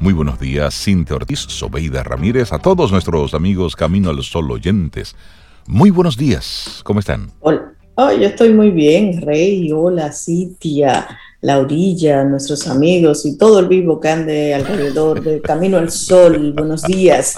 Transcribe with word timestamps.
Muy 0.00 0.12
buenos 0.12 0.38
días, 0.38 0.80
Cintia 0.84 1.16
Ortiz, 1.16 1.40
Sobeida 1.40 2.04
Ramírez, 2.04 2.52
a 2.52 2.60
todos 2.60 2.92
nuestros 2.92 3.34
amigos 3.34 3.74
Camino 3.74 4.10
al 4.10 4.22
Sol 4.22 4.48
oyentes. 4.48 5.16
Muy 5.66 5.90
buenos 5.90 6.16
días, 6.16 6.82
¿cómo 6.84 7.00
están? 7.00 7.32
Hola, 7.40 7.72
oh, 7.96 8.12
yo 8.12 8.28
estoy 8.28 8.52
muy 8.52 8.70
bien, 8.70 9.20
Rey, 9.20 9.72
hola, 9.72 10.12
Cintia, 10.12 11.08
Laurilla, 11.40 12.22
nuestros 12.22 12.68
amigos 12.68 13.26
y 13.26 13.36
todo 13.36 13.58
el 13.58 13.66
vivo 13.66 13.98
que 13.98 14.08
ande 14.08 14.54
alrededor 14.54 15.20
de 15.20 15.40
Camino 15.40 15.78
al 15.78 15.90
Sol. 15.90 16.52
Buenos 16.52 16.84
días. 16.84 17.34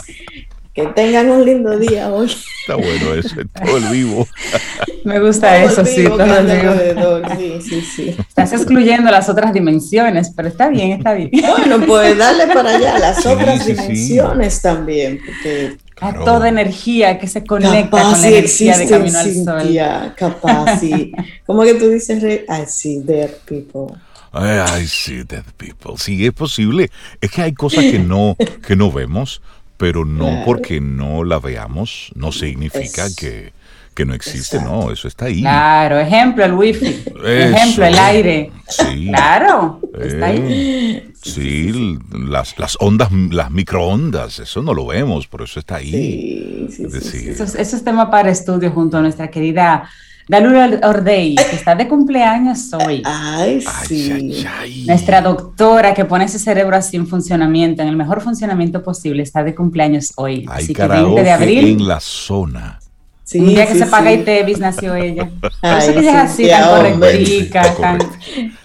Que 0.74 0.86
tengan 0.86 1.28
un 1.30 1.44
lindo 1.44 1.76
día 1.78 2.10
hoy. 2.10 2.30
Está 2.60 2.76
bueno 2.76 3.14
eso, 3.14 3.34
todo 3.64 3.76
el 3.76 3.84
vivo. 3.88 4.26
Me 5.04 5.18
gusta 5.18 5.62
eso, 5.64 5.84
sí, 5.84 6.04
todo 6.04 6.22
el 6.22 7.36
Sí, 7.36 7.60
sí, 7.60 7.80
sí. 7.80 8.16
Estás 8.18 8.52
excluyendo 8.52 9.10
las 9.10 9.28
otras 9.28 9.52
dimensiones, 9.52 10.32
pero 10.36 10.48
está 10.48 10.68
bien, 10.68 10.92
está 10.92 11.14
bien. 11.14 11.30
Bueno, 11.32 11.84
pues 11.86 12.16
dale 12.16 12.46
para 12.46 12.76
allá 12.76 12.98
las 12.98 13.24
otras 13.26 13.66
dimensiones 13.66 14.62
también, 14.62 15.20
porque 15.24 15.76
a 16.00 16.14
toda 16.14 16.48
energía 16.48 17.18
que 17.18 17.26
se 17.26 17.44
conecta 17.44 17.90
con 17.90 18.20
la 18.20 18.28
energía 18.28 18.78
de 18.78 18.88
Camino 18.88 19.18
al 19.18 19.34
Sol. 19.34 20.14
Capaz, 20.16 20.80
sí. 20.80 21.12
Como 21.46 21.62
que 21.62 21.74
tú 21.74 21.88
dices, 21.88 22.22
I 22.22 22.66
see 22.66 23.00
dead 23.00 23.30
people. 23.44 23.96
I 24.32 24.86
see 24.86 25.24
dead 25.24 25.44
people. 25.56 25.94
Sí, 25.96 26.24
es 26.24 26.32
posible. 26.32 26.90
Es 27.20 27.30
que 27.30 27.42
hay 27.42 27.52
cosas 27.52 27.84
que 27.84 27.98
no, 27.98 28.36
que 28.66 28.76
no 28.76 28.90
vemos, 28.90 29.42
pero 29.80 30.04
no 30.04 30.42
porque 30.44 30.78
no 30.78 31.24
la 31.24 31.38
veamos, 31.38 32.12
no 32.14 32.32
significa 32.32 33.06
que, 33.16 33.54
que, 33.94 34.04
no 34.04 34.12
existe, 34.12 34.60
no, 34.60 34.92
eso 34.92 35.08
está 35.08 35.24
ahí. 35.24 35.40
Claro, 35.40 35.98
ejemplo, 35.98 36.44
el 36.44 36.52
wifi, 36.52 37.02
ejemplo, 37.24 37.86
el 37.86 37.98
aire. 37.98 38.52
Sí. 38.68 39.06
Claro, 39.08 39.80
está 39.98 40.26
ahí. 40.26 40.38
Eh, 40.38 41.12
sí, 41.22 41.98
las, 42.12 42.58
las 42.58 42.76
ondas, 42.78 43.10
las 43.30 43.50
microondas, 43.50 44.38
eso 44.40 44.60
no 44.60 44.74
lo 44.74 44.88
vemos, 44.88 45.26
pero 45.26 45.44
eso 45.44 45.58
está 45.58 45.76
ahí. 45.76 46.68
Sí, 46.70 46.86
sí, 47.00 47.28
eso, 47.30 47.44
eso 47.44 47.76
es 47.76 47.82
tema 47.82 48.10
para 48.10 48.30
estudio 48.30 48.70
junto 48.72 48.98
a 48.98 49.00
nuestra 49.00 49.30
querida 49.30 49.88
Dalula 50.30 50.78
Ordey, 50.84 51.34
que 51.34 51.56
está 51.56 51.74
de 51.74 51.88
cumpleaños 51.88 52.72
hoy. 52.72 53.02
Ay, 53.04 53.64
sí. 53.88 54.46
Nuestra 54.86 55.22
doctora 55.22 55.92
que 55.92 56.04
pone 56.04 56.26
ese 56.26 56.38
cerebro 56.38 56.76
así 56.76 56.96
en 56.96 57.08
funcionamiento, 57.08 57.82
en 57.82 57.88
el 57.88 57.96
mejor 57.96 58.20
funcionamiento 58.20 58.80
posible, 58.80 59.24
está 59.24 59.42
de 59.42 59.56
cumpleaños 59.56 60.12
hoy. 60.14 60.46
Así 60.48 60.72
que 60.72 60.86
20 60.86 61.24
de 61.24 61.30
abril. 61.32 61.80
en 61.80 61.88
la 61.88 61.98
zona. 61.98 62.78
Sí, 63.24 63.40
un 63.40 63.48
día 63.48 63.66
que 63.66 63.74
se 63.74 63.86
paga 63.86 64.12
ITEVIS 64.12 64.60
nació 64.60 64.94
ella. 64.94 65.28
Por 65.60 65.72
eso 65.72 65.94
que 65.94 65.98
ella 65.98 66.24
es 66.24 66.30
así, 66.30 66.46
tan 66.46 67.00
correctica, 67.00 67.74
tan, 67.74 67.98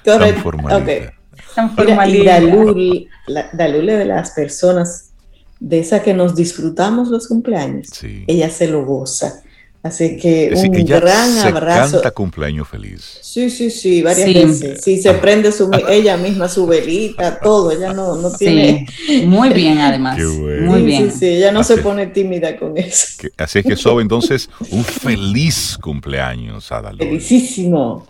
tan 0.04 0.36
formalita. 0.36 1.14
Tan 1.56 1.76
formalita. 1.76 2.42
Y 2.42 3.08
Dalul, 3.54 3.88
de 3.88 4.06
las 4.06 4.32
personas 4.32 5.14
de 5.60 5.80
esas 5.80 6.04
que 6.04 6.14
nos 6.14 6.36
disfrutamos 6.36 7.08
los 7.08 7.28
cumpleaños. 7.28 7.88
Ella 8.28 8.52
se 8.52 8.68
lo 8.68 8.86
goza 8.86 9.42
Así 9.86 10.18
que 10.18 10.52
un 10.56 10.84
gran 10.84 11.32
se 11.32 11.48
abrazo. 11.48 11.92
Canta 11.98 12.10
cumpleaños 12.10 12.68
feliz. 12.68 13.20
Sí, 13.22 13.52
sí, 13.52 13.70
sí, 13.70 14.02
varias 14.02 14.34
veces. 14.34 14.82
Sí, 14.84 15.00
se 15.00 15.14
prende 15.14 15.52
su, 15.52 15.70
ella 15.88 16.18
misma 16.18 16.50
su 16.50 16.66
velita, 16.66 17.40
todo. 17.40 17.70
Ella 17.70 17.94
no, 17.94 18.16
no 18.16 18.32
tiene. 18.32 18.88
Muy 19.28 19.50
bien, 19.54 19.78
además. 19.78 20.18
Muy 20.18 20.82
bien. 20.82 21.12
Sí, 21.12 21.20
sí, 21.20 21.28
ella 21.28 21.52
no 21.52 21.64
se 21.64 21.78
pone 21.78 22.08
tímida 22.08 22.58
con 22.58 22.76
eso. 22.76 23.28
así 23.38 23.60
es 23.60 23.66
que, 23.66 23.76
Sobe, 23.76 24.02
entonces, 24.02 24.50
un 24.72 24.84
feliz 24.84 25.78
cumpleaños 25.80 26.72
a 26.72 26.82
Dalul. 26.82 27.02
Felicísimo 27.02 28.08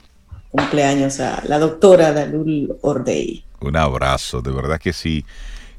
cumpleaños 0.51 1.19
a 1.19 1.43
la 1.45 1.59
doctora 1.59 2.13
Dalul 2.13 2.77
Ordey. 2.83 3.43
Un 3.59 3.75
abrazo, 3.75 4.41
de 4.41 4.51
verdad 4.51 4.79
que 4.79 4.93
sí. 4.93 5.25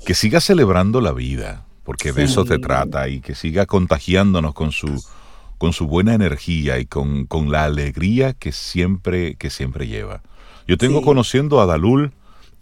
Que 0.04 0.12
siga 0.12 0.42
celebrando 0.42 1.00
la 1.00 1.12
vida, 1.12 1.64
porque 1.84 2.12
de 2.12 2.24
eso 2.24 2.44
se 2.44 2.58
trata, 2.58 3.08
y 3.08 3.20
que 3.20 3.34
siga 3.34 3.64
contagiándonos 3.64 4.52
con 4.52 4.72
su 4.72 5.02
con 5.58 5.72
su 5.72 5.86
buena 5.86 6.14
energía 6.14 6.78
y 6.78 6.86
con, 6.86 7.26
la 7.50 7.64
alegría 7.64 8.32
que 8.32 8.52
siempre, 8.52 9.34
que 9.36 9.50
siempre 9.50 9.86
lleva. 9.86 10.22
Yo 10.66 10.76
tengo 10.76 11.02
conociendo 11.02 11.60
a 11.60 11.66
Dalul 11.66 12.12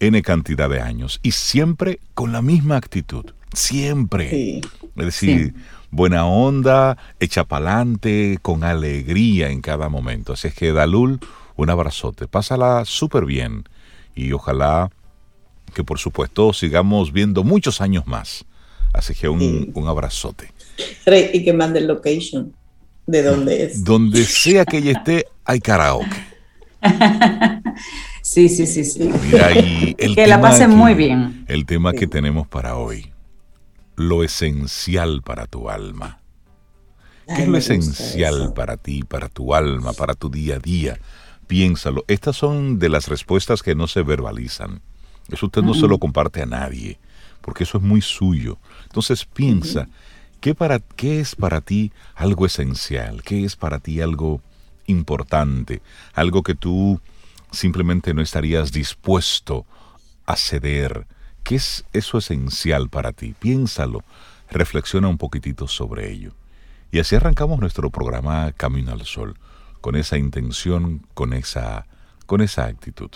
N 0.00 0.20
cantidad 0.22 0.68
de 0.68 0.80
años 0.80 1.20
y 1.22 1.32
siempre 1.32 2.00
con 2.14 2.32
la 2.32 2.42
misma 2.42 2.76
actitud, 2.76 3.24
siempre. 3.52 4.60
Es 4.96 5.04
decir, 5.04 5.54
buena 5.90 6.26
onda, 6.26 6.98
echa 7.20 7.44
pa'lante, 7.44 8.38
con 8.42 8.64
alegría 8.64 9.50
en 9.50 9.60
cada 9.60 9.88
momento. 9.88 10.34
Así 10.34 10.48
es 10.48 10.54
que 10.54 10.72
Dalul, 10.72 11.20
un 11.56 11.70
abrazote, 11.70 12.28
pásala 12.28 12.84
súper 12.84 13.24
bien 13.24 13.64
y 14.14 14.32
ojalá 14.32 14.90
que 15.72 15.82
por 15.82 15.98
supuesto 15.98 16.52
sigamos 16.52 17.12
viendo 17.12 17.42
muchos 17.42 17.80
años 17.80 18.06
más. 18.06 18.44
Así 18.92 19.14
que 19.14 19.28
un, 19.28 19.72
un 19.74 19.88
abrazote. 19.88 20.52
Y 21.32 21.44
que 21.44 21.52
mande 21.52 21.80
el 21.80 21.88
location 21.88 22.54
de 23.06 23.22
dónde 23.22 23.64
es. 23.64 23.84
Donde 23.84 24.24
sea 24.24 24.64
que 24.64 24.78
ella 24.78 24.92
esté, 24.92 25.26
hay 25.44 25.60
karaoke. 25.60 26.34
sí, 28.22 28.48
sí, 28.48 28.66
sí, 28.66 28.84
sí. 28.84 29.10
Mira, 29.24 29.52
y 29.52 29.94
el 29.98 30.14
que 30.14 30.26
la 30.26 30.40
pasen 30.40 30.70
muy 30.70 30.94
bien. 30.94 31.44
El 31.48 31.66
tema 31.66 31.92
que 31.92 32.06
tenemos 32.06 32.46
para 32.46 32.76
hoy, 32.76 33.12
lo 33.96 34.24
esencial 34.24 35.22
para 35.22 35.46
tu 35.46 35.68
alma. 35.70 36.20
¿Qué 37.26 37.42
es 37.42 37.48
lo 37.48 37.56
esencial 37.56 38.52
para 38.52 38.76
ti, 38.76 39.02
para 39.02 39.28
tu 39.28 39.54
alma, 39.54 39.94
para 39.94 40.14
tu 40.14 40.28
día 40.28 40.56
a 40.56 40.58
día? 40.58 40.98
Piénsalo. 41.46 42.04
Estas 42.06 42.36
son 42.36 42.78
de 42.78 42.90
las 42.90 43.08
respuestas 43.08 43.62
que 43.62 43.74
no 43.74 43.86
se 43.86 44.02
verbalizan. 44.02 44.82
Eso 45.30 45.46
usted 45.46 45.62
no 45.62 45.72
se 45.72 45.88
lo 45.88 45.98
comparte 45.98 46.42
a 46.42 46.46
nadie, 46.46 46.98
porque 47.40 47.64
eso 47.64 47.78
es 47.78 47.84
muy 47.84 48.02
suyo. 48.02 48.58
Entonces 48.82 49.24
piensa, 49.24 49.88
¿Qué, 50.44 50.54
para, 50.54 50.78
¿Qué 50.78 51.20
es 51.20 51.36
para 51.36 51.62
ti 51.62 51.90
algo 52.14 52.44
esencial? 52.44 53.22
¿Qué 53.22 53.46
es 53.46 53.56
para 53.56 53.78
ti 53.78 54.02
algo 54.02 54.42
importante? 54.84 55.80
Algo 56.12 56.42
que 56.42 56.54
tú 56.54 57.00
simplemente 57.50 58.12
no 58.12 58.20
estarías 58.20 58.70
dispuesto 58.70 59.64
a 60.26 60.36
ceder. 60.36 61.06
¿Qué 61.44 61.54
es 61.54 61.86
eso 61.94 62.18
esencial 62.18 62.90
para 62.90 63.12
ti? 63.12 63.34
Piénsalo, 63.38 64.04
reflexiona 64.50 65.08
un 65.08 65.16
poquitito 65.16 65.66
sobre 65.66 66.12
ello. 66.12 66.34
Y 66.92 66.98
así 66.98 67.16
arrancamos 67.16 67.58
nuestro 67.58 67.88
programa 67.88 68.52
Camino 68.52 68.92
al 68.92 69.06
Sol, 69.06 69.38
con 69.80 69.96
esa 69.96 70.18
intención, 70.18 71.06
con 71.14 71.32
esa, 71.32 71.86
con 72.26 72.42
esa 72.42 72.66
actitud. 72.66 73.12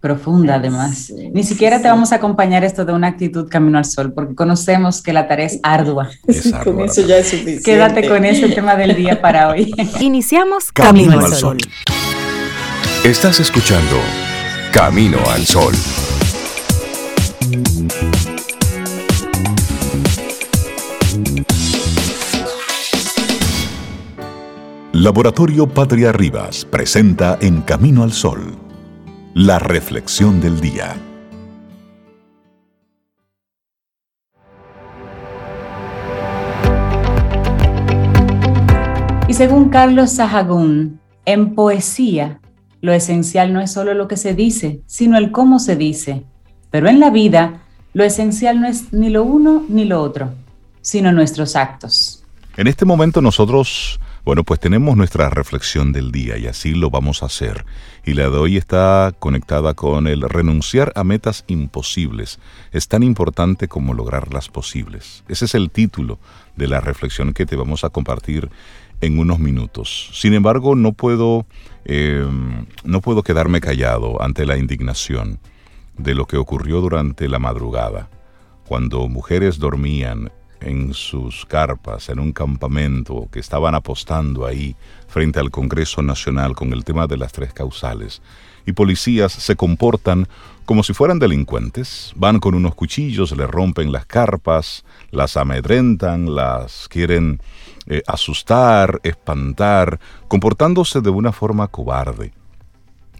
Profunda 0.00 0.54
además. 0.54 1.12
Ni 1.32 1.44
siquiera 1.44 1.82
te 1.82 1.88
vamos 1.88 2.10
a 2.12 2.16
acompañar 2.16 2.64
esto 2.64 2.86
de 2.86 2.94
una 2.94 3.08
actitud 3.08 3.48
camino 3.50 3.76
al 3.76 3.84
sol, 3.84 4.14
porque 4.14 4.34
conocemos 4.34 5.02
que 5.02 5.12
la 5.12 5.28
tarea 5.28 5.44
es 5.44 5.60
ardua. 5.62 6.08
con 6.64 6.80
eso 6.80 7.06
ya 7.06 7.18
es 7.18 7.28
suficiente. 7.28 7.62
Quédate 7.62 8.08
con 8.08 8.24
ese 8.24 8.48
tema 8.54 8.76
del 8.76 8.96
día 8.96 9.20
para 9.20 9.50
hoy. 9.50 9.74
Iniciamos 10.00 10.72
Camino, 10.72 11.20
al 11.20 11.32
sol. 11.34 11.58
Estás 13.04 13.40
escuchando 13.40 13.96
Camino 14.72 15.18
al 15.30 15.46
Sol. 15.46 15.74
Laboratorio 24.92 25.66
Patria 25.66 26.12
Rivas 26.12 26.64
presenta 26.64 27.38
En 27.40 27.62
Camino 27.62 28.02
al 28.02 28.12
Sol 28.12 28.69
la 29.34 29.60
reflexión 29.60 30.40
del 30.40 30.60
día. 30.60 30.96
Y 39.28 39.34
según 39.34 39.68
Carlos 39.68 40.10
Sahagún, 40.10 40.98
en 41.24 41.54
poesía, 41.54 42.40
lo 42.80 42.92
esencial 42.92 43.52
no 43.52 43.60
es 43.60 43.72
solo 43.72 43.94
lo 43.94 44.08
que 44.08 44.16
se 44.16 44.34
dice, 44.34 44.82
sino 44.86 45.16
el 45.16 45.30
cómo 45.30 45.60
se 45.60 45.76
dice. 45.76 46.24
Pero 46.70 46.88
en 46.88 46.98
la 46.98 47.10
vida, 47.10 47.62
lo 47.92 48.02
esencial 48.02 48.60
no 48.60 48.66
es 48.66 48.92
ni 48.92 49.10
lo 49.10 49.22
uno 49.22 49.64
ni 49.68 49.84
lo 49.84 50.02
otro, 50.02 50.34
sino 50.80 51.12
nuestros 51.12 51.54
actos. 51.54 52.24
En 52.56 52.66
este 52.66 52.84
momento 52.84 53.22
nosotros 53.22 54.00
bueno, 54.24 54.44
pues 54.44 54.60
tenemos 54.60 54.96
nuestra 54.96 55.30
reflexión 55.30 55.92
del 55.92 56.12
día 56.12 56.36
y 56.36 56.46
así 56.46 56.74
lo 56.74 56.90
vamos 56.90 57.22
a 57.22 57.26
hacer. 57.26 57.64
Y 58.04 58.14
la 58.14 58.28
de 58.28 58.36
hoy 58.36 58.56
está 58.56 59.14
conectada 59.18 59.74
con 59.74 60.06
el 60.06 60.22
renunciar 60.22 60.92
a 60.94 61.04
metas 61.04 61.44
imposibles. 61.46 62.38
Es 62.72 62.88
tan 62.88 63.02
importante 63.02 63.68
como 63.68 63.94
lograrlas 63.94 64.48
posibles. 64.48 65.24
Ese 65.28 65.46
es 65.46 65.54
el 65.54 65.70
título 65.70 66.18
de 66.56 66.68
la 66.68 66.80
reflexión 66.80 67.32
que 67.32 67.46
te 67.46 67.56
vamos 67.56 67.84
a 67.84 67.90
compartir 67.90 68.50
en 69.00 69.18
unos 69.18 69.38
minutos. 69.38 70.10
Sin 70.12 70.34
embargo, 70.34 70.74
no 70.74 70.92
puedo, 70.92 71.46
em, 71.84 72.66
no 72.84 73.00
puedo 73.00 73.22
quedarme 73.22 73.60
callado 73.60 74.22
ante 74.22 74.44
la 74.44 74.58
indignación 74.58 75.38
de 75.96 76.14
lo 76.14 76.26
que 76.26 76.36
ocurrió 76.36 76.80
durante 76.80 77.28
la 77.28 77.38
madrugada, 77.38 78.10
cuando 78.66 79.08
mujeres 79.08 79.58
dormían 79.58 80.30
en 80.60 80.94
sus 80.94 81.46
carpas, 81.46 82.08
en 82.08 82.18
un 82.18 82.32
campamento, 82.32 83.28
que 83.32 83.40
estaban 83.40 83.74
apostando 83.74 84.46
ahí 84.46 84.76
frente 85.08 85.40
al 85.40 85.50
Congreso 85.50 86.02
Nacional 86.02 86.54
con 86.54 86.72
el 86.72 86.84
tema 86.84 87.06
de 87.06 87.16
las 87.16 87.32
tres 87.32 87.52
causales. 87.52 88.22
Y 88.66 88.72
policías 88.72 89.32
se 89.32 89.56
comportan 89.56 90.28
como 90.64 90.84
si 90.84 90.92
fueran 90.92 91.18
delincuentes, 91.18 92.12
van 92.14 92.38
con 92.38 92.54
unos 92.54 92.76
cuchillos, 92.76 93.36
le 93.36 93.46
rompen 93.46 93.90
las 93.90 94.06
carpas, 94.06 94.84
las 95.10 95.36
amedrentan, 95.36 96.32
las 96.34 96.86
quieren 96.88 97.40
eh, 97.86 98.02
asustar, 98.06 99.00
espantar, 99.02 99.98
comportándose 100.28 101.00
de 101.00 101.10
una 101.10 101.32
forma 101.32 101.66
cobarde. 101.66 102.32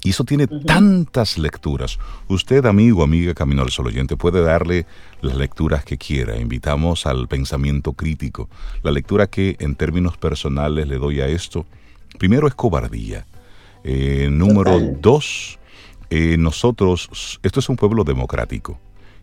Y 0.02 0.11
eso 0.11 0.25
tiene 0.25 0.47
tantas 0.47 1.37
lecturas. 1.37 1.99
Usted, 2.26 2.64
amigo, 2.64 3.02
amiga 3.02 3.35
Camino 3.35 3.62
al 3.62 3.70
Sol 3.70 3.88
oyente, 3.88 4.17
puede 4.17 4.41
darle 4.41 4.87
las 5.20 5.37
lecturas 5.37 5.85
que 5.85 5.99
quiera. 5.99 6.38
Invitamos 6.38 7.05
al 7.05 7.29
pensamiento 7.29 7.93
crítico. 7.93 8.49
La 8.82 8.93
lectura 8.93 9.26
que 9.26 9.56
en 9.58 9.75
términos 9.75 10.17
personales 10.17 10.88
le 10.88 10.97
doy 10.97 11.20
a 11.20 11.26
esto, 11.26 11.67
primero 12.19 12.49
es 12.49 12.55
cobardía. 12.55 13.26
Eh, 13.85 14.29
número 14.31 14.79
dos, 15.00 15.58
eh, 16.08 16.37
nosotros, 16.38 17.38
esto 17.43 17.61
es 17.61 17.69
un 17.69 17.76
pueblo 17.76 18.03
democrático. 18.03 18.79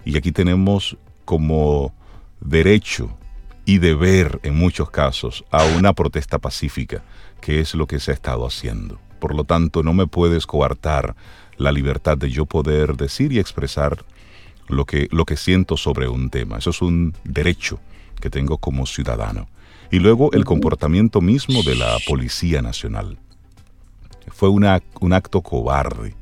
Y 0.06 0.16
aquí 0.16 0.32
tenemos 0.32 0.96
como 1.26 1.92
derecho 2.40 3.18
y 3.66 3.80
deber, 3.80 4.40
en 4.44 4.56
muchos 4.56 4.92
casos, 4.92 5.44
a 5.52 5.66
una 5.66 5.94
protesta 5.94 6.38
pacífica, 6.38 7.04
que 7.42 7.60
es 7.60 7.74
lo 7.74 7.88
que 7.88 8.00
se 8.00 8.12
ha 8.12 8.14
estado 8.14 8.46
haciendo. 8.46 9.00
Por 9.20 9.36
lo 9.36 9.44
tanto, 9.44 9.84
no 9.84 9.94
me 9.94 10.08
puedes 10.08 10.46
coartar 10.46 11.16
la 11.58 11.72
libertad 11.72 12.18
de 12.18 12.30
yo 12.30 12.46
poder 12.46 12.96
decir 12.96 13.32
y 13.34 13.40
expresar 13.40 14.06
lo 14.68 14.86
que, 14.86 15.08
lo 15.12 15.26
que 15.26 15.38
siento 15.38 15.78
sobre 15.78 16.08
un 16.08 16.30
tema. 16.30 16.58
Eso 16.58 16.70
es 16.70 16.82
un 16.82 17.14
derecho 17.24 17.80
que 18.20 18.30
tengo 18.30 18.58
como 18.58 18.86
ciudadano. 18.86 19.48
Y 19.92 20.00
luego 20.00 20.32
el 20.34 20.46
comportamiento 20.46 21.22
mismo 21.22 21.64
de 21.64 21.76
la 21.76 21.98
Policía 22.06 22.62
Nacional. 22.62 23.18
Fue 24.28 24.50
una, 24.50 24.82
un 25.00 25.14
acto 25.14 25.42
cobarde, 25.42 26.14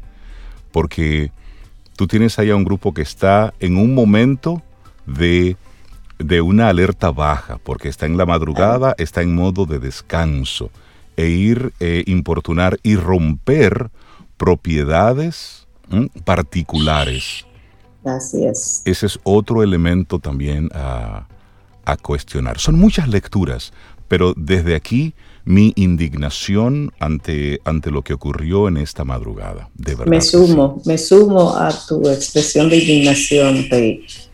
porque 0.72 1.32
tú 1.98 2.06
tienes 2.06 2.38
ahí 2.38 2.52
a 2.52 2.56
un 2.56 2.64
grupo 2.64 2.94
que 2.94 3.02
está 3.02 3.54
en 3.60 3.78
un 3.78 3.96
momento 3.96 4.62
de, 5.08 5.58
de 6.20 6.42
una 6.42 6.70
alerta 6.70 7.10
baja, 7.10 7.58
porque 7.58 7.90
está 7.90 8.06
en 8.06 8.18
la 8.18 8.28
madrugada, 8.28 8.94
está 9.00 9.24
en 9.24 9.34
modo 9.34 9.66
de 9.66 9.80
descanso 9.80 10.70
e 11.18 11.28
ir 11.28 11.74
eh, 11.80 12.04
importunar 12.08 12.80
y 12.84 12.96
romper 12.96 13.90
propiedades 14.38 15.68
particulares. 16.24 17.46
Así 18.04 18.46
es. 18.46 18.82
Ese 18.86 19.06
es 19.06 19.20
otro 19.24 19.64
elemento 19.64 20.20
también 20.20 20.70
a, 20.74 21.28
a 21.86 21.98
cuestionar. 21.98 22.60
Son 22.60 22.78
muchas 22.78 23.08
lecturas, 23.08 23.74
pero 24.08 24.34
desde 24.36 24.76
aquí 24.76 25.14
mi 25.46 25.74
indignación 25.76 26.92
ante, 27.00 27.62
ante 27.66 27.92
lo 27.92 28.02
que 28.02 28.14
ocurrió 28.14 28.68
en 28.68 28.78
esta 28.78 29.04
madrugada. 29.04 29.70
De 29.76 29.94
verdad. 29.94 30.08
Me 30.08 30.22
sumo, 30.22 30.82
me 30.86 30.98
sumo 30.98 31.56
a 31.56 31.72
tu 31.88 32.10
expresión 32.10 32.70
de 32.70 32.78
indignación, 32.78 33.66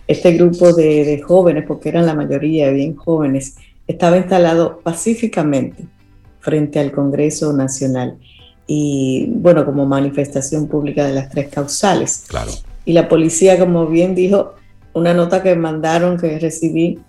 Este 0.07 0.31
grupo 0.33 0.73
de, 0.73 1.05
de, 1.05 1.21
jóvenes, 1.21 1.65
porque 1.67 1.89
eran 1.89 2.05
la 2.05 2.15
mayoría 2.15 2.71
bien 2.71 2.95
jóvenes, 2.95 3.55
estaba 3.87 4.17
instalado 4.17 4.79
pacíficamente 4.79 5.85
frente 6.41 6.79
al 6.79 6.91
Congreso 6.91 7.53
Nacional 7.53 8.17
y 8.67 9.27
bueno, 9.29 9.65
como 9.65 9.85
manifestación 9.85 10.67
pública 10.67 11.05
de 11.05 11.13
las 11.13 11.29
tres 11.29 11.49
causales. 11.49 12.25
Claro. 12.27 12.51
Y 12.85 12.93
la 12.93 13.07
policía, 13.09 13.59
como 13.59 13.87
bien 13.87 14.15
dijo, 14.15 14.53
una 14.93 15.13
nota 15.13 15.41
que 15.43 15.55
mandaron 15.55 16.17
que 16.17 16.39
recibí, 16.39 16.99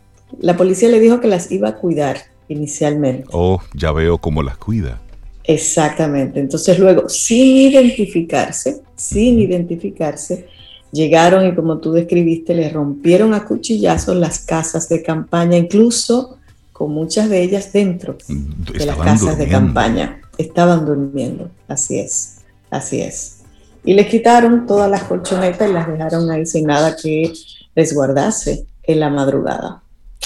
la 0.40 0.56
policía 0.56 0.88
le 0.88 1.00
dijo 1.00 1.20
que 1.20 1.28
las 1.28 1.50
iba 1.50 1.68
a 1.68 1.76
cuidar 1.76 2.16
inicialmente. 2.48 3.28
Oh, 3.32 3.60
ya 3.74 3.92
veo 3.92 4.18
cómo 4.18 4.42
las 4.42 4.56
cuida. 4.56 5.00
Exactamente. 5.44 6.40
Entonces 6.40 6.78
luego, 6.78 7.08
sin 7.08 7.56
identificarse, 7.56 8.82
sin 8.94 9.38
identificarse, 9.40 10.46
llegaron 10.92 11.46
y 11.46 11.54
como 11.54 11.78
tú 11.78 11.92
describiste, 11.92 12.54
le 12.54 12.68
rompieron 12.70 13.34
a 13.34 13.44
cuchillazos 13.44 14.16
las 14.16 14.40
casas 14.40 14.88
de 14.88 15.02
campaña, 15.02 15.56
incluso 15.56 16.38
con 16.82 16.94
muchas 16.94 17.28
de 17.28 17.40
ellas 17.44 17.72
dentro 17.72 18.18
de 18.26 18.86
las 18.86 18.96
casas 18.96 19.38
de 19.38 19.46
campaña. 19.46 20.20
Estaban 20.36 20.84
durmiendo, 20.84 21.48
así 21.68 22.00
es, 22.00 22.38
así 22.72 23.00
es. 23.00 23.42
Y 23.84 23.94
les 23.94 24.08
quitaron 24.08 24.66
todas 24.66 24.90
las 24.90 25.04
colchonetas 25.04 25.70
y 25.70 25.72
las 25.72 25.86
dejaron 25.86 26.28
ahí 26.28 26.44
sin 26.44 26.66
nada 26.66 26.96
que 27.00 27.32
resguardase 27.76 28.66
en 28.82 28.98
la 28.98 29.10
madrugada. 29.10 29.80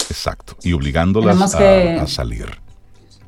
Exacto, 0.09 0.55
y 0.63 0.73
obligándolas 0.73 1.39
a, 1.53 2.07
salir. 2.07 2.47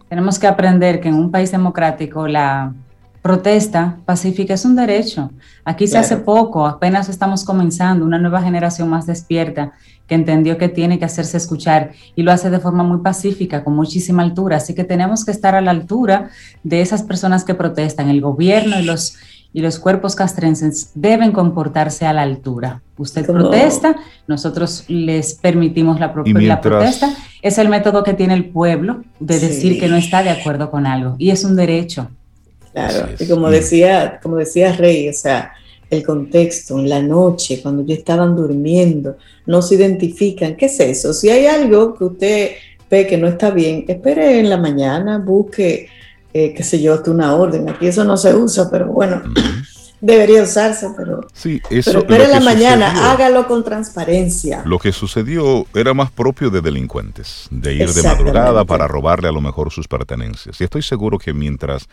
Tenemos 0.08 0.40
que 0.40 0.48
aprender 0.48 1.00
que 1.00 1.10
en 1.10 1.14
un 1.14 1.30
país 1.30 1.52
democrático 1.52 2.28
la 2.28 2.74
protesta 3.22 4.00
pacífica 4.06 4.56
es 4.56 4.66
un 4.66 4.76
derecho. 4.76 5.30
Aquí 5.64 5.86
se 5.86 6.00
hace 6.00 6.18
poco, 6.18 6.66
apenas 6.66 7.10
estamos 7.10 7.46
comenzando, 7.46 8.06
una 8.06 8.18
nueva 8.18 8.42
generación 8.42 8.90
más 8.90 9.06
despierta 9.06 9.74
que 10.10 10.16
entendió 10.16 10.58
que 10.58 10.68
tiene 10.68 10.98
que 10.98 11.06
hacerse 11.06 11.38
escuchar 11.38 11.92
y 12.16 12.24
lo 12.24 12.32
hace 12.32 12.50
de 12.50 12.60
forma 12.60 12.84
muy 12.84 12.98
pacífica, 12.98 13.64
con 13.64 13.76
muchísima 13.76 14.24
altura. 14.24 14.58
Así 14.58 14.74
que 14.74 14.84
tenemos 14.84 15.24
que 15.24 15.32
estar 15.32 15.54
a 15.54 15.62
la 15.62 15.70
altura 15.70 16.32
de 16.64 16.82
esas 16.82 17.04
personas 17.04 17.46
que 17.46 17.54
protestan. 17.54 18.10
El 18.10 18.20
gobierno 18.20 18.80
y 18.80 18.84
los, 18.84 19.18
y 19.54 19.62
los 19.62 19.78
cuerpos 19.78 20.16
castrenses 20.16 20.90
deben 20.96 21.32
comportarse 21.32 22.08
a 22.08 22.14
la 22.14 22.24
altura. 22.24 22.82
Usted 22.98 23.24
protesta, 23.24 23.96
nosotros 24.28 24.84
les 24.88 25.36
permitimos 25.36 26.00
la, 26.00 26.12
la, 26.26 26.60
protesta. 26.60 27.12
Es 27.44 27.60
el 27.60 27.70
método 27.70 28.04
que 28.04 28.16
tiene 28.16 28.34
el 28.34 28.50
pueblo 28.50 29.04
de 29.20 29.40
decir 29.40 29.80
que 29.80 29.88
no 29.88 29.96
está 29.96 30.24
de 30.24 30.32
acuerdo 30.32 30.72
con 30.72 30.88
algo 30.88 31.16
y 31.20 31.30
es 31.30 31.44
un 31.44 31.56
derecho. 31.56 32.10
Claro, 32.74 33.10
y 33.20 33.28
como 33.28 33.50
decía, 33.50 34.20
como 34.22 34.38
decía 34.38 34.74
Rey, 34.74 35.10
o 35.10 35.14
sea, 35.14 35.54
el 35.90 36.04
contexto, 36.04 36.78
en 36.78 36.90
la 36.90 37.02
noche, 37.02 37.62
cuando 37.62 37.84
ya 37.84 37.96
estaban 37.96 38.36
durmiendo, 38.36 39.18
no 39.46 39.62
se 39.62 39.76
identifican. 39.76 40.56
¿Qué 40.56 40.68
es 40.68 40.80
eso? 40.80 41.14
Si 41.14 41.30
hay 41.30 41.48
algo 41.48 41.96
que 41.96 42.04
usted 42.04 42.52
ve 42.90 43.08
que 43.08 43.18
no 43.18 43.28
está 43.28 43.52
bien, 43.52 43.86
espere 43.88 44.40
en 44.40 44.50
la 44.50 44.58
mañana, 44.58 45.18
busque, 45.18 45.90
eh, 46.34 46.54
qué 46.54 46.64
sé 46.64 46.82
yo, 46.82 47.02
una 47.08 47.36
orden. 47.36 47.70
Aquí 47.70 47.88
eso 47.88 48.04
no 48.04 48.18
se 48.18 48.36
usa, 48.36 48.70
pero 48.70 48.88
bueno, 48.88 49.22
debería 50.02 50.44
usarse, 50.44 50.90
pero, 50.96 51.28
sí, 51.34 51.60
eso, 51.70 51.92
pero 51.92 52.00
espere 52.00 52.24
en 52.26 52.32
la 52.32 52.40
mañana, 52.40 53.12
hágalo 53.12 53.48
con 53.48 53.64
transparencia. 53.64 54.62
Lo 54.66 54.78
que 54.78 54.92
sucedió 54.92 55.66
era 55.74 55.94
más 55.94 56.12
propio 56.12 56.50
de 56.52 56.62
delincuentes, 56.62 57.48
de 57.50 57.74
ir 57.74 57.90
de 57.90 58.04
madrugada 58.04 58.64
para 58.64 58.88
robarle 58.88 59.28
a 59.28 59.32
lo 59.32 59.42
mejor 59.42 59.72
sus 59.72 59.88
pertenencias. 59.88 60.62
Y 60.62 60.64
estoy 60.64 60.84
seguro 60.84 61.18
que 61.18 61.34
mientras 61.34 61.88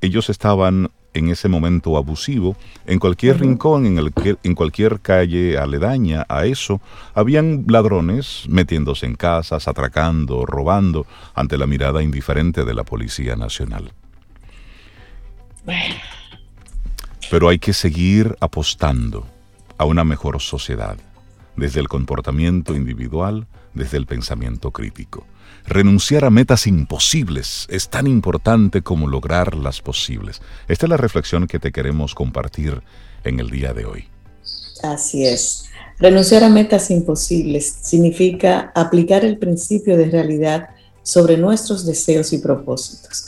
ellos 0.00 0.30
estaban 0.30 0.90
en 1.12 1.28
ese 1.28 1.48
momento 1.48 1.96
abusivo, 1.96 2.56
en 2.86 2.98
cualquier 2.98 3.40
rincón, 3.40 3.86
en, 3.86 3.98
el, 3.98 4.12
en 4.42 4.54
cualquier 4.54 5.00
calle 5.00 5.58
aledaña 5.58 6.24
a 6.28 6.46
eso, 6.46 6.80
habían 7.14 7.64
ladrones 7.66 8.44
metiéndose 8.48 9.06
en 9.06 9.16
casas, 9.16 9.66
atracando, 9.66 10.46
robando, 10.46 11.06
ante 11.34 11.58
la 11.58 11.66
mirada 11.66 12.02
indiferente 12.02 12.64
de 12.64 12.74
la 12.74 12.84
Policía 12.84 13.36
Nacional. 13.36 13.92
Pero 17.30 17.48
hay 17.48 17.58
que 17.58 17.72
seguir 17.72 18.36
apostando 18.40 19.26
a 19.78 19.84
una 19.84 20.04
mejor 20.04 20.40
sociedad, 20.40 20.96
desde 21.56 21.80
el 21.80 21.88
comportamiento 21.88 22.74
individual, 22.74 23.46
desde 23.74 23.96
el 23.96 24.06
pensamiento 24.06 24.70
crítico. 24.70 25.26
Renunciar 25.70 26.24
a 26.24 26.30
metas 26.30 26.66
imposibles 26.66 27.68
es 27.70 27.88
tan 27.88 28.08
importante 28.08 28.82
como 28.82 29.06
lograr 29.06 29.54
las 29.54 29.80
posibles. 29.80 30.42
Esta 30.66 30.86
es 30.86 30.90
la 30.90 30.96
reflexión 30.96 31.46
que 31.46 31.60
te 31.60 31.70
queremos 31.70 32.16
compartir 32.16 32.82
en 33.22 33.38
el 33.38 33.50
día 33.50 33.72
de 33.72 33.84
hoy. 33.84 34.06
Así 34.82 35.24
es. 35.24 35.66
Renunciar 36.00 36.42
a 36.42 36.48
metas 36.48 36.90
imposibles 36.90 37.72
significa 37.82 38.72
aplicar 38.74 39.24
el 39.24 39.38
principio 39.38 39.96
de 39.96 40.06
realidad 40.06 40.70
sobre 41.04 41.36
nuestros 41.36 41.86
deseos 41.86 42.32
y 42.32 42.38
propósitos. 42.38 43.26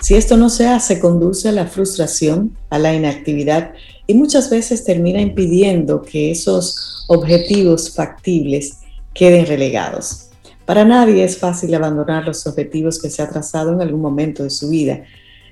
Si 0.00 0.16
esto 0.16 0.36
no 0.36 0.50
se 0.50 0.66
hace, 0.66 0.98
conduce 0.98 1.48
a 1.48 1.52
la 1.52 1.68
frustración, 1.68 2.58
a 2.70 2.80
la 2.80 2.92
inactividad 2.92 3.72
y 4.08 4.14
muchas 4.14 4.50
veces 4.50 4.82
termina 4.82 5.20
impidiendo 5.20 6.02
que 6.02 6.32
esos 6.32 7.04
objetivos 7.06 7.94
factibles 7.94 8.78
queden 9.14 9.46
relegados. 9.46 10.23
Para 10.66 10.84
nadie 10.84 11.24
es 11.24 11.38
fácil 11.38 11.74
abandonar 11.74 12.24
los 12.26 12.46
objetivos 12.46 13.00
que 13.00 13.10
se 13.10 13.22
ha 13.22 13.28
trazado 13.28 13.72
en 13.72 13.82
algún 13.82 14.00
momento 14.00 14.42
de 14.42 14.50
su 14.50 14.70
vida. 14.70 15.04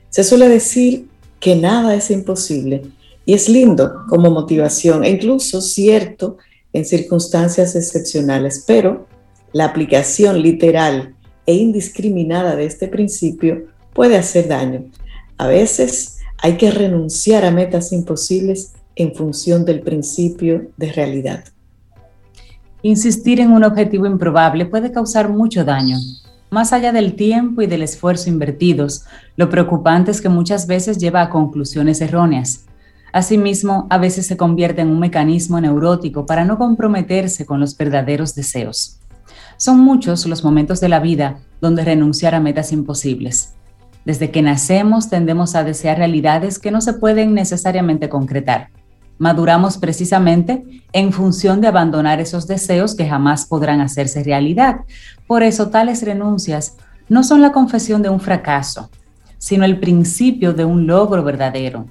Se 0.08 0.24
suele 0.24 0.48
decir 0.48 1.08
que 1.38 1.54
nada 1.56 1.94
es 1.94 2.10
imposible 2.10 2.82
y 3.26 3.34
es 3.34 3.48
lindo 3.48 4.04
como 4.08 4.30
motivación 4.30 5.04
e 5.04 5.10
incluso 5.10 5.60
cierto 5.60 6.38
en 6.72 6.84
circunstancias 6.84 7.76
excepcionales, 7.76 8.64
pero 8.66 9.06
la 9.52 9.66
aplicación 9.66 10.40
literal 10.40 11.14
e 11.46 11.54
indiscriminada 11.54 12.56
de 12.56 12.64
este 12.64 12.88
principio 12.88 13.66
puede 13.92 14.16
hacer 14.16 14.48
daño. 14.48 14.90
A 15.36 15.46
veces 15.46 16.18
hay 16.38 16.56
que 16.56 16.70
renunciar 16.70 17.44
a 17.44 17.50
metas 17.50 17.92
imposibles 17.92 18.72
en 18.96 19.14
función 19.14 19.64
del 19.64 19.80
principio 19.80 20.70
de 20.76 20.92
realidad. 20.92 21.44
Insistir 22.84 23.38
en 23.38 23.52
un 23.52 23.62
objetivo 23.62 24.06
improbable 24.06 24.66
puede 24.66 24.90
causar 24.90 25.28
mucho 25.28 25.64
daño. 25.64 25.98
Más 26.50 26.72
allá 26.72 26.90
del 26.90 27.14
tiempo 27.14 27.62
y 27.62 27.68
del 27.68 27.82
esfuerzo 27.82 28.28
invertidos, 28.28 29.04
lo 29.36 29.48
preocupante 29.48 30.10
es 30.10 30.20
que 30.20 30.28
muchas 30.28 30.66
veces 30.66 30.98
lleva 30.98 31.22
a 31.22 31.30
conclusiones 31.30 32.00
erróneas. 32.00 32.66
Asimismo, 33.12 33.86
a 33.88 33.98
veces 33.98 34.26
se 34.26 34.36
convierte 34.36 34.82
en 34.82 34.88
un 34.88 34.98
mecanismo 34.98 35.60
neurótico 35.60 36.26
para 36.26 36.44
no 36.44 36.58
comprometerse 36.58 37.46
con 37.46 37.60
los 37.60 37.76
verdaderos 37.76 38.34
deseos. 38.34 38.98
Son 39.56 39.78
muchos 39.78 40.26
los 40.26 40.42
momentos 40.42 40.80
de 40.80 40.88
la 40.88 40.98
vida 40.98 41.38
donde 41.60 41.84
renunciar 41.84 42.34
a 42.34 42.40
metas 42.40 42.72
imposibles. 42.72 43.54
Desde 44.04 44.32
que 44.32 44.42
nacemos 44.42 45.08
tendemos 45.08 45.54
a 45.54 45.62
desear 45.62 45.98
realidades 45.98 46.58
que 46.58 46.72
no 46.72 46.80
se 46.80 46.94
pueden 46.94 47.32
necesariamente 47.32 48.08
concretar. 48.08 48.70
Maduramos 49.22 49.78
precisamente 49.78 50.82
en 50.92 51.12
función 51.12 51.60
de 51.60 51.68
abandonar 51.68 52.18
esos 52.18 52.48
deseos 52.48 52.96
que 52.96 53.08
jamás 53.08 53.46
podrán 53.46 53.80
hacerse 53.80 54.24
realidad. 54.24 54.80
Por 55.28 55.44
eso 55.44 55.70
tales 55.70 56.02
renuncias 56.02 56.76
no 57.08 57.22
son 57.22 57.40
la 57.40 57.52
confesión 57.52 58.02
de 58.02 58.08
un 58.08 58.18
fracaso, 58.18 58.90
sino 59.38 59.64
el 59.64 59.78
principio 59.78 60.54
de 60.54 60.64
un 60.64 60.88
logro 60.88 61.22
verdadero 61.22 61.86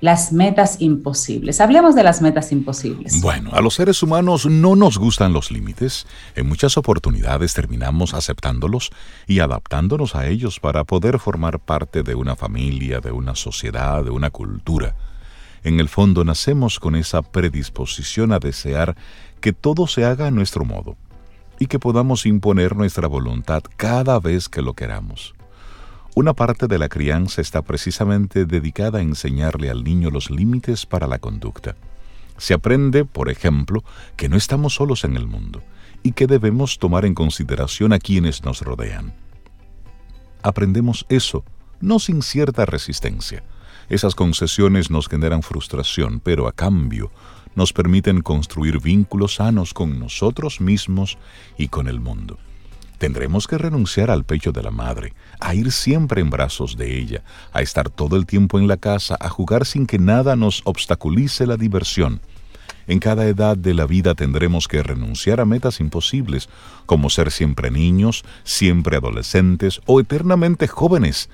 las 0.00 0.32
metas 0.32 0.80
imposibles. 0.80 1.60
Hablemos 1.60 1.96
de 1.96 2.04
las 2.04 2.22
metas 2.22 2.52
imposibles. 2.52 3.20
Bueno, 3.20 3.50
a 3.52 3.60
los 3.60 3.74
seres 3.74 4.00
humanos 4.00 4.46
no 4.46 4.76
nos 4.76 4.96
gustan 4.96 5.32
los 5.32 5.50
límites. 5.50 6.06
En 6.36 6.48
muchas 6.48 6.78
oportunidades 6.78 7.52
terminamos 7.52 8.14
aceptándolos 8.14 8.90
y 9.26 9.40
adaptándonos 9.40 10.14
a 10.14 10.28
ellos 10.28 10.60
para 10.60 10.84
poder 10.84 11.18
formar 11.18 11.58
parte 11.58 12.04
de 12.04 12.14
una 12.14 12.36
familia, 12.36 13.00
de 13.00 13.10
una 13.10 13.34
sociedad, 13.34 14.04
de 14.04 14.10
una 14.10 14.30
cultura. 14.30 14.94
En 15.68 15.80
el 15.80 15.90
fondo 15.90 16.24
nacemos 16.24 16.80
con 16.80 16.96
esa 16.96 17.20
predisposición 17.20 18.32
a 18.32 18.38
desear 18.38 18.96
que 19.42 19.52
todo 19.52 19.86
se 19.86 20.06
haga 20.06 20.28
a 20.28 20.30
nuestro 20.30 20.64
modo 20.64 20.96
y 21.58 21.66
que 21.66 21.78
podamos 21.78 22.24
imponer 22.24 22.74
nuestra 22.74 23.06
voluntad 23.06 23.62
cada 23.76 24.18
vez 24.18 24.48
que 24.48 24.62
lo 24.62 24.72
queramos. 24.72 25.34
Una 26.14 26.32
parte 26.32 26.68
de 26.68 26.78
la 26.78 26.88
crianza 26.88 27.42
está 27.42 27.60
precisamente 27.60 28.46
dedicada 28.46 29.00
a 29.00 29.02
enseñarle 29.02 29.68
al 29.68 29.84
niño 29.84 30.08
los 30.10 30.30
límites 30.30 30.86
para 30.86 31.06
la 31.06 31.18
conducta. 31.18 31.76
Se 32.38 32.54
aprende, 32.54 33.04
por 33.04 33.28
ejemplo, 33.28 33.84
que 34.16 34.30
no 34.30 34.38
estamos 34.38 34.76
solos 34.76 35.04
en 35.04 35.16
el 35.16 35.26
mundo 35.26 35.62
y 36.02 36.12
que 36.12 36.26
debemos 36.26 36.78
tomar 36.78 37.04
en 37.04 37.12
consideración 37.12 37.92
a 37.92 37.98
quienes 37.98 38.42
nos 38.42 38.62
rodean. 38.62 39.12
Aprendemos 40.42 41.04
eso, 41.10 41.44
no 41.82 41.98
sin 41.98 42.22
cierta 42.22 42.64
resistencia. 42.64 43.44
Esas 43.88 44.14
concesiones 44.14 44.90
nos 44.90 45.08
generan 45.08 45.42
frustración, 45.42 46.20
pero 46.20 46.46
a 46.46 46.52
cambio 46.52 47.10
nos 47.54 47.72
permiten 47.72 48.20
construir 48.20 48.80
vínculos 48.80 49.36
sanos 49.36 49.74
con 49.74 49.98
nosotros 49.98 50.60
mismos 50.60 51.18
y 51.56 51.68
con 51.68 51.88
el 51.88 51.98
mundo. 51.98 52.38
Tendremos 52.98 53.46
que 53.46 53.58
renunciar 53.58 54.10
al 54.10 54.24
pecho 54.24 54.52
de 54.52 54.62
la 54.62 54.70
madre, 54.70 55.14
a 55.40 55.54
ir 55.54 55.72
siempre 55.72 56.20
en 56.20 56.30
brazos 56.30 56.76
de 56.76 56.98
ella, 56.98 57.22
a 57.52 57.62
estar 57.62 57.90
todo 57.90 58.16
el 58.16 58.26
tiempo 58.26 58.58
en 58.58 58.68
la 58.68 58.76
casa, 58.76 59.16
a 59.20 59.28
jugar 59.28 59.66
sin 59.66 59.86
que 59.86 59.98
nada 59.98 60.36
nos 60.36 60.62
obstaculice 60.64 61.46
la 61.46 61.56
diversión. 61.56 62.20
En 62.88 62.98
cada 63.00 63.26
edad 63.26 63.56
de 63.56 63.74
la 63.74 63.86
vida 63.86 64.14
tendremos 64.14 64.66
que 64.66 64.82
renunciar 64.82 65.40
a 65.40 65.44
metas 65.44 65.78
imposibles, 65.78 66.48
como 66.86 67.10
ser 67.10 67.30
siempre 67.30 67.70
niños, 67.70 68.24
siempre 68.44 68.96
adolescentes 68.96 69.80
o 69.86 70.00
eternamente 70.00 70.66
jóvenes. 70.66 71.28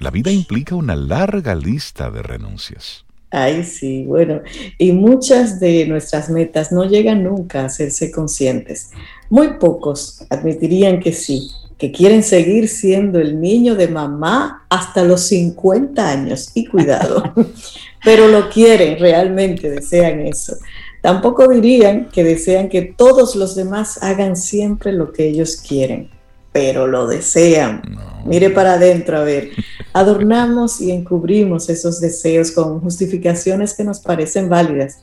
La 0.00 0.10
vida 0.10 0.30
implica 0.30 0.74
una 0.74 0.96
larga 0.96 1.54
lista 1.54 2.10
de 2.10 2.22
renuncias. 2.22 3.04
Ay, 3.30 3.64
sí, 3.64 4.04
bueno, 4.04 4.40
y 4.78 4.92
muchas 4.92 5.60
de 5.60 5.84
nuestras 5.86 6.30
metas 6.30 6.72
no 6.72 6.86
llegan 6.86 7.22
nunca 7.22 7.60
a 7.60 7.66
hacerse 7.66 8.10
conscientes. 8.10 8.92
Muy 9.28 9.58
pocos 9.58 10.24
admitirían 10.30 11.00
que 11.00 11.12
sí, 11.12 11.50
que 11.76 11.92
quieren 11.92 12.22
seguir 12.22 12.68
siendo 12.68 13.20
el 13.20 13.42
niño 13.42 13.74
de 13.74 13.88
mamá 13.88 14.64
hasta 14.70 15.04
los 15.04 15.20
50 15.28 16.10
años, 16.10 16.50
y 16.54 16.64
cuidado, 16.64 17.22
pero 18.02 18.26
lo 18.26 18.48
quieren, 18.48 18.98
realmente 18.98 19.68
desean 19.68 20.20
eso. 20.20 20.56
Tampoco 21.02 21.46
dirían 21.46 22.08
que 22.10 22.24
desean 22.24 22.70
que 22.70 22.80
todos 22.80 23.36
los 23.36 23.54
demás 23.54 24.02
hagan 24.02 24.34
siempre 24.34 24.92
lo 24.92 25.12
que 25.12 25.28
ellos 25.28 25.56
quieren 25.56 26.08
pero 26.52 26.86
lo 26.86 27.06
desean. 27.06 27.82
Mire 28.24 28.50
para 28.50 28.74
adentro, 28.74 29.18
a 29.18 29.24
ver. 29.24 29.50
Adornamos 29.92 30.80
y 30.80 30.90
encubrimos 30.92 31.68
esos 31.68 32.00
deseos 32.00 32.50
con 32.52 32.80
justificaciones 32.80 33.74
que 33.74 33.84
nos 33.84 34.00
parecen 34.00 34.48
válidas. 34.48 34.98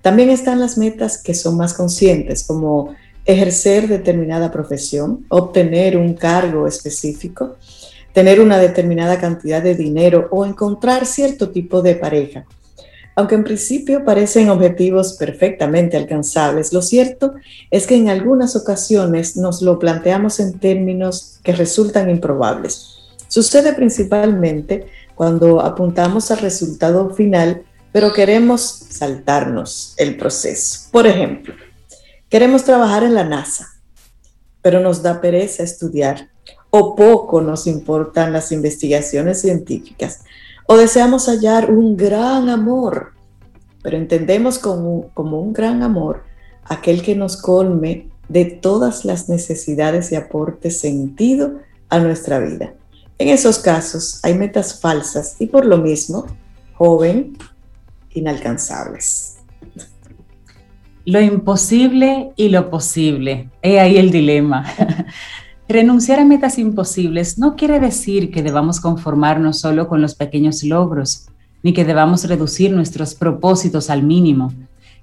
También 0.00 0.30
están 0.30 0.60
las 0.60 0.78
metas 0.78 1.22
que 1.22 1.34
son 1.34 1.56
más 1.56 1.74
conscientes, 1.74 2.44
como 2.44 2.94
ejercer 3.24 3.88
determinada 3.88 4.50
profesión, 4.50 5.24
obtener 5.28 5.96
un 5.96 6.14
cargo 6.14 6.66
específico, 6.66 7.56
tener 8.12 8.40
una 8.40 8.58
determinada 8.58 9.18
cantidad 9.18 9.62
de 9.62 9.74
dinero 9.74 10.28
o 10.30 10.44
encontrar 10.44 11.06
cierto 11.06 11.50
tipo 11.50 11.82
de 11.82 11.94
pareja. 11.94 12.44
Aunque 13.14 13.34
en 13.34 13.44
principio 13.44 14.04
parecen 14.04 14.48
objetivos 14.48 15.14
perfectamente 15.14 15.96
alcanzables, 15.96 16.72
lo 16.72 16.80
cierto 16.80 17.34
es 17.70 17.86
que 17.86 17.96
en 17.96 18.08
algunas 18.08 18.56
ocasiones 18.56 19.36
nos 19.36 19.60
lo 19.60 19.78
planteamos 19.78 20.40
en 20.40 20.58
términos 20.58 21.38
que 21.42 21.52
resultan 21.52 22.08
improbables. 22.08 22.96
Sucede 23.28 23.74
principalmente 23.74 24.86
cuando 25.14 25.60
apuntamos 25.60 26.30
al 26.30 26.38
resultado 26.38 27.10
final, 27.10 27.62
pero 27.92 28.12
queremos 28.12 28.62
saltarnos 28.62 29.94
el 29.98 30.16
proceso. 30.16 30.88
Por 30.90 31.06
ejemplo, 31.06 31.54
queremos 32.30 32.64
trabajar 32.64 33.04
en 33.04 33.14
la 33.14 33.24
NASA, 33.24 33.68
pero 34.62 34.80
nos 34.80 35.02
da 35.02 35.20
pereza 35.20 35.62
estudiar 35.62 36.30
o 36.70 36.96
poco 36.96 37.42
nos 37.42 37.66
importan 37.66 38.32
las 38.32 38.52
investigaciones 38.52 39.42
científicas 39.42 40.20
o 40.72 40.76
deseamos 40.78 41.26
hallar 41.26 41.70
un 41.70 41.98
gran 41.98 42.48
amor, 42.48 43.12
pero 43.82 43.98
entendemos 43.98 44.58
como, 44.58 45.10
como 45.12 45.38
un 45.38 45.52
gran 45.52 45.82
amor 45.82 46.24
aquel 46.64 47.02
que 47.02 47.14
nos 47.14 47.36
colme 47.36 48.08
de 48.30 48.46
todas 48.46 49.04
las 49.04 49.28
necesidades 49.28 50.12
y 50.12 50.16
aporte 50.16 50.70
sentido 50.70 51.58
a 51.90 51.98
nuestra 51.98 52.38
vida. 52.38 52.72
En 53.18 53.28
esos 53.28 53.58
casos 53.58 54.20
hay 54.22 54.32
metas 54.32 54.80
falsas 54.80 55.36
y 55.38 55.46
por 55.46 55.66
lo 55.66 55.76
mismo, 55.76 56.26
joven, 56.72 57.36
inalcanzables. 58.14 59.40
Lo 61.04 61.20
imposible 61.20 62.32
y 62.34 62.48
lo 62.48 62.70
posible. 62.70 63.50
He 63.60 63.78
ahí 63.78 63.98
el 63.98 64.10
dilema. 64.10 64.64
Renunciar 65.68 66.18
a 66.18 66.24
metas 66.24 66.58
imposibles 66.58 67.38
no 67.38 67.54
quiere 67.54 67.78
decir 67.78 68.30
que 68.30 68.42
debamos 68.42 68.80
conformarnos 68.80 69.60
solo 69.60 69.88
con 69.88 70.02
los 70.02 70.14
pequeños 70.14 70.64
logros, 70.64 71.28
ni 71.62 71.72
que 71.72 71.84
debamos 71.84 72.24
reducir 72.24 72.72
nuestros 72.72 73.14
propósitos 73.14 73.88
al 73.88 74.02
mínimo. 74.02 74.52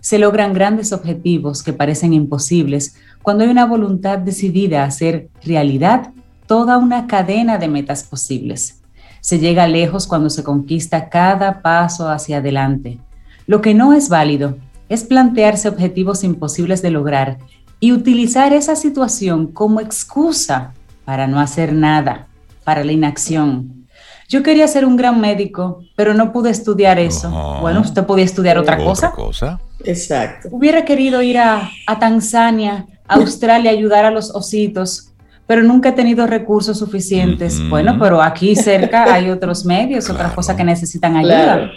Se 0.02 0.20
logran 0.20 0.54
grandes 0.54 0.92
objetivos 0.92 1.64
que 1.64 1.74
parecen 1.74 2.14
imposibles 2.14 2.96
cuando 3.24 3.44
hay 3.44 3.50
una 3.50 3.66
voluntad 3.66 4.20
decidida 4.20 4.84
a 4.84 4.88
hacer 4.88 5.30
realidad 5.44 6.12
toda 6.46 6.78
una 6.78 7.08
cadena 7.08 7.58
de 7.58 7.68
metas 7.70 8.04
posibles. 8.04 8.82
Se 9.22 9.40
llega 9.40 9.68
lejos 9.68 10.08
cuando 10.08 10.30
se 10.30 10.44
conquista 10.44 11.10
cada 11.10 11.62
paso 11.62 12.10
hacia 12.10 12.38
adelante. 12.38 13.00
Lo 13.48 13.62
que 13.62 13.74
no 13.74 13.94
es 13.94 14.10
válido 14.10 14.58
es 14.90 15.04
plantearse 15.04 15.70
objetivos 15.70 16.24
imposibles 16.24 16.82
de 16.82 16.90
lograr 16.90 17.38
y 17.80 17.92
utilizar 17.92 18.54
esa 18.54 18.76
situación 18.76 19.48
como 19.48 19.80
excusa 19.80 20.74
para 21.06 21.28
no 21.28 21.40
hacer 21.40 21.74
nada, 21.74 22.28
para 22.64 22.84
la 22.84 22.92
inacción. 22.92 23.88
Yo 24.28 24.44
quería 24.44 24.68
ser 24.68 24.86
un 24.86 24.96
gran 24.96 25.20
médico, 25.20 25.84
pero 25.96 26.14
no 26.14 26.32
pude 26.32 26.52
estudiar 26.52 27.00
eso. 27.00 27.32
Bueno, 27.62 27.82
usted 27.82 28.06
podía 28.06 28.26
estudiar 28.26 28.60
otra, 28.60 28.78
cosa. 28.78 29.12
cosa. 29.12 29.60
Exacto. 29.84 30.50
Hubiera 30.52 30.86
querido 30.86 31.22
ir 31.24 31.40
a, 31.40 31.70
a 31.88 32.00
Tanzania, 32.00 32.86
a 33.08 33.16
Australia, 33.16 33.72
ayudar 33.72 34.06
a 34.06 34.12
los 34.12 34.30
ositos, 34.36 35.10
pero 35.48 35.64
nunca 35.64 35.90
he 35.90 35.94
tenido 35.94 36.28
recursos 36.28 36.78
suficientes. 36.78 37.60
Bueno, 37.70 37.98
pero 38.00 38.22
aquí 38.22 38.56
cerca 38.56 39.12
hay 39.12 39.32
otros 39.32 39.66
medios, 39.66 40.08
otras 40.08 40.34
cosas 40.34 40.56
que 40.56 40.64
necesitan 40.64 41.16
ayuda. 41.16 41.72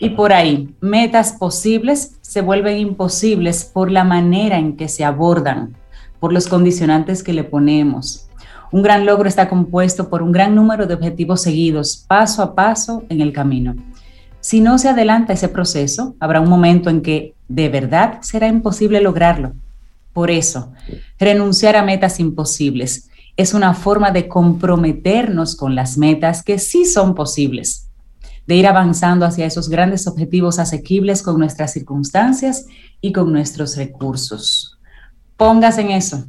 Y 0.00 0.10
por 0.10 0.32
ahí, 0.32 0.74
metas 0.80 1.32
posibles 1.32 2.18
se 2.20 2.40
vuelven 2.40 2.78
imposibles 2.78 3.64
por 3.64 3.90
la 3.90 4.04
manera 4.04 4.56
en 4.56 4.76
que 4.76 4.88
se 4.88 5.04
abordan, 5.04 5.76
por 6.20 6.32
los 6.32 6.46
condicionantes 6.46 7.24
que 7.24 7.32
le 7.32 7.42
ponemos. 7.42 8.28
Un 8.70 8.82
gran 8.82 9.06
logro 9.06 9.28
está 9.28 9.48
compuesto 9.48 10.08
por 10.08 10.22
un 10.22 10.30
gran 10.30 10.54
número 10.54 10.86
de 10.86 10.94
objetivos 10.94 11.42
seguidos 11.42 12.04
paso 12.06 12.42
a 12.42 12.54
paso 12.54 13.02
en 13.08 13.20
el 13.20 13.32
camino. 13.32 13.74
Si 14.40 14.60
no 14.60 14.78
se 14.78 14.88
adelanta 14.88 15.32
ese 15.32 15.48
proceso, 15.48 16.14
habrá 16.20 16.40
un 16.40 16.48
momento 16.48 16.90
en 16.90 17.02
que 17.02 17.34
de 17.48 17.68
verdad 17.68 18.18
será 18.20 18.46
imposible 18.46 19.00
lograrlo. 19.00 19.54
Por 20.12 20.30
eso, 20.30 20.72
renunciar 21.18 21.74
a 21.74 21.82
metas 21.82 22.20
imposibles 22.20 23.10
es 23.36 23.52
una 23.52 23.74
forma 23.74 24.12
de 24.12 24.28
comprometernos 24.28 25.56
con 25.56 25.74
las 25.74 25.98
metas 25.98 26.42
que 26.44 26.58
sí 26.58 26.84
son 26.84 27.14
posibles 27.14 27.87
de 28.48 28.54
ir 28.54 28.66
avanzando 28.66 29.26
hacia 29.26 29.44
esos 29.44 29.68
grandes 29.68 30.06
objetivos 30.06 30.58
asequibles 30.58 31.22
con 31.22 31.38
nuestras 31.38 31.74
circunstancias 31.74 32.64
y 33.02 33.12
con 33.12 33.30
nuestros 33.30 33.76
recursos. 33.76 34.78
Póngase 35.36 35.82
en 35.82 35.90
eso. 35.90 36.24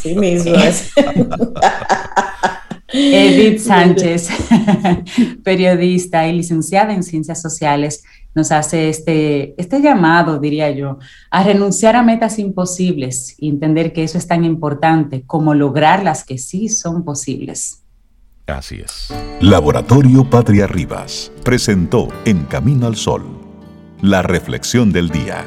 Sí 0.00 0.16
mismo 0.16 0.54
Edith 2.92 3.60
Sánchez, 3.60 4.30
periodista 5.44 6.26
y 6.26 6.32
licenciada 6.32 6.94
en 6.94 7.02
Ciencias 7.02 7.40
Sociales, 7.42 8.02
nos 8.34 8.50
hace 8.50 8.88
este, 8.88 9.54
este 9.60 9.82
llamado, 9.82 10.38
diría 10.38 10.70
yo, 10.70 10.98
a 11.30 11.44
renunciar 11.44 11.96
a 11.96 12.02
metas 12.02 12.38
imposibles 12.38 13.34
y 13.38 13.50
entender 13.50 13.92
que 13.92 14.04
eso 14.04 14.16
es 14.16 14.26
tan 14.26 14.44
importante 14.44 15.22
como 15.26 15.52
lograr 15.52 16.02
las 16.02 16.24
que 16.24 16.38
sí 16.38 16.70
son 16.70 17.04
posibles. 17.04 17.80
Así 18.50 18.80
es. 18.80 19.12
Laboratorio 19.40 20.28
Patria 20.28 20.66
Rivas 20.66 21.32
presentó 21.44 22.08
En 22.24 22.44
Camino 22.44 22.86
al 22.86 22.96
Sol, 22.96 23.24
la 24.02 24.22
reflexión 24.22 24.92
del 24.92 25.08
día. 25.08 25.46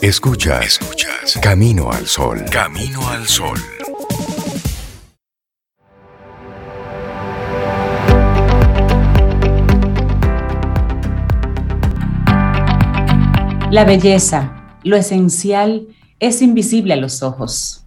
Escuchas, 0.00 0.80
escuchas. 0.80 1.38
Camino 1.42 1.90
al 1.92 2.06
Sol. 2.06 2.42
Camino 2.50 3.06
al 3.08 3.26
Sol. 3.26 3.58
La 13.70 13.84
belleza, 13.84 14.78
lo 14.82 14.96
esencial, 14.96 15.86
es 16.18 16.42
invisible 16.42 16.94
a 16.94 16.96
los 16.96 17.22
ojos. 17.22 17.84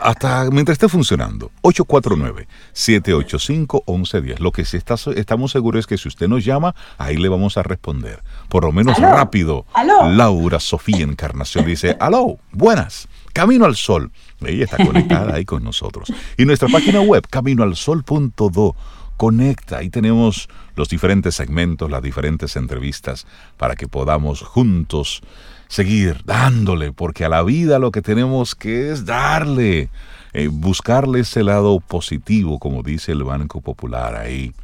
hasta 0.00 0.50
mientras 0.50 0.74
esté 0.74 0.88
funcionando. 0.88 1.52
849-785-1110. 1.62 4.38
Lo 4.38 4.52
que 4.52 4.64
sí 4.64 4.76
está, 4.76 4.96
estamos 5.16 5.50
seguros 5.52 5.80
es 5.80 5.86
que 5.86 5.98
si 5.98 6.08
usted 6.08 6.28
nos 6.28 6.44
llama, 6.44 6.74
ahí 6.98 7.16
le 7.16 7.28
vamos 7.28 7.56
a 7.56 7.62
responder. 7.62 8.22
Por 8.48 8.64
lo 8.64 8.72
menos 8.72 8.98
rápido. 8.98 9.64
Laura 10.08 10.58
Sofía 10.60 11.04
Encarnación 11.04 11.66
dice, 11.66 11.96
aló, 12.00 12.38
buenas. 12.52 13.08
Camino 13.32 13.64
al 13.64 13.76
Sol. 13.76 14.10
Ella 14.44 14.64
está 14.64 14.84
conectada 14.84 15.34
ahí 15.34 15.44
con 15.44 15.62
nosotros. 15.62 16.12
Y 16.36 16.44
nuestra 16.44 16.68
página 16.68 17.00
web, 17.00 17.24
caminoalsol.do. 17.28 18.76
Conecta, 19.20 19.76
ahí 19.76 19.90
tenemos 19.90 20.48
los 20.76 20.88
diferentes 20.88 21.34
segmentos, 21.34 21.90
las 21.90 22.02
diferentes 22.02 22.56
entrevistas 22.56 23.26
para 23.58 23.76
que 23.76 23.86
podamos 23.86 24.40
juntos 24.40 25.20
seguir 25.68 26.22
dándole, 26.24 26.92
porque 26.92 27.26
a 27.26 27.28
la 27.28 27.42
vida 27.42 27.78
lo 27.78 27.90
que 27.90 28.00
tenemos 28.00 28.54
que 28.54 28.90
es 28.90 29.04
darle, 29.04 29.90
eh, 30.32 30.48
buscarle 30.50 31.20
ese 31.20 31.42
lado 31.44 31.80
positivo, 31.80 32.58
como 32.58 32.82
dice 32.82 33.12
el 33.12 33.22
Banco 33.22 33.60
Popular 33.60 34.14
ahí. 34.16 34.54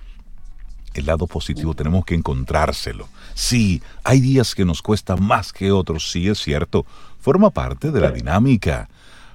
El 0.95 1.05
lado 1.05 1.27
positivo 1.27 1.75
tenemos 1.75 2.07
que 2.07 2.15
encontrárselo. 2.15 3.11
Sí, 3.35 3.83
hay 4.05 4.23
días 4.23 4.55
que 4.55 4.65
nos 4.65 4.81
cuesta 4.81 5.17
más 5.17 5.53
que 5.53 5.71
otros, 5.71 6.11
sí 6.11 6.29
es 6.29 6.39
cierto, 6.39 6.87
forma 7.21 7.51
parte 7.51 7.91
de 7.91 8.01
la 8.01 8.11
dinámica. 8.11 8.89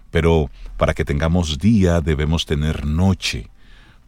Pero 0.09 0.49
para 0.77 0.95
que 0.95 1.05
tengamos 1.05 1.59
día 1.59 2.01
debemos 2.01 2.47
tener 2.47 2.87
noche. 2.87 3.51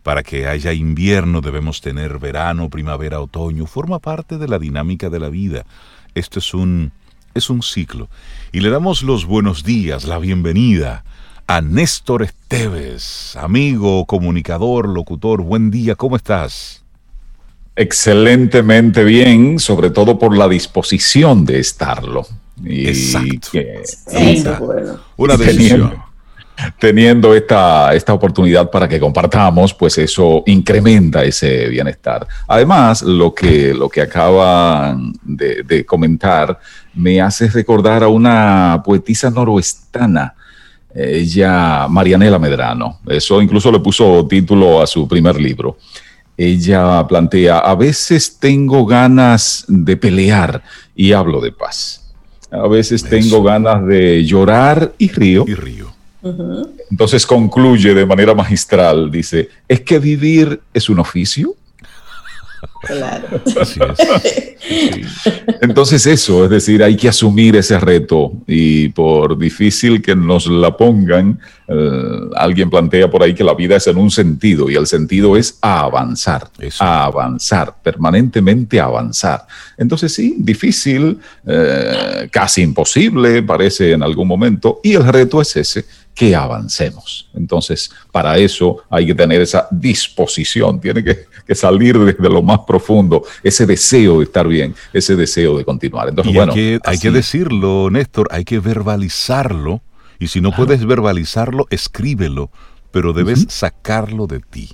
Para 0.04 0.22
que 0.22 0.48
haya 0.48 0.74
invierno 0.74 1.42
debemos 1.42 1.82
tener 1.82 2.20
verano, 2.20 2.70
primavera, 2.70 3.22
otoño. 3.22 3.66
Forma 3.66 4.00
parte 4.00 4.38
de 4.38 4.48
la 4.48 4.60
dinámica 4.60 5.10
de 5.10 5.20
la 5.20 5.30
vida. 5.30 5.66
Esto 6.14 6.40
es 6.40 6.54
un 6.54 6.92
es 7.34 7.50
un 7.50 7.64
ciclo. 7.64 8.10
Y 8.52 8.60
le 8.60 8.70
damos 8.70 9.02
los 9.02 9.26
buenos 9.26 9.64
días, 9.64 10.04
la 10.06 10.20
bienvenida 10.20 11.04
a 11.48 11.62
Néstor 11.62 12.24
Esteves, 12.24 13.36
amigo, 13.36 14.06
comunicador, 14.06 14.88
locutor. 14.88 15.42
Buen 15.42 15.72
día, 15.72 15.96
¿cómo 15.96 16.16
estás? 16.16 16.84
Excelentemente 17.76 19.04
bien, 19.04 19.58
sobre 19.60 19.90
todo 19.90 20.20
por 20.20 20.38
la 20.38 20.48
disposición 20.48 21.44
de 21.46 21.60
estarlo. 21.60 22.28
Exacto. 22.64 23.58
Una 25.18 25.38
decisión 25.38 26.13
teniendo 26.80 27.34
esta, 27.34 27.94
esta 27.94 28.14
oportunidad 28.14 28.70
para 28.70 28.88
que 28.88 29.00
compartamos, 29.00 29.74
pues 29.74 29.98
eso 29.98 30.44
incrementa 30.46 31.24
ese 31.24 31.68
bienestar. 31.70 32.28
Además, 32.48 33.02
lo 33.02 33.34
que, 33.34 33.74
lo 33.74 33.90
que 33.90 34.02
acaban 34.02 35.14
de, 35.24 35.86
comentar 35.86 36.60
me 36.94 37.22
hace 37.22 37.48
recordar 37.50 38.04
a 38.04 38.08
una 38.08 38.82
poetisa 38.86 39.30
noroestana, 39.30 40.36
ella, 40.96 41.88
Marianela 41.90 42.38
Medrano. 42.38 43.00
Eso 43.08 43.42
incluso 43.42 43.72
le 43.72 43.80
puso 43.80 44.28
título 44.28 44.82
a 44.82 44.88
su 44.88 45.08
primer 45.08 45.40
libro. 45.40 45.78
Ella 46.38 47.06
plantea, 47.08 47.60
a 47.60 47.76
veces 47.76 48.38
tengo 48.40 48.86
ganas 48.86 49.66
de 49.68 49.98
pelear 49.98 50.64
y 50.96 51.12
hablo 51.14 51.42
de 51.42 51.52
paz. 51.52 52.14
A 52.52 52.68
veces 52.68 53.04
tengo 53.04 53.42
ganas 53.42 53.86
de 53.88 54.24
llorar 54.24 54.94
y 55.00 55.10
río. 55.10 55.46
Y 55.48 55.56
río 55.56 55.93
entonces 56.90 57.26
concluye 57.26 57.94
de 57.94 58.06
manera 58.06 58.34
magistral, 58.34 59.12
dice, 59.12 59.50
¿es 59.68 59.82
que 59.82 60.00
vivir 60.00 60.62
es 60.74 60.90
un 60.90 61.00
oficio? 61.00 61.56
Claro. 62.82 63.42
Entonces 65.62 66.06
eso, 66.06 66.44
es 66.44 66.50
decir, 66.50 66.84
hay 66.84 66.98
que 66.98 67.08
asumir 67.08 67.56
ese 67.56 67.80
reto 67.80 68.34
y 68.46 68.90
por 68.90 69.38
difícil 69.38 70.02
que 70.02 70.16
nos 70.16 70.48
la 70.48 70.76
pongan, 70.76 71.40
eh, 71.68 72.20
alguien 72.36 72.70
plantea 72.70 73.10
por 73.10 73.24
ahí 73.24 73.34
que 73.34 73.44
la 73.44 73.54
vida 73.54 73.78
es 73.78 73.88
en 73.88 73.98
un 73.98 74.12
sentido 74.12 74.70
y 74.70 74.76
el 74.76 74.88
sentido 74.88 75.38
es 75.38 75.58
a 75.62 75.82
avanzar, 75.82 76.50
a 76.80 77.06
avanzar, 77.06 77.76
permanentemente 77.82 78.82
avanzar. 78.82 79.46
Entonces 79.78 80.14
sí, 80.14 80.36
difícil, 80.38 81.20
eh, 81.48 82.28
casi 82.32 82.64
imposible 82.64 83.44
parece 83.44 83.94
en 83.94 84.04
algún 84.04 84.28
momento 84.28 84.82
y 84.84 84.96
el 84.96 85.06
reto 85.06 85.42
es 85.42 85.56
ese 85.56 85.86
que 86.14 86.36
avancemos. 86.36 87.30
Entonces, 87.34 87.92
para 88.12 88.38
eso 88.38 88.84
hay 88.90 89.08
que 89.08 89.16
tener 89.16 89.42
esa 89.42 89.68
disposición, 89.72 90.80
tiene 90.80 91.04
que, 91.04 91.28
salir 91.56 91.98
desde 92.00 92.30
lo 92.30 92.42
más 92.42 92.60
profundo, 92.68 93.24
ese 93.44 93.66
deseo 93.66 94.20
de 94.20 94.26
estar 94.26 94.48
bien, 94.48 94.76
ese 94.92 95.16
deseo 95.16 95.58
de 95.58 95.66
continuar. 95.66 96.10
Entonces, 96.10 96.34
bueno, 96.34 96.54
hay 96.54 96.98
que, 96.98 97.12
decirlo, 97.12 97.90
Néstor, 97.92 98.28
hay 98.32 98.44
que 98.44 98.60
verbalizarlo, 98.60 99.82
y 100.20 100.28
si 100.28 100.42
no 100.42 100.52
puedes 100.52 100.86
verbalizarlo, 100.86 101.68
escríbelo, 101.70 102.50
pero 102.92 103.14
debes 103.14 103.46
sacarlo 103.50 104.28
de 104.28 104.40
ti. 104.40 104.70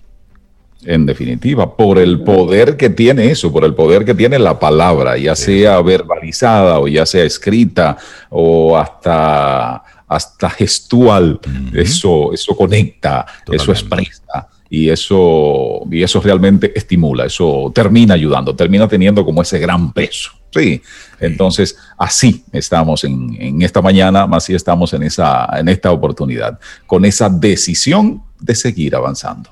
En 0.85 1.05
definitiva, 1.05 1.75
por 1.75 1.97
el 1.97 2.21
poder 2.21 2.77
que 2.77 2.89
tiene 2.89 3.31
eso, 3.31 3.51
por 3.51 3.65
el 3.65 3.75
poder 3.75 4.05
que 4.05 4.15
tiene 4.15 4.39
la 4.39 4.59
palabra, 4.59 5.17
ya 5.17 5.35
sea 5.35 5.81
verbalizada 5.81 6.79
o 6.79 6.87
ya 6.87 7.05
sea 7.05 7.25
escrita 7.25 7.97
o 8.29 8.77
hasta 8.77 9.83
hasta 10.09 10.49
gestual, 10.49 11.39
eso, 11.71 12.33
eso 12.33 12.57
conecta, 12.57 13.25
eso 13.49 13.71
expresa 13.71 14.49
y 14.67 14.89
eso, 14.89 15.81
y 15.89 16.01
eso 16.01 16.19
realmente 16.19 16.71
estimula, 16.75 17.25
eso 17.25 17.71
termina 17.73 18.15
ayudando, 18.15 18.55
termina 18.55 18.87
teniendo 18.87 19.23
como 19.23 19.43
ese 19.43 19.59
gran 19.59 19.93
peso. 19.93 20.31
Sí, 20.51 20.81
entonces 21.19 21.77
así 21.95 22.43
estamos 22.51 23.03
en, 23.03 23.61
esta 23.61 23.83
mañana, 23.83 24.27
así 24.31 24.55
estamos 24.55 24.91
en, 24.93 25.03
esa, 25.03 25.47
en 25.59 25.69
esta 25.69 25.91
oportunidad, 25.91 26.59
con 26.87 27.05
esa 27.05 27.29
decisión 27.29 28.23
de 28.39 28.55
seguir 28.55 28.95
avanzando. 28.95 29.51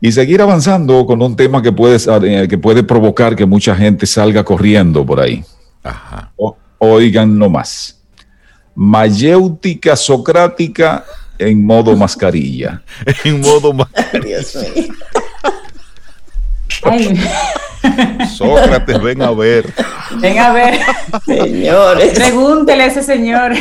Y 0.00 0.12
seguir 0.12 0.42
avanzando 0.42 1.04
con 1.06 1.20
un 1.20 1.34
tema 1.34 1.60
que 1.60 1.72
puede, 1.72 1.96
eh, 2.22 2.46
que 2.46 2.58
puede 2.58 2.84
provocar 2.84 3.34
que 3.34 3.46
mucha 3.46 3.74
gente 3.74 4.06
salga 4.06 4.44
corriendo 4.44 5.04
por 5.04 5.18
ahí. 5.18 5.42
Ajá. 5.82 6.32
oigan 6.78 7.36
nomás 7.36 8.03
mayéutica 8.74 9.96
socrática 9.96 11.04
en 11.38 11.64
modo 11.64 11.96
mascarilla. 11.96 12.82
en 13.24 13.40
modo 13.40 13.72
mascarilla. 13.72 14.40
Sócrates, 18.36 19.02
ven 19.02 19.22
a 19.22 19.30
ver. 19.30 19.72
Ven 20.20 20.38
a 20.38 20.52
ver. 20.52 20.80
Señores. 21.24 22.14
Pregúntele 22.14 22.84
a 22.84 22.86
ese 22.86 23.02
señor. 23.02 23.52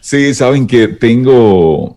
Sí, 0.00 0.34
saben 0.34 0.66
que 0.66 0.88
tengo 0.88 1.96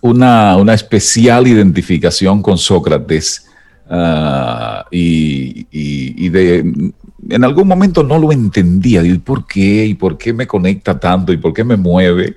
una, 0.00 0.56
una 0.56 0.74
especial 0.74 1.46
identificación 1.46 2.42
con 2.42 2.56
Sócrates 2.56 3.44
Ah, 3.88 4.86
y, 4.90 6.28
de, 6.28 6.92
en 7.28 7.44
algún 7.44 7.68
momento 7.68 8.02
no 8.02 8.18
lo 8.18 8.32
entendía. 8.32 9.02
¿Y 9.02 9.18
por 9.18 9.46
qué? 9.46 9.86
¿Y 9.86 9.94
por 9.94 10.18
qué 10.18 10.32
me 10.32 10.46
conecta 10.46 10.98
tanto? 10.98 11.32
¿Y 11.32 11.36
por 11.36 11.52
qué 11.52 11.64
me 11.64 11.76
mueve? 11.76 12.36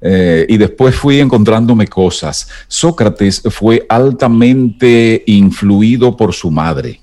Eh, 0.00 0.46
y 0.48 0.56
después 0.56 0.94
fui 0.94 1.20
encontrándome 1.20 1.86
cosas. 1.86 2.48
Sócrates 2.68 3.42
fue 3.50 3.84
altamente 3.88 5.22
influido 5.26 6.16
por 6.16 6.32
su 6.32 6.50
madre. 6.50 7.00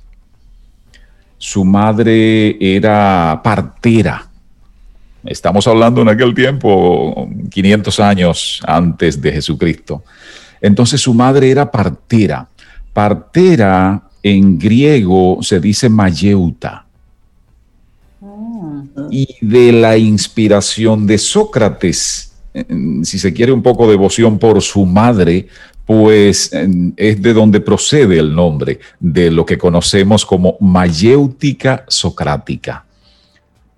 Su 1.37 1.65
madre 1.65 2.57
era 2.59 3.41
partera. 3.43 4.29
Estamos 5.25 5.67
hablando 5.67 6.01
en 6.01 6.09
aquel 6.09 6.33
tiempo, 6.33 7.27
500 7.49 7.99
años 7.99 8.61
antes 8.65 9.19
de 9.19 9.31
Jesucristo. 9.31 10.03
Entonces 10.61 11.01
su 11.01 11.13
madre 11.13 11.49
era 11.49 11.69
partera. 11.69 12.47
Partera 12.93 14.03
en 14.23 14.57
griego 14.57 15.39
se 15.41 15.59
dice 15.59 15.89
mayeuta. 15.89 16.84
Y 19.09 19.35
de 19.41 19.71
la 19.71 19.97
inspiración 19.97 21.05
de 21.05 21.17
Sócrates, 21.17 22.33
si 23.03 23.19
se 23.19 23.33
quiere 23.33 23.51
un 23.51 23.61
poco 23.61 23.89
devoción 23.89 24.39
por 24.39 24.61
su 24.61 24.85
madre, 24.85 25.47
pues 25.85 26.51
es 26.97 27.21
de 27.21 27.33
donde 27.33 27.59
procede 27.59 28.17
el 28.17 28.33
nombre 28.33 28.79
de 28.99 29.29
lo 29.29 29.45
que 29.45 29.57
conocemos 29.57 30.25
como 30.25 30.57
mayéutica 30.59 31.85
socrática. 31.87 32.85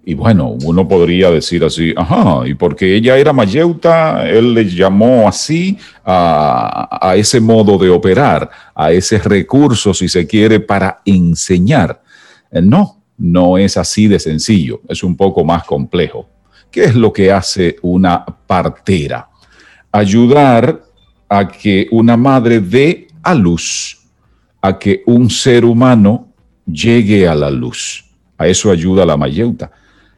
Y 0.05 0.13
bueno, 0.13 0.55
uno 0.63 0.87
podría 0.87 1.29
decir 1.29 1.65
así, 1.65 1.93
ajá, 1.97 2.47
y 2.47 2.53
porque 2.53 2.95
ella 2.95 3.17
era 3.17 3.33
mayeuta, 3.33 4.25
él 4.25 4.53
le 4.53 4.63
llamó 4.69 5.27
así 5.27 5.77
a, 6.05 7.13
ese 7.17 7.41
modo 7.41 7.77
de 7.77 7.89
operar, 7.89 8.49
a 8.73 8.93
ese 8.93 9.17
recurso, 9.17 9.93
si 9.93 10.07
se 10.07 10.25
quiere, 10.25 10.61
para 10.61 11.01
enseñar. 11.03 12.01
Eh, 12.49 12.61
no, 12.61 12.96
no 13.17 13.57
es 13.57 13.77
así 13.77 14.07
de 14.07 14.19
sencillo, 14.19 14.81
es 14.87 15.03
un 15.03 15.15
poco 15.15 15.43
más 15.43 15.63
complejo. 15.63 16.29
¿Qué 16.71 16.85
es 16.85 16.95
lo 16.95 17.11
que 17.11 17.31
hace 17.31 17.77
una 17.81 18.25
partera? 18.25 19.29
Ayudar 19.91 20.83
a 21.29 21.47
que 21.47 21.87
una 21.91 22.15
madre 22.15 22.59
dé 22.59 23.07
a 23.23 23.33
luz, 23.33 23.99
a 24.61 24.77
que 24.77 25.03
un 25.05 25.29
ser 25.29 25.65
humano 25.65 26.27
llegue 26.65 27.27
a 27.27 27.35
la 27.35 27.49
luz. 27.49 28.05
A 28.37 28.47
eso 28.47 28.69
ayuda 28.69 29.05
la 29.05 29.17
mayeuta. 29.17 29.71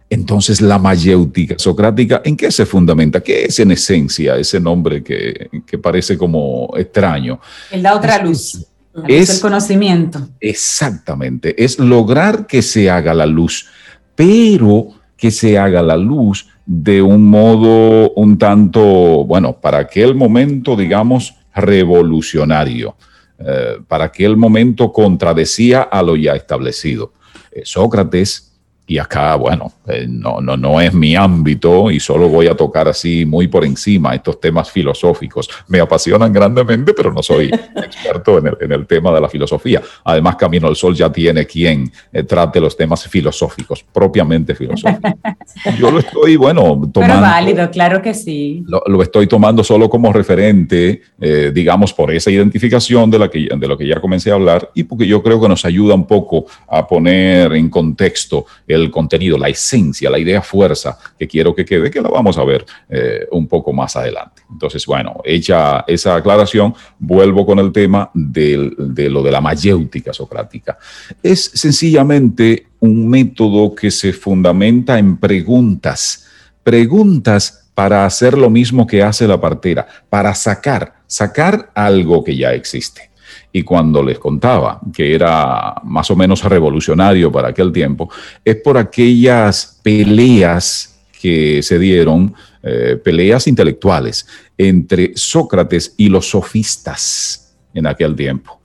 Entonces, 0.09 0.59
la 0.59 0.79
mayéutica 0.79 1.55
socrática, 1.59 2.21
¿en 2.25 2.35
qué 2.35 2.51
se 2.51 2.65
fundamenta? 2.65 3.21
¿Qué 3.21 3.45
es 3.45 3.59
en 3.59 3.71
esencia 3.71 4.37
ese 4.37 4.59
nombre 4.59 5.03
que, 5.03 5.49
parece 5.81 6.17
como 6.17 6.73
extraño? 6.75 7.39
En 7.69 7.83
la 7.83 7.95
otra 7.95 8.21
luz. 8.23 8.65
Es 9.07 9.29
el 9.29 9.41
conocimiento. 9.41 10.27
Exactamente, 10.39 11.63
es 11.63 11.79
lograr 11.79 12.47
que 12.47 12.61
se 12.61 12.89
haga 12.89 13.13
la 13.13 13.25
luz, 13.25 13.67
pero 14.15 14.89
que 15.15 15.31
se 15.31 15.57
haga 15.57 15.81
la 15.81 15.97
luz 15.97 16.47
de 16.65 17.01
un 17.01 17.23
modo 17.25 18.11
un 18.11 18.37
tanto, 18.37 18.81
bueno, 19.25 19.59
para 19.59 19.79
aquel 19.79 20.15
momento, 20.15 20.75
digamos, 20.75 21.35
revolucionario, 21.55 22.95
eh, 23.39 23.79
para 23.87 24.05
aquel 24.05 24.37
momento 24.37 24.91
contradecía 24.91 25.81
a 25.81 26.01
lo 26.03 26.15
ya 26.15 26.35
establecido. 26.35 27.13
Eh, 27.51 27.61
Sócrates 27.65 28.48
y 28.89 28.97
acá, 28.97 29.35
bueno, 29.35 29.71
eh, 29.87 30.07
no, 30.09 30.41
no, 30.41 30.57
no 30.57 30.81
es 30.81 30.95
mi 30.95 31.15
ámbito 31.15 31.91
y 31.91 31.99
solo 31.99 32.27
voy 32.27 32.47
a 32.47 32.55
tocar 32.55 32.87
así 32.87 33.23
muy 33.23 33.47
por 33.47 33.63
encima 33.63 34.15
estos 34.15 34.41
temas 34.41 34.71
filosóficos. 34.71 35.47
Me 35.67 35.79
apasionan 35.79 36.33
grandemente, 36.33 36.95
pero 36.95 37.13
no 37.13 37.21
soy 37.21 37.51
experto 37.75 38.39
en 38.39 38.47
el, 38.47 38.57
en 38.61 38.71
el 38.71 38.87
tema 38.87 39.11
de 39.11 39.21
la 39.21 39.29
filosofía. 39.29 39.79
Además, 40.03 40.37
Camino 40.37 40.67
al 40.67 40.75
Sol 40.75 40.95
ya 40.95 41.11
tiene 41.11 41.45
quien 41.45 41.91
eh, 42.11 42.23
trate 42.23 42.59
los 42.59 42.75
temas 42.75 43.07
filosóficos, 43.07 43.85
propiamente 43.93 44.55
filosóficos. 44.55 45.13
Yo 45.77 45.91
lo 45.91 45.99
estoy, 45.99 46.35
bueno, 46.35 46.63
tomando. 46.91 47.13
Pero 47.13 47.21
válido, 47.21 47.69
claro 47.69 48.01
que 48.01 48.15
sí. 48.15 48.63
Lo, 48.65 49.03
estoy 49.03 49.27
tomando 49.27 49.63
solo 49.63 49.87
como 49.87 50.11
referente, 50.11 51.03
eh, 51.21 51.51
digamos, 51.53 51.93
por 51.93 52.11
esa 52.11 52.31
identificación 52.31 53.11
de, 53.11 53.19
la 53.19 53.29
que, 53.29 53.49
de 53.55 53.67
lo 53.67 53.77
que 53.77 53.85
ya 53.85 54.01
comencé 54.01 54.31
a 54.31 54.33
hablar 54.33 54.71
y 54.73 54.83
porque 54.83 55.05
yo 55.05 55.21
creo 55.21 55.39
que 55.39 55.47
nos 55.47 55.63
ayuda 55.63 55.93
un 55.93 56.07
poco 56.07 56.47
a 56.67 56.87
poner 56.87 57.53
en 57.53 57.69
contexto 57.69 58.47
el 58.67 58.78
el 58.79 58.91
contenido, 58.91 59.37
la 59.37 59.49
esencia, 59.49 60.09
la 60.09 60.19
idea 60.19 60.41
fuerza 60.41 60.97
que 61.17 61.27
quiero 61.27 61.53
que 61.53 61.65
quede, 61.65 61.91
que 61.91 62.01
la 62.01 62.09
vamos 62.09 62.37
a 62.37 62.43
ver 62.43 62.65
eh, 62.89 63.27
un 63.31 63.47
poco 63.47 63.73
más 63.73 63.95
adelante. 63.95 64.41
Entonces, 64.49 64.85
bueno, 64.85 65.21
hecha 65.23 65.83
esa 65.87 66.15
aclaración, 66.15 66.73
vuelvo 66.97 67.45
con 67.45 67.59
el 67.59 67.71
tema 67.71 68.09
de, 68.13 68.71
de 68.77 69.09
lo 69.09 69.21
de 69.23 69.31
la 69.31 69.41
mayéutica 69.41 70.13
socrática. 70.13 70.77
Es 71.21 71.51
sencillamente 71.53 72.67
un 72.79 73.07
método 73.07 73.75
que 73.75 73.91
se 73.91 74.13
fundamenta 74.13 74.97
en 74.97 75.17
preguntas, 75.17 76.27
preguntas 76.63 77.69
para 77.73 78.05
hacer 78.05 78.37
lo 78.37 78.49
mismo 78.49 78.85
que 78.85 79.01
hace 79.01 79.27
la 79.27 79.39
partera, 79.39 79.87
para 80.09 80.35
sacar, 80.35 80.95
sacar 81.07 81.71
algo 81.73 82.23
que 82.23 82.35
ya 82.35 82.53
existe. 82.53 83.08
Y 83.51 83.63
cuando 83.63 84.03
les 84.03 84.19
contaba 84.19 84.79
que 84.93 85.15
era 85.15 85.75
más 85.83 86.09
o 86.11 86.15
menos 86.15 86.43
revolucionario 86.43 87.31
para 87.31 87.49
aquel 87.49 87.71
tiempo, 87.71 88.09
es 88.45 88.57
por 88.57 88.77
aquellas 88.77 89.79
peleas 89.81 90.99
que 91.19 91.61
se 91.63 91.79
dieron, 91.79 92.33
eh, 92.61 92.99
peleas 93.03 93.47
intelectuales 93.47 94.27
entre 94.57 95.13
Sócrates 95.15 95.95
y 95.97 96.09
los 96.09 96.29
sofistas 96.29 97.55
en 97.73 97.87
aquel 97.87 98.15
tiempo. 98.15 98.59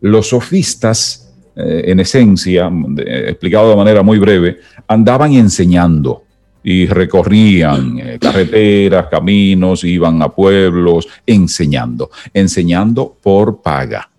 Los 0.00 0.28
sofistas, 0.28 1.32
eh, 1.56 1.84
en 1.86 2.00
esencia, 2.00 2.70
explicado 2.96 3.70
de 3.70 3.76
manera 3.76 4.02
muy 4.02 4.18
breve, 4.18 4.58
andaban 4.86 5.32
enseñando 5.32 6.24
y 6.70 6.84
recorrían 6.84 7.98
eh, 7.98 8.18
carreteras, 8.20 9.06
caminos, 9.06 9.84
iban 9.84 10.20
a 10.20 10.28
pueblos, 10.28 11.08
enseñando, 11.24 12.10
enseñando 12.34 13.16
por 13.22 13.62
paga. 13.62 14.10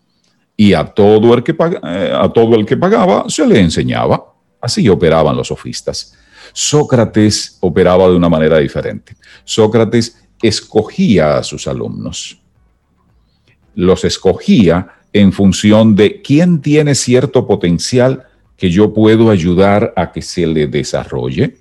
Y 0.58 0.74
a 0.74 0.84
todo 0.84 1.36
el 1.36 1.44
que, 1.44 1.52
eh, 1.84 2.12
a 2.12 2.28
todo 2.30 2.56
el 2.56 2.66
que 2.66 2.76
pagaba 2.76 3.26
se 3.28 3.46
le 3.46 3.60
enseñaba. 3.60 4.34
Así 4.60 4.90
operaban 4.90 5.38
los 5.38 5.50
sofistas. 5.50 6.18
Sócrates 6.52 7.60
operaba 7.60 8.10
de 8.10 8.16
una 8.16 8.30
manera 8.30 8.58
diferente. 8.58 9.16
Sócrates 9.44 10.20
escogía 10.42 11.38
a 11.38 11.44
sus 11.44 11.68
alumnos. 11.68 12.42
Los 13.76 14.04
escogía 14.06 14.88
en 15.14 15.34
función 15.34 15.96
de 15.96 16.24
quién 16.24 16.62
tiene 16.62 16.96
cierto 16.96 17.46
potencial 17.46 18.24
que 18.58 18.72
yo 18.72 18.92
puedo 18.92 19.30
ayudar 19.30 19.94
a 19.96 20.12
que 20.12 20.24
se 20.24 20.48
le 20.48 20.66
desarrolle 20.66 21.60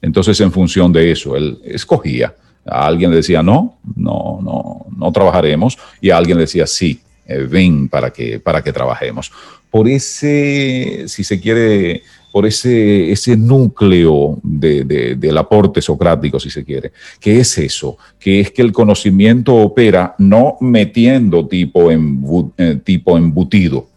entonces, 0.00 0.40
en 0.40 0.52
función 0.52 0.92
de 0.92 1.10
eso, 1.10 1.36
él 1.36 1.58
escogía. 1.64 2.34
A 2.64 2.86
alguien 2.86 3.10
le 3.10 3.16
decía, 3.16 3.42
no, 3.42 3.78
no, 3.96 4.40
no, 4.42 4.86
no 4.96 5.12
trabajaremos. 5.12 5.78
Y 6.00 6.10
a 6.10 6.16
alguien 6.16 6.36
le 6.36 6.42
decía, 6.42 6.66
sí, 6.66 7.00
eh, 7.26 7.46
ven 7.48 7.88
para 7.88 8.10
que, 8.10 8.40
para 8.40 8.62
que 8.62 8.72
trabajemos. 8.72 9.32
Por 9.70 9.88
ese, 9.88 11.04
si 11.08 11.24
se 11.24 11.40
quiere, 11.40 12.02
por 12.32 12.46
ese, 12.46 13.10
ese 13.10 13.36
núcleo 13.36 14.38
del 14.42 15.36
aporte 15.36 15.82
socrático, 15.82 16.40
si 16.40 16.48
se 16.48 16.64
quiere. 16.64 16.92
¿Qué 17.20 17.40
es 17.40 17.58
eso? 17.58 17.98
Que 18.18 18.40
es 18.40 18.50
que 18.50 18.62
el 18.62 18.72
conocimiento 18.72 19.54
opera 19.54 20.14
no 20.18 20.56
metiendo 20.60 21.46
tipo, 21.46 21.90
eh, 21.90 22.80
tipo 22.82 23.18
embutido, 23.18 23.88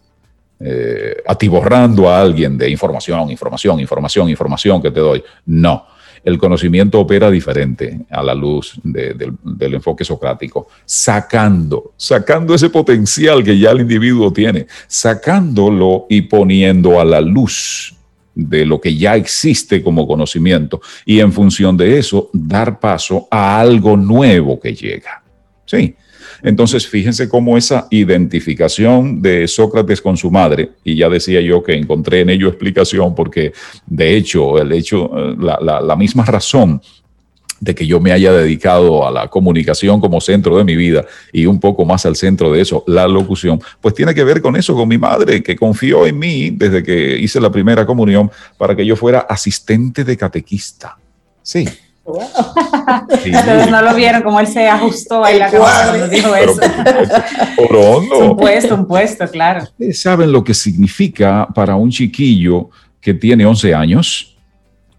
eh, 0.60 1.16
atiborrando 1.26 2.08
a 2.08 2.20
alguien 2.20 2.56
de 2.56 2.70
información, 2.70 3.30
información, 3.30 3.80
información, 3.80 4.28
información 4.28 4.82
que 4.82 4.90
te 4.90 5.00
doy. 5.00 5.22
No, 5.46 5.86
el 6.24 6.38
conocimiento 6.38 7.00
opera 7.00 7.30
diferente 7.30 8.00
a 8.10 8.22
la 8.22 8.34
luz 8.34 8.80
del, 8.82 9.74
enfoque 9.74 10.04
socrático, 10.04 10.68
sacando, 10.84 11.92
sacando 11.96 12.54
ese 12.54 12.70
potencial 12.70 13.42
que 13.42 13.58
ya 13.58 13.70
el 13.70 13.80
individuo 13.80 14.32
tiene, 14.32 14.66
sacándolo 14.86 16.06
y 16.08 16.22
poniendo 16.22 17.00
a 17.00 17.04
la 17.04 17.20
luz 17.20 17.94
de 18.34 18.64
lo 18.64 18.80
que 18.80 18.96
ya 18.96 19.16
existe 19.16 19.82
como 19.82 20.06
conocimiento 20.06 20.80
y 21.04 21.20
en 21.20 21.32
función 21.32 21.76
de 21.76 21.98
eso 21.98 22.30
dar 22.32 22.80
paso 22.80 23.28
a 23.30 23.60
algo 23.60 23.96
nuevo 23.96 24.58
que 24.58 24.74
llega. 24.74 25.22
Sí, 25.66 25.94
entonces, 26.42 26.88
fíjense 26.88 27.28
cómo 27.28 27.56
esa 27.56 27.86
identificación 27.90 29.22
de 29.22 29.46
Sócrates 29.46 30.00
con 30.02 30.16
su 30.16 30.30
madre, 30.30 30.70
y 30.82 30.96
ya 30.96 31.08
decía 31.08 31.40
yo 31.40 31.62
que 31.62 31.74
encontré 31.74 32.20
en 32.20 32.30
ello 32.30 32.48
explicación, 32.48 33.14
porque 33.14 33.52
de 33.86 34.16
hecho, 34.16 34.58
el 34.58 34.72
hecho, 34.72 35.10
eh, 35.16 35.36
la, 35.38 35.96
misma 35.96 36.24
razón 36.24 36.80
de 37.60 37.76
que 37.76 37.86
yo 37.86 38.00
me 38.00 38.10
haya 38.10 38.32
dedicado 38.32 39.06
a 39.06 39.12
la 39.12 39.28
comunicación 39.28 40.00
como 40.00 40.20
centro 40.20 40.56
de 40.56 40.64
mi 40.64 40.74
vida 40.74 41.04
y 41.32 41.46
un 41.46 41.60
poco 41.60 41.84
más 41.84 42.04
al 42.06 42.16
centro 42.16 42.50
de 42.50 42.60
eso, 42.60 42.82
la 42.88 43.06
locución, 43.06 43.60
pues 43.80 43.94
tiene 43.94 44.12
que 44.12 44.24
ver 44.24 44.42
con 44.42 44.56
eso, 44.56 44.74
con 44.74 44.88
mi 44.88 44.98
madre, 44.98 45.44
que 45.44 45.54
confió 45.54 46.06
en 46.06 46.18
mí 46.18 46.50
desde 46.50 46.82
que 46.82 47.18
hice 47.18 47.40
la 47.40 47.52
primera 47.52 47.86
comunión 47.86 48.32
para 48.58 48.74
que 48.74 48.84
yo 48.84 48.96
fuera 48.96 49.20
asistente 49.20 50.02
de 50.02 50.16
catequista. 50.16 50.98
Sí, 51.40 51.68
Ustedes 52.04 53.70
no 53.70 53.80
lo 53.82 53.94
vieron 53.94 54.22
como 54.22 54.40
él 54.40 54.46
se 54.46 54.68
ajustó 54.68 55.24
ahí 55.24 55.38
la 55.38 55.50
cabeza 55.50 55.88
cuando 55.88 56.08
dijo 56.08 56.34
eso. 56.34 56.60
un 58.20 58.36
puesto, 58.36 58.74
un 58.74 58.86
puesto, 58.86 59.28
claro. 59.28 59.62
Ustedes 59.62 60.00
saben 60.00 60.32
lo 60.32 60.42
que 60.42 60.54
significa 60.54 61.46
para 61.54 61.76
un 61.76 61.90
chiquillo 61.90 62.70
que 63.00 63.14
tiene 63.14 63.46
11 63.46 63.74
años, 63.74 64.36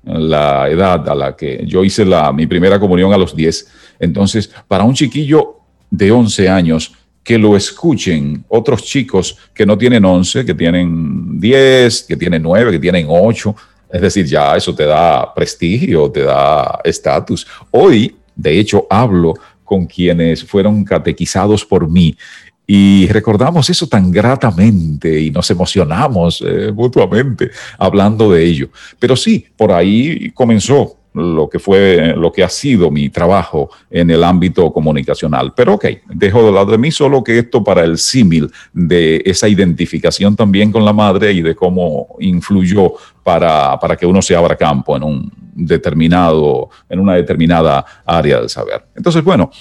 la 0.04 0.70
edad 0.70 1.08
a 1.08 1.16
la 1.16 1.36
que 1.36 1.64
yo 1.66 1.84
hice 1.84 2.06
la, 2.06 2.32
mi 2.32 2.48
primera 2.48 2.80
comunión 2.80 3.14
a 3.14 3.18
los 3.18 3.36
10. 3.36 3.68
Entonces, 4.00 4.50
para 4.68 4.84
un 4.84 4.94
chiquillo 4.94 5.60
de 5.90 6.12
11 6.12 6.50
años, 6.50 6.94
que 7.24 7.38
lo 7.38 7.56
escuchen 7.56 8.44
otros 8.50 8.84
chicos 8.84 9.38
que 9.54 9.66
no 9.66 9.78
tienen 9.78 10.04
11, 10.04 10.46
que 10.46 10.54
tienen 10.54 11.40
10, 11.40 12.04
que 12.04 12.18
tienen 12.18 12.44
9, 12.44 12.72
que 12.72 12.80
tienen 12.80 13.08
8. 13.10 13.56
Es 13.94 14.02
decir, 14.02 14.26
ya 14.26 14.58
eso 14.58 14.74
te 14.74 14.86
da 14.86 15.32
prestigio, 15.36 16.10
te 16.10 16.24
da 16.24 16.80
estatus. 16.84 17.46
Hoy, 17.70 18.16
de 18.36 18.60
hecho, 18.60 18.88
hablo 18.90 19.36
con 19.64 19.86
quienes 19.86 20.44
fueron 20.44 20.84
catequizados 20.84 21.64
por 21.64 21.88
mí 21.88 22.18
y 22.66 23.08
recordamos 23.10 23.70
eso 23.70 23.88
tan 23.88 24.10
gratamente 24.10 25.20
y 25.20 25.30
nos 25.30 25.48
emocionamos 25.52 26.44
eh, 26.44 26.72
mutuamente 26.74 27.52
hablando 27.78 28.32
de 28.32 28.44
ello. 28.44 28.70
Pero 28.98 29.16
sí, 29.16 29.46
por 29.56 29.72
ahí 29.72 30.32
comenzó 30.32 30.98
lo 31.14 31.48
que 31.48 31.60
fue, 31.60 32.14
lo 32.16 32.32
que 32.32 32.44
ha 32.44 32.50
sido 32.50 32.90
mi 32.90 33.10
trabajo 33.10 33.70
en 33.90 34.10
el 34.10 34.24
ámbito 34.24 34.72
comunicacional. 34.74 35.54
Pero 35.56 35.76
ok, 35.76 35.86
dejo 36.10 36.44
de 36.44 36.52
lado 36.52 36.72
de 36.72 36.78
mí 36.78 36.92
solo 36.92 37.24
que 37.24 37.40
esto 37.40 37.64
para 37.64 37.84
el 37.84 37.98
símil 37.98 38.52
de 38.74 39.22
esa 39.26 39.48
identificación 39.48 40.36
también 40.36 40.72
con 40.72 40.84
la 40.84 40.94
madre 40.94 41.32
y 41.32 41.42
de 41.42 41.56
cómo 41.56 42.16
influyó 42.20 42.94
para, 43.24 43.80
para 43.80 43.96
que 43.96 44.06
uno 44.06 44.22
se 44.22 44.36
abra 44.36 44.56
campo 44.56 44.98
en 44.98 45.04
un 45.04 45.32
determinado, 45.54 46.70
en 46.90 47.00
una 47.00 47.14
determinada 47.14 47.86
área 48.06 48.40
del 48.40 48.50
saber. 48.50 48.86
Entonces, 48.96 49.24
bueno, 49.24 49.52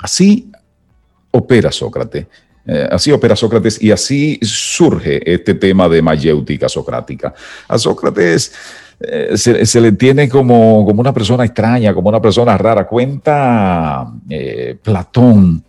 así 0.00 0.50
opera 1.30 1.72
Sócrates. 1.72 2.26
Eh, 2.66 2.88
así 2.90 3.12
opera 3.12 3.36
Sócrates 3.36 3.82
y 3.82 3.90
así 3.90 4.38
surge 4.42 5.20
este 5.30 5.54
tema 5.54 5.88
de 5.88 6.00
mayéutica 6.00 6.68
socrática. 6.68 7.34
A 7.68 7.78
Sócrates 7.78 8.54
eh, 9.00 9.36
se, 9.36 9.80
le 9.80 9.92
tiene 9.92 10.28
como, 10.28 10.84
como, 10.86 11.00
una 11.00 11.12
persona 11.12 11.44
extraña, 11.44 11.92
como 11.92 12.08
una 12.08 12.20
persona 12.20 12.56
rara. 12.56 12.86
Cuenta 12.86 14.06
eh, 14.28 14.76
Platón 14.80 15.64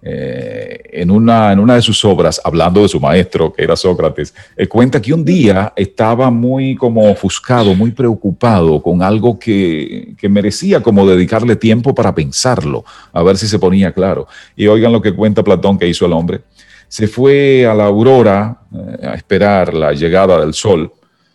eh, 0.00 0.80
en, 0.92 1.10
una, 1.10 1.52
en 1.52 1.58
una 1.58 1.74
de 1.74 1.82
sus 1.82 2.04
obras, 2.04 2.40
hablando 2.42 2.82
de 2.82 2.88
su 2.88 2.98
maestro, 2.98 3.52
que 3.52 3.62
era 3.62 3.76
Sócrates, 3.76 4.34
cuenta 4.68 5.00
que 5.00 5.12
un 5.12 5.24
día 5.24 5.72
estaba 5.76 6.30
muy 6.30 6.74
como 6.74 7.10
ofuscado, 7.10 7.74
muy 7.74 7.92
preocupado 7.92 8.82
con 8.82 9.02
algo 9.02 9.38
que, 9.38 10.14
que, 10.18 10.28
merecía 10.28 10.82
como 10.82 11.06
dedicarle 11.06 11.54
tiempo 11.56 11.94
para 11.94 12.14
pensarlo, 12.14 12.84
a 13.12 13.22
ver 13.22 13.36
si 13.36 13.46
se 13.46 13.58
ponía 13.58 13.92
claro. 13.92 14.26
Y 14.56 14.66
oigan 14.66 14.92
lo 14.92 15.02
que 15.02 15.14
cuenta 15.14 15.44
Platón 15.44 15.78
que 15.78 15.86
hizo 15.86 16.06
el 16.06 16.12
hombre. 16.14 16.40
Se 16.88 17.06
fue 17.06 17.64
a 17.64 17.72
la 17.72 17.84
aurora 17.84 18.58
a 19.02 19.14
esperar 19.14 19.72
la 19.72 19.92
llegada 19.92 20.40
del 20.40 20.52
sol 20.52 20.92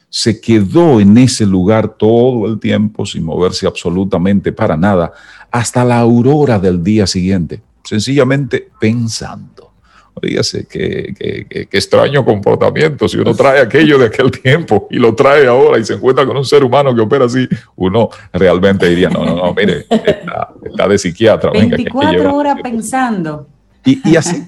se 0.09 0.39
quedó 0.39 0.99
en 0.99 1.17
ese 1.17 1.45
lugar 1.45 1.89
todo 1.89 2.47
el 2.47 2.59
tiempo 2.59 3.05
sin 3.05 3.23
moverse 3.23 3.67
absolutamente 3.67 4.51
para 4.51 4.77
nada 4.77 5.11
hasta 5.51 5.83
la 5.83 5.99
aurora 5.99 6.59
del 6.59 6.83
día 6.83 7.07
siguiente, 7.07 7.61
sencillamente 7.83 8.69
pensando. 8.79 9.71
Oígase, 10.19 10.65
qué, 10.67 11.13
qué, 11.17 11.67
extraño 11.71 12.25
comportamiento. 12.25 13.07
Si 13.07 13.17
uno 13.17 13.35
trae 13.35 13.61
aquello 13.61 13.99
de 13.99 14.07
aquel 14.07 14.31
tiempo 14.31 14.87
y 14.89 14.97
lo 14.97 15.13
trae 15.13 15.45
ahora 15.45 15.77
y 15.77 15.85
se 15.85 15.93
encuentra 15.93 16.25
con 16.25 16.35
un 16.35 16.45
ser 16.45 16.63
humano 16.63 16.95
que 16.95 17.01
opera 17.01 17.25
así, 17.25 17.47
uno 17.75 18.09
realmente 18.33 18.87
diría, 18.87 19.09
no, 19.09 19.23
no, 19.23 19.35
no, 19.35 19.53
mire, 19.53 19.85
está, 19.89 20.87
de 20.87 20.97
psiquiatra. 20.97 21.51
24 21.51 22.35
horas 22.35 22.57
pensando. 22.63 23.47
Y, 23.85 24.09
y 24.09 24.15
así, 24.15 24.43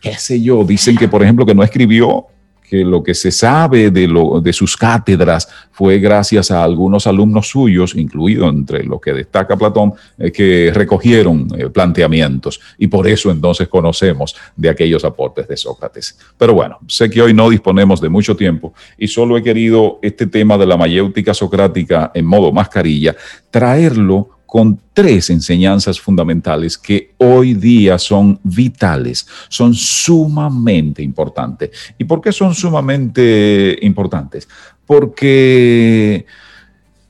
qué 0.00 0.14
sé 0.14 0.40
yo, 0.40 0.62
dicen 0.62 0.96
que, 0.96 1.08
por 1.08 1.22
ejemplo, 1.24 1.44
que 1.44 1.54
no 1.54 1.64
escribió 1.64 2.26
que 2.68 2.84
lo 2.84 3.02
que 3.02 3.14
se 3.14 3.30
sabe 3.30 3.90
de, 3.90 4.08
lo, 4.08 4.40
de 4.40 4.52
sus 4.52 4.76
cátedras 4.76 5.48
fue 5.72 5.98
gracias 5.98 6.50
a 6.50 6.64
algunos 6.64 7.06
alumnos 7.06 7.48
suyos, 7.48 7.94
incluido 7.94 8.48
entre 8.48 8.84
los 8.84 9.00
que 9.00 9.12
destaca 9.12 9.56
Platón, 9.56 9.92
eh, 10.18 10.32
que 10.32 10.70
recogieron 10.74 11.48
eh, 11.56 11.68
planteamientos 11.68 12.60
y 12.78 12.86
por 12.86 13.06
eso 13.06 13.30
entonces 13.30 13.68
conocemos 13.68 14.36
de 14.56 14.68
aquellos 14.68 15.04
aportes 15.04 15.48
de 15.48 15.56
Sócrates. 15.56 16.18
Pero 16.36 16.54
bueno, 16.54 16.78
sé 16.88 17.10
que 17.10 17.22
hoy 17.22 17.34
no 17.34 17.50
disponemos 17.50 18.00
de 18.00 18.08
mucho 18.08 18.36
tiempo 18.36 18.74
y 18.98 19.08
solo 19.08 19.36
he 19.36 19.42
querido 19.42 19.98
este 20.02 20.26
tema 20.26 20.58
de 20.58 20.66
la 20.66 20.76
mayéutica 20.76 21.34
socrática 21.34 22.10
en 22.14 22.26
modo 22.26 22.52
mascarilla 22.52 23.14
traerlo 23.50 24.35
con 24.56 24.80
tres 24.94 25.28
enseñanzas 25.28 26.00
fundamentales 26.00 26.78
que 26.78 27.12
hoy 27.18 27.52
día 27.52 27.98
son 27.98 28.40
vitales, 28.42 29.26
son 29.50 29.74
sumamente 29.74 31.02
importantes. 31.02 31.72
¿Y 31.98 32.04
por 32.04 32.22
qué 32.22 32.32
son 32.32 32.54
sumamente 32.54 33.78
importantes? 33.82 34.48
Porque 34.86 36.24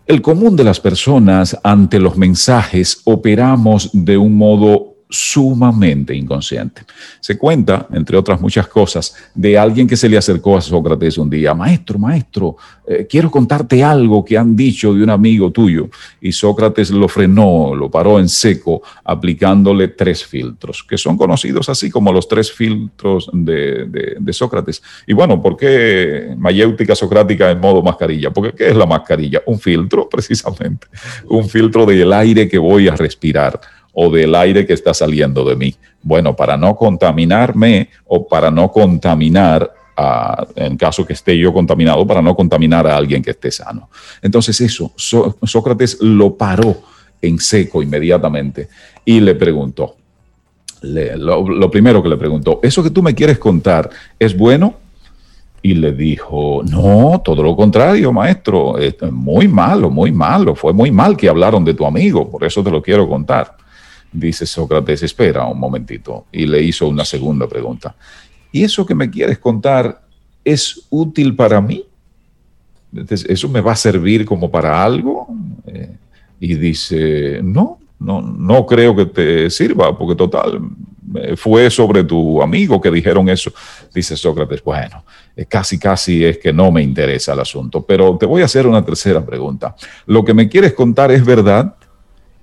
el 0.06 0.22
común 0.22 0.56
de 0.56 0.64
las 0.64 0.80
personas 0.80 1.56
ante 1.62 2.00
los 2.00 2.16
mensajes 2.16 3.00
operamos 3.04 3.90
de 3.92 4.18
un 4.18 4.34
modo 4.34 4.95
sumamente 5.08 6.14
inconsciente. 6.14 6.82
Se 7.20 7.38
cuenta, 7.38 7.86
entre 7.92 8.16
otras 8.16 8.40
muchas 8.40 8.66
cosas, 8.66 9.14
de 9.34 9.56
alguien 9.56 9.86
que 9.86 9.96
se 9.96 10.08
le 10.08 10.16
acercó 10.16 10.56
a 10.56 10.60
Sócrates 10.60 11.16
un 11.18 11.30
día, 11.30 11.54
maestro, 11.54 11.98
maestro, 11.98 12.56
eh, 12.86 13.06
quiero 13.08 13.30
contarte 13.30 13.82
algo 13.84 14.24
que 14.24 14.36
han 14.36 14.56
dicho 14.56 14.92
de 14.92 15.02
un 15.02 15.10
amigo 15.10 15.50
tuyo. 15.50 15.88
Y 16.20 16.32
Sócrates 16.32 16.90
lo 16.90 17.08
frenó, 17.08 17.74
lo 17.74 17.90
paró 17.90 18.18
en 18.18 18.28
seco, 18.28 18.82
aplicándole 19.04 19.88
tres 19.88 20.24
filtros, 20.24 20.82
que 20.82 20.98
son 20.98 21.16
conocidos 21.16 21.68
así 21.68 21.90
como 21.90 22.12
los 22.12 22.26
tres 22.26 22.52
filtros 22.52 23.30
de, 23.32 24.16
de 24.18 24.32
Sócrates. 24.32 24.82
Y 25.06 25.12
bueno, 25.12 25.40
¿por 25.40 25.56
qué 25.56 26.34
mayéutica 26.36 26.94
socrática 26.94 27.50
en 27.50 27.60
modo 27.60 27.82
mascarilla? 27.82 28.30
Porque 28.30 28.52
¿qué 28.52 28.70
es 28.70 28.76
la 28.76 28.86
mascarilla? 28.86 29.42
Un 29.46 29.58
filtro, 29.58 30.08
precisamente, 30.10 30.88
un 31.28 31.48
filtro 31.48 31.86
del 31.86 32.12
aire 32.12 32.48
que 32.48 32.58
voy 32.58 32.88
a 32.88 32.96
respirar 32.96 33.60
o 33.98 34.10
del 34.10 34.34
aire 34.34 34.66
que 34.66 34.74
está 34.74 34.92
saliendo 34.92 35.42
de 35.42 35.56
mí. 35.56 35.74
Bueno, 36.02 36.36
para 36.36 36.58
no 36.58 36.76
contaminarme 36.76 37.88
o 38.04 38.28
para 38.28 38.50
no 38.50 38.70
contaminar, 38.70 39.72
en 40.54 40.76
caso 40.76 41.06
que 41.06 41.14
esté 41.14 41.38
yo 41.38 41.50
contaminado, 41.50 42.06
para 42.06 42.20
no 42.20 42.36
contaminar 42.36 42.86
a 42.86 42.94
alguien 42.94 43.22
que 43.22 43.30
esté 43.30 43.50
sano. 43.50 43.88
Entonces 44.20 44.60
eso, 44.60 44.92
Sócrates 44.96 45.96
lo 46.02 46.36
paró 46.36 46.76
en 47.22 47.38
seco 47.38 47.82
inmediatamente 47.82 48.68
y 49.02 49.18
le 49.18 49.34
preguntó, 49.34 49.96
lo, 50.82 51.70
primero 51.70 52.02
que 52.02 52.10
le 52.10 52.18
preguntó, 52.18 52.60
¿eso 52.62 52.82
que 52.82 52.90
tú 52.90 53.02
me 53.02 53.14
quieres 53.14 53.38
contar 53.38 53.88
es 54.18 54.36
bueno? 54.36 54.74
Y 55.62 55.72
le 55.72 55.92
dijo, 55.92 56.62
no, 56.70 57.22
todo 57.24 57.42
lo 57.42 57.56
contrario, 57.56 58.12
maestro, 58.12 58.76
es 58.76 58.94
muy 59.10 59.48
malo, 59.48 59.88
muy 59.88 60.12
malo, 60.12 60.54
fue 60.54 60.74
muy 60.74 60.90
mal 60.90 61.16
que 61.16 61.30
hablaron 61.30 61.64
de 61.64 61.72
tu 61.72 61.86
amigo, 61.86 62.30
por 62.30 62.44
eso 62.44 62.62
te 62.62 62.70
lo 62.70 62.82
quiero 62.82 63.08
contar. 63.08 63.56
Dice 64.16 64.46
Sócrates, 64.46 65.02
espera 65.02 65.46
un 65.46 65.58
momentito. 65.58 66.26
Y 66.32 66.46
le 66.46 66.62
hizo 66.62 66.88
una 66.88 67.04
segunda 67.04 67.46
pregunta. 67.46 67.94
¿Y 68.50 68.64
eso 68.64 68.86
que 68.86 68.94
me 68.94 69.10
quieres 69.10 69.38
contar 69.38 70.02
es 70.42 70.86
útil 70.88 71.36
para 71.36 71.60
mí? 71.60 71.84
¿Eso 73.10 73.48
me 73.48 73.60
va 73.60 73.72
a 73.72 73.76
servir 73.76 74.24
como 74.24 74.50
para 74.50 74.82
algo? 74.82 75.28
Eh, 75.66 75.96
y 76.40 76.54
dice, 76.54 77.40
no, 77.42 77.78
no, 77.98 78.22
no 78.22 78.64
creo 78.64 78.96
que 78.96 79.06
te 79.06 79.50
sirva, 79.50 79.96
porque 79.96 80.14
total, 80.14 80.60
fue 81.36 81.70
sobre 81.70 82.04
tu 82.04 82.42
amigo 82.42 82.80
que 82.80 82.90
dijeron 82.90 83.28
eso. 83.28 83.52
Dice 83.94 84.16
Sócrates, 84.16 84.62
bueno, 84.62 85.04
eh, 85.36 85.46
casi, 85.46 85.78
casi 85.78 86.24
es 86.24 86.38
que 86.38 86.52
no 86.52 86.70
me 86.70 86.82
interesa 86.82 87.32
el 87.32 87.40
asunto, 87.40 87.82
pero 87.82 88.16
te 88.16 88.26
voy 88.26 88.42
a 88.42 88.46
hacer 88.46 88.66
una 88.66 88.84
tercera 88.84 89.24
pregunta. 89.24 89.74
¿Lo 90.06 90.24
que 90.24 90.34
me 90.34 90.48
quieres 90.48 90.72
contar 90.72 91.10
es 91.10 91.24
verdad? 91.24 91.74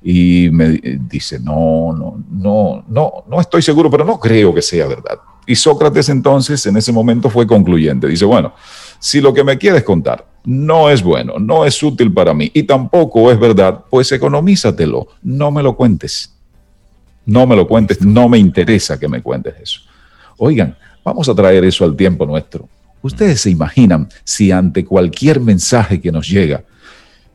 Y 0.04 0.50
me 0.52 0.70
dice, 1.10 1.40
no, 1.40 1.94
no, 1.94 2.24
no, 2.30 2.84
no, 2.88 3.24
no 3.28 3.40
estoy 3.40 3.62
seguro, 3.62 3.90
pero 3.90 4.04
no 4.04 4.20
creo 4.20 4.54
que 4.54 4.62
sea 4.62 4.86
verdad. 4.86 5.18
Y 5.46 5.56
Sócrates 5.56 6.10
entonces 6.10 6.66
en 6.66 6.78
ese 6.78 6.92
momento 6.92 7.30
fue 7.30 7.48
concluyente. 7.48 8.08
Dice, 8.08 8.26
bueno, 8.26 8.54
si 9.00 9.22
lo 9.22 9.34
que 9.34 9.44
me 9.44 9.58
quieres 9.58 9.84
contar 9.84 10.26
no 10.46 10.90
es 10.90 11.02
bueno, 11.02 11.40
no 11.40 11.66
es 11.66 11.82
útil 11.82 12.12
para 12.14 12.34
mí 12.34 12.52
y 12.54 12.64
tampoco 12.64 13.32
es 13.32 13.40
verdad, 13.40 13.86
pues 13.90 14.12
economízatelo, 14.12 15.08
no 15.24 15.52
me 15.52 15.64
lo 15.64 15.76
cuentes. 15.76 16.30
No 17.26 17.48
me 17.48 17.56
lo 17.56 17.66
cuentes, 17.68 18.02
no 18.02 18.28
me 18.28 18.38
interesa 18.38 19.00
que 19.00 19.08
me 19.08 19.22
cuentes 19.22 19.56
eso. 19.62 19.80
Oigan, 20.38 20.76
vamos 21.06 21.30
a 21.30 21.36
traer 21.36 21.64
eso 21.64 21.86
al 21.86 21.96
tiempo 21.96 22.26
nuestro. 22.26 22.68
Ustedes 23.02 23.42
se 23.42 23.50
imaginan 23.50 24.10
si 24.26 24.52
ante 24.52 24.84
cualquier 24.84 25.40
mensaje 25.40 26.02
que 26.02 26.12
nos 26.12 26.28
llega, 26.28 26.64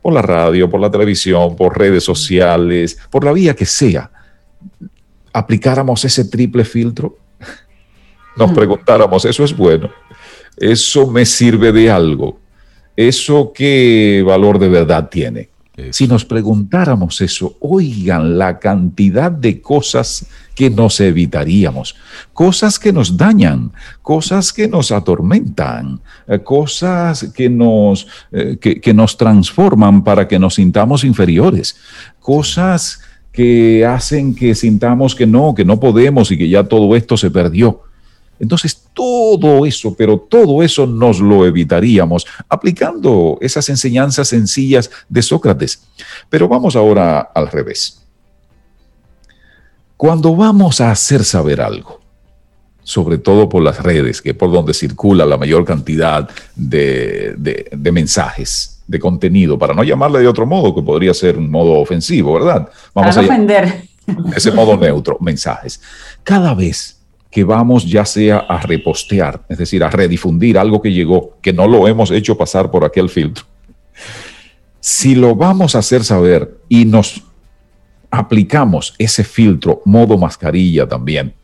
por 0.01 0.13
la 0.13 0.21
radio, 0.21 0.69
por 0.69 0.79
la 0.79 0.89
televisión, 0.89 1.55
por 1.55 1.77
redes 1.77 2.03
sociales, 2.03 2.97
por 3.09 3.23
la 3.23 3.31
vía 3.31 3.55
que 3.55 3.65
sea, 3.65 4.11
aplicáramos 5.33 6.03
ese 6.05 6.25
triple 6.25 6.65
filtro, 6.65 7.17
nos 8.37 8.51
preguntáramos, 8.51 9.25
¿eso 9.25 9.43
es 9.43 9.55
bueno? 9.55 9.89
¿Eso 10.57 11.07
me 11.07 11.25
sirve 11.25 11.71
de 11.71 11.89
algo? 11.89 12.39
¿Eso 12.95 13.51
qué 13.53 14.23
valor 14.25 14.59
de 14.59 14.69
verdad 14.69 15.09
tiene? 15.09 15.49
Si 15.91 16.07
nos 16.07 16.25
preguntáramos 16.25 17.21
eso, 17.21 17.57
oigan 17.59 18.37
la 18.37 18.59
cantidad 18.59 19.31
de 19.31 19.61
cosas 19.61 20.25
que 20.55 20.69
nos 20.69 20.99
evitaríamos, 20.99 21.95
cosas 22.33 22.77
que 22.79 22.91
nos 22.91 23.15
dañan, 23.15 23.71
cosas 24.01 24.51
que 24.51 24.67
nos 24.67 24.91
atormentan, 24.91 26.01
eh, 26.27 26.39
cosas 26.39 27.31
que 27.33 27.49
nos, 27.49 28.07
eh, 28.31 28.57
que, 28.59 28.93
nos 28.93 29.15
transforman 29.15 30.03
para 30.03 30.27
que 30.27 30.37
nos 30.37 30.55
sintamos 30.55 31.03
inferiores, 31.03 31.77
cosas 32.19 33.01
que 33.31 33.85
hacen 33.85 34.35
que 34.35 34.53
sintamos 34.53 35.15
que 35.15 35.25
no, 35.25 35.55
que 35.55 35.63
no 35.63 35.79
podemos 35.79 36.29
y 36.31 36.37
que 36.37 36.49
ya 36.49 36.63
todo 36.63 36.95
esto 36.95 37.15
se 37.15 37.31
perdió. 37.31 37.83
Entonces, 38.39 38.78
todo 38.99 39.65
eso, 39.65 39.95
pero 39.95 40.19
todo 40.19 40.61
eso 40.61 40.85
nos 40.85 41.21
lo 41.21 41.45
evitaríamos 41.45 42.27
aplicando 42.49 43.37
esas 43.39 43.69
enseñanzas 43.69 44.27
sencillas 44.27 44.91
de 45.07 45.21
Sócrates. 45.21 45.87
Pero 46.29 46.49
vamos 46.49 46.75
ahora 46.75 47.31
al 47.33 47.47
revés. 47.47 48.05
Cuando 49.95 50.35
vamos 50.35 50.81
a 50.81 50.91
hacer 50.91 51.23
saber 51.23 51.61
algo, 51.61 52.01
sobre 52.83 53.19
todo 53.19 53.47
por 53.47 53.63
las 53.63 53.81
redes, 53.81 54.21
que 54.21 54.31
es 54.31 54.35
por 54.35 54.51
donde 54.51 54.73
circula 54.73 55.25
la 55.25 55.37
mayor 55.37 55.63
cantidad 55.63 56.29
de, 56.53 57.69
mensajes, 57.93 58.83
de 58.85 58.99
contenido, 58.99 59.57
para 59.57 59.73
no 59.73 59.85
llamarle 59.85 60.19
de 60.19 60.27
otro 60.27 60.45
modo, 60.45 60.75
que 60.75 60.81
podría 60.81 61.13
ser 61.13 61.37
un 61.37 61.49
modo 61.49 61.79
ofensivo, 61.79 62.33
¿verdad? 62.33 62.67
Vamos 62.93 63.15
a 63.15 63.21
ofender. 63.21 63.81
Ese 64.35 64.51
modo 64.51 64.75
neutro, 64.75 65.17
mensajes. 65.21 65.79
Cada 66.21 66.53
vez 66.53 66.98
que 67.29 67.43
vamos 67.43 67.85
ya 67.85 68.05
sea 68.05 68.39
a 68.39 68.59
repostear, 68.61 69.45
es 69.49 69.57
decir, 69.57 69.83
a 69.83 69.89
redifundir 69.89 70.57
algo 70.57 70.81
que 70.81 70.91
llegó, 70.91 71.37
que 71.41 71.53
no 71.53 71.67
lo 71.67 71.87
hemos 71.87 72.11
hecho 72.11 72.37
pasar 72.37 72.71
por 72.71 72.83
aquel 72.83 73.09
filtro. 73.09 73.45
Si 74.79 75.13
lo 75.13 75.35
vamos 75.35 75.75
a 75.75 75.79
hacer 75.79 76.03
saber 76.03 76.57
y 76.67 76.85
nos 76.85 77.23
aplicamos 78.09 78.95
ese 78.97 79.23
filtro 79.23 79.81
modo 79.85 80.17
mascarilla 80.17 80.87
también, 80.87 81.35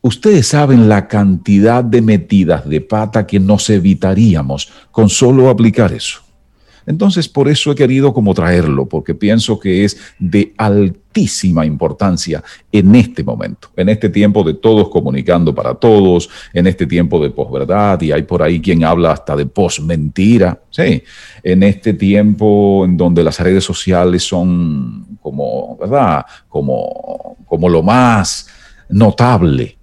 ustedes 0.00 0.48
saben 0.48 0.88
la 0.88 1.06
cantidad 1.06 1.84
de 1.84 2.02
metidas 2.02 2.68
de 2.68 2.80
pata 2.80 3.26
que 3.26 3.38
nos 3.38 3.70
evitaríamos 3.70 4.72
con 4.90 5.08
solo 5.08 5.48
aplicar 5.48 5.92
eso. 5.92 6.25
Entonces, 6.86 7.28
por 7.28 7.48
eso 7.48 7.72
he 7.72 7.74
querido 7.74 8.14
como 8.14 8.32
traerlo, 8.32 8.86
porque 8.86 9.14
pienso 9.14 9.58
que 9.58 9.84
es 9.84 9.98
de 10.18 10.54
altísima 10.56 11.66
importancia 11.66 12.42
en 12.70 12.94
este 12.94 13.24
momento, 13.24 13.68
en 13.76 13.88
este 13.88 14.08
tiempo 14.08 14.44
de 14.44 14.54
todos 14.54 14.88
comunicando 14.88 15.54
para 15.54 15.74
todos, 15.74 16.28
en 16.52 16.66
este 16.66 16.86
tiempo 16.86 17.22
de 17.22 17.30
posverdad, 17.30 18.00
y 18.02 18.12
hay 18.12 18.22
por 18.22 18.42
ahí 18.42 18.60
quien 18.60 18.84
habla 18.84 19.12
hasta 19.12 19.34
de 19.34 19.46
posmentira, 19.46 20.60
sí, 20.70 21.02
en 21.42 21.62
este 21.62 21.94
tiempo 21.94 22.84
en 22.84 22.96
donde 22.96 23.24
las 23.24 23.40
redes 23.40 23.64
sociales 23.64 24.22
son 24.22 25.18
como, 25.20 25.76
¿verdad? 25.78 26.24
Como, 26.48 27.36
como 27.46 27.68
lo 27.68 27.82
más 27.82 28.48
notable 28.88 29.75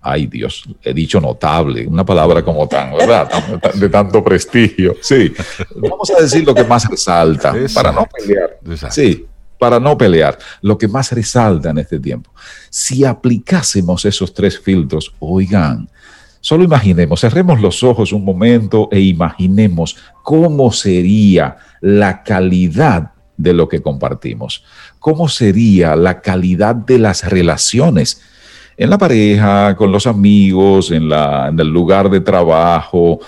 ay 0.00 0.26
Dios, 0.26 0.64
he 0.82 0.94
dicho 0.94 1.20
notable, 1.20 1.86
una 1.86 2.04
palabra 2.04 2.42
como 2.42 2.66
tan, 2.66 2.92
¿verdad? 2.92 3.30
de 3.74 3.88
tanto 3.88 4.24
prestigio. 4.24 4.96
Sí, 5.02 5.32
vamos 5.76 6.10
a 6.10 6.22
decir 6.22 6.44
lo 6.44 6.54
que 6.54 6.64
más 6.64 6.88
resalta, 6.88 7.54
para 7.74 7.92
no 7.92 8.06
pelear. 8.06 8.58
Sí, 8.90 9.26
para 9.58 9.78
no 9.78 9.96
pelear, 9.98 10.38
lo 10.62 10.78
que 10.78 10.88
más 10.88 11.12
resalta 11.12 11.70
en 11.70 11.78
este 11.78 12.00
tiempo. 12.00 12.32
Si 12.70 13.04
aplicásemos 13.04 14.04
esos 14.06 14.32
tres 14.32 14.58
filtros, 14.58 15.14
oigan, 15.18 15.88
solo 16.40 16.64
imaginemos, 16.64 17.20
cerremos 17.20 17.60
los 17.60 17.82
ojos 17.82 18.12
un 18.12 18.24
momento 18.24 18.88
e 18.90 19.00
imaginemos 19.00 19.98
cómo 20.22 20.72
sería 20.72 21.58
la 21.82 22.22
calidad 22.22 23.12
de 23.36 23.52
lo 23.52 23.68
que 23.68 23.82
compartimos, 23.82 24.64
cómo 24.98 25.28
sería 25.28 25.94
la 25.94 26.22
calidad 26.22 26.74
de 26.74 26.98
las 26.98 27.28
relaciones 27.28 28.22
en 28.80 28.88
la 28.88 28.96
pareja, 28.96 29.76
con 29.76 29.92
los 29.92 30.06
amigos, 30.06 30.90
en, 30.90 31.12
el 31.12 31.68
lugar 31.68 32.08
de 32.08 32.20
trabajo, 32.20 33.20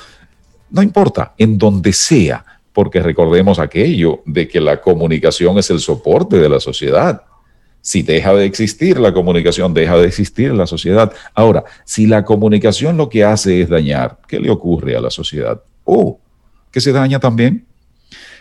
no 0.70 0.82
importa, 0.82 1.34
en 1.36 1.58
donde 1.58 1.92
sea, 1.92 2.42
porque 2.72 3.02
recordemos 3.02 3.58
aquello 3.58 4.22
de 4.24 4.48
que 4.48 4.62
la 4.62 4.80
comunicación 4.80 5.58
es 5.58 5.68
el 5.68 5.78
soporte 5.78 6.38
de 6.38 6.48
la 6.48 6.58
sociedad. 6.58 7.20
Si 7.82 8.00
deja 8.00 8.32
de 8.32 8.46
existir 8.46 8.98
la 8.98 9.12
comunicación, 9.12 9.74
deja 9.74 9.98
de 9.98 10.06
existir 10.06 10.54
la 10.54 10.66
sociedad. 10.66 11.12
Ahora, 11.34 11.64
si 11.84 12.06
la 12.06 12.24
comunicación 12.24 12.96
lo 12.96 13.10
que 13.10 13.22
hace 13.22 13.60
es 13.60 13.68
dañar, 13.68 14.20
¿qué 14.26 14.40
le 14.40 14.48
ocurre 14.48 14.96
a 14.96 15.02
la 15.02 15.10
sociedad? 15.10 15.60
Oh, 15.84 16.18
que 16.70 16.80
se 16.80 16.92
daña 16.92 17.20
también. 17.20 17.66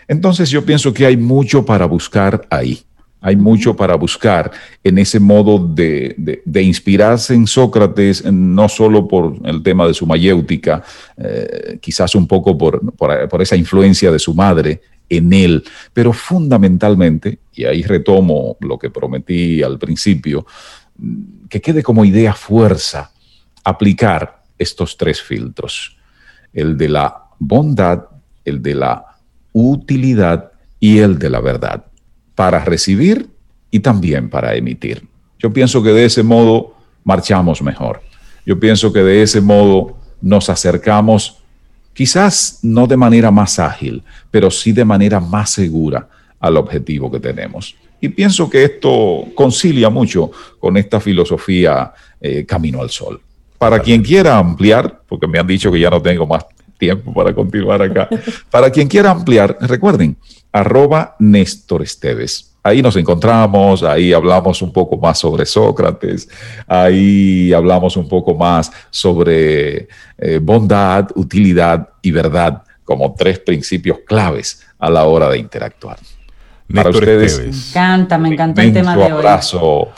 Entonces 0.08 0.48
yo 0.48 0.64
pienso 0.64 0.94
que 0.94 1.04
hay 1.04 1.18
mucho 1.18 1.62
para 1.66 1.84
buscar 1.84 2.46
ahí. 2.48 2.82
Hay 3.24 3.36
mucho 3.36 3.76
para 3.76 3.94
buscar 3.94 4.50
en 4.82 4.98
ese 4.98 5.20
modo 5.20 5.56
de, 5.56 6.42
inspirarse 6.60 7.34
en 7.34 7.46
Sócrates, 7.46 8.24
no 8.24 8.68
solo 8.68 9.06
por 9.06 9.36
el 9.44 9.62
tema 9.62 9.86
de 9.86 9.94
su 9.94 10.06
mayéutica, 10.06 10.82
eh, 11.16 11.78
quizás 11.80 12.16
un 12.16 12.26
poco 12.26 12.58
por, 12.58 12.94
por, 12.96 13.40
esa 13.40 13.54
influencia 13.54 14.10
de 14.10 14.18
su 14.18 14.34
madre 14.34 14.82
en 15.08 15.32
él, 15.32 15.62
pero 15.92 16.12
fundamentalmente, 16.12 17.38
y 17.54 17.64
ahí 17.64 17.82
retomo 17.82 18.56
lo 18.60 18.76
que 18.76 18.90
prometí 18.90 19.62
al 19.62 19.78
principio, 19.78 20.44
que 21.48 21.60
quede 21.60 21.84
como 21.84 22.04
idea 22.04 22.34
fuerza 22.34 23.12
aplicar 23.62 24.42
estos 24.58 24.96
tres 24.96 25.22
filtros, 25.22 25.96
el 26.52 26.76
de 26.76 26.88
la 26.88 27.22
bondad, 27.38 28.02
el 28.44 28.60
de 28.60 28.74
la 28.74 29.04
utilidad 29.52 30.50
y 30.80 30.98
el 30.98 31.20
de 31.20 31.30
la 31.30 31.40
verdad 31.40 31.84
para 32.34 32.64
recibir 32.64 33.28
y 33.70 33.80
también 33.80 34.28
para 34.28 34.54
emitir. 34.54 35.06
Yo 35.38 35.52
pienso 35.52 35.82
que 35.82 35.90
de 35.90 36.04
ese 36.04 36.22
modo 36.22 36.74
marchamos 37.04 37.62
mejor. 37.62 38.00
Yo 38.46 38.58
pienso 38.58 38.92
que 38.92 39.02
de 39.02 39.22
ese 39.22 39.40
modo 39.40 39.96
nos 40.20 40.48
acercamos, 40.48 41.38
quizás 41.92 42.60
no 42.62 42.86
de 42.86 42.96
manera 42.96 43.30
más 43.30 43.58
ágil, 43.58 44.02
pero 44.30 44.50
sí 44.50 44.72
de 44.72 44.84
manera 44.84 45.20
más 45.20 45.50
segura 45.50 46.08
al 46.38 46.56
objetivo 46.56 47.10
que 47.10 47.20
tenemos. 47.20 47.76
Y 48.00 48.08
pienso 48.08 48.50
que 48.50 48.64
esto 48.64 49.26
concilia 49.34 49.88
mucho 49.88 50.30
con 50.58 50.76
esta 50.76 51.00
filosofía 51.00 51.92
eh, 52.20 52.44
Camino 52.44 52.80
al 52.80 52.90
Sol. 52.90 53.20
Para 53.58 53.78
quien 53.78 54.02
quiera 54.02 54.38
ampliar, 54.38 55.02
porque 55.08 55.28
me 55.28 55.38
han 55.38 55.46
dicho 55.46 55.70
que 55.70 55.78
ya 55.78 55.88
no 55.88 56.02
tengo 56.02 56.26
más 56.26 56.44
tiempo 56.82 57.14
para 57.14 57.32
continuar 57.32 57.80
acá, 57.80 58.08
para 58.50 58.68
quien 58.68 58.88
quiera 58.88 59.12
ampliar, 59.12 59.56
recuerden, 59.60 60.16
arroba 60.50 61.14
Néstor 61.20 61.82
Esteves. 61.82 62.50
Ahí 62.64 62.82
nos 62.82 62.96
encontramos, 62.96 63.84
ahí 63.84 64.12
hablamos 64.12 64.62
un 64.62 64.72
poco 64.72 64.96
más 64.96 65.20
sobre 65.20 65.46
Sócrates, 65.46 66.28
ahí 66.66 67.52
hablamos 67.52 67.96
un 67.96 68.08
poco 68.08 68.34
más 68.34 68.72
sobre 68.90 69.88
eh, 70.18 70.40
bondad, 70.42 71.08
utilidad 71.14 71.88
y 72.02 72.10
verdad 72.10 72.64
como 72.84 73.14
tres 73.14 73.38
principios 73.38 73.98
claves 74.04 74.66
a 74.80 74.90
la 74.90 75.04
hora 75.04 75.28
de 75.28 75.38
interactuar. 75.38 75.98
Para 76.74 76.90
ustedes. 76.90 77.38
Me 77.38 77.46
encanta, 77.46 78.18
me 78.18 78.28
encanta 78.30 78.62
el 78.62 78.72
tema 78.72 78.96
de 78.96 79.04
hoy. 79.04 79.10
abrazo, 79.10 79.88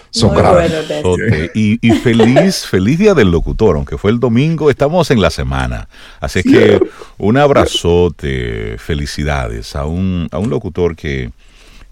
y, 1.55 1.79
y, 1.87 1.91
feliz, 1.93 2.67
feliz 2.71 2.99
día 2.99 3.15
del 3.15 3.31
locutor, 3.31 3.77
aunque 3.77 3.99
fue 3.99 4.11
el 4.11 4.21
domingo, 4.21 4.71
estamos 4.71 5.11
en 5.11 5.21
la 5.21 5.31
semana. 5.31 5.89
Así 6.21 6.43
que 6.43 6.81
un 7.19 7.37
abrazote, 7.37 8.77
felicidades 8.79 9.77
a 9.77 9.87
un, 9.87 10.29
a 10.31 10.39
un 10.39 10.51
locutor 10.51 10.97
que, 10.97 11.31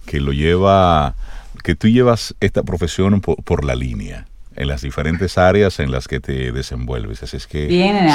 que 0.07 0.21
lo 0.21 0.33
lleva, 0.33 1.14
que 1.62 1.75
tú 1.75 1.88
llevas 1.88 2.35
esta 2.40 2.62
profesión 2.62 3.21
por 3.21 3.64
la 3.64 3.75
línea 3.75 4.27
en 4.56 4.68
las 4.68 4.82
diferentes 4.82 5.38
áreas 5.38 5.80
en 5.80 5.90
las 5.90 6.08
que 6.08 6.20
te 6.20 6.52
desenvuelves. 6.52 7.22
Así 7.22 7.36
es 7.36 7.46
que 7.46 7.68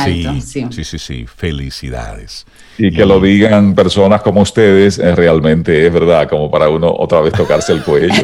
sí, 0.06 0.41
sí, 0.41 0.84
sí, 0.84 1.00
sí, 1.00 1.26
felicidades. 1.26 2.45
Y 2.78 2.91
que 2.91 3.06
lo 3.06 3.19
digan 3.19 3.73
personas 3.73 4.21
como 4.21 4.41
ustedes, 4.41 5.00
eh, 5.00 5.15
realmente 5.15 5.88
es 5.88 5.93
verdad, 5.93 6.30
como 6.30 6.52
para 6.52 6.69
uno 6.69 6.93
otra 6.95 7.21
vez 7.21 7.34
tocarse 7.34 7.73
el 7.73 7.84
cuello. 7.84 8.10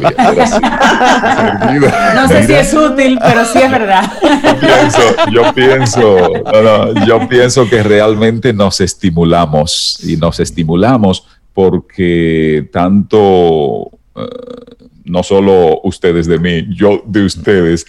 no 2.14 2.28
sé 2.28 2.46
si 2.46 2.52
es 2.52 2.72
útil, 2.72 3.18
pero 3.20 3.44
sí 3.44 3.58
es 3.58 3.70
verdad. 3.70 4.12
Yo 5.32 5.52
pienso, 5.54 6.44
yo 7.06 7.28
pienso, 7.28 7.68
que 7.68 7.82
realmente 7.82 8.52
nos 8.52 8.80
estimulamos 8.80 9.98
y 10.04 10.16
nos 10.16 10.38
estimulamos 10.40 11.26
porque 11.52 12.68
tanto... 12.72 13.90
Eh, 14.16 14.84
no 15.04 15.22
solo 15.22 15.80
ustedes 15.84 16.26
de 16.26 16.38
mí, 16.38 16.66
yo 16.74 17.02
de 17.06 17.24
ustedes, 17.24 17.86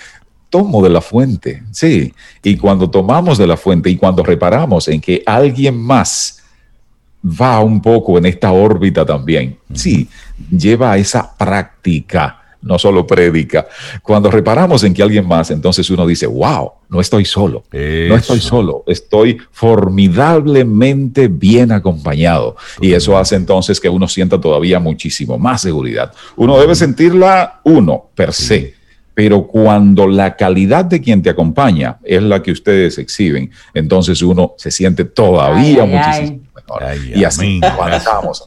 tomo 0.49 0.81
de 0.83 0.89
la 0.89 1.01
fuente, 1.01 1.63
sí. 1.71 2.13
Y 2.43 2.57
cuando 2.57 2.89
tomamos 2.89 3.37
de 3.37 3.47
la 3.47 3.57
fuente 3.57 3.89
y 3.89 3.97
cuando 3.97 4.23
reparamos 4.23 4.87
en 4.87 5.01
que 5.01 5.23
alguien 5.25 5.77
más 5.77 6.43
va 7.23 7.59
un 7.59 7.81
poco 7.81 8.17
en 8.17 8.25
esta 8.25 8.51
órbita 8.51 9.05
también, 9.05 9.57
sí, 9.73 10.07
lleva 10.49 10.91
a 10.91 10.97
esa 10.97 11.35
práctica 11.35 12.44
no 12.65 12.77
solo 12.79 13.07
predica. 13.07 13.67
Cuando 14.01 14.29
reparamos 14.29 14.83
en 14.83 14.93
que 14.93 15.03
alguien 15.03 15.27
más, 15.27 15.51
entonces 15.51 15.89
uno 15.89 16.05
dice, 16.05 16.25
wow, 16.25 16.71
no 16.89 16.99
estoy 16.99 17.23
solo, 17.23 17.63
no 17.71 18.15
estoy 18.15 18.39
solo, 18.41 18.83
estoy 18.87 19.37
formidablemente 19.51 21.27
bien 21.27 21.71
acompañado. 21.71 22.57
Y 22.81 22.93
eso 22.93 23.17
hace 23.17 23.35
entonces 23.35 23.79
que 23.79 23.87
uno 23.87 24.07
sienta 24.07 24.41
todavía 24.41 24.79
muchísimo 24.79 25.37
más 25.37 25.61
seguridad. 25.61 26.11
Uno 26.35 26.59
debe 26.59 26.75
sentirla 26.75 27.61
uno, 27.63 28.09
per 28.13 28.33
se 28.33 28.75
pero 29.15 29.47
cuando 29.47 30.07
la 30.07 30.35
calidad 30.35 30.83
de 30.83 30.99
quien 30.99 31.21
te 31.21 31.29
acompaña 31.29 31.99
es 32.03 32.21
la 32.21 32.43
que 32.43 32.51
ustedes 32.51 32.97
exhiben, 32.97 33.49
entonces 33.73 34.21
uno 34.21 34.55
se 34.57 34.71
siente 34.71 35.05
todavía 35.05 35.85
muchísimo 35.85 36.44
y 37.13 37.23
así 37.23 37.59
avanzamos. 37.63 38.45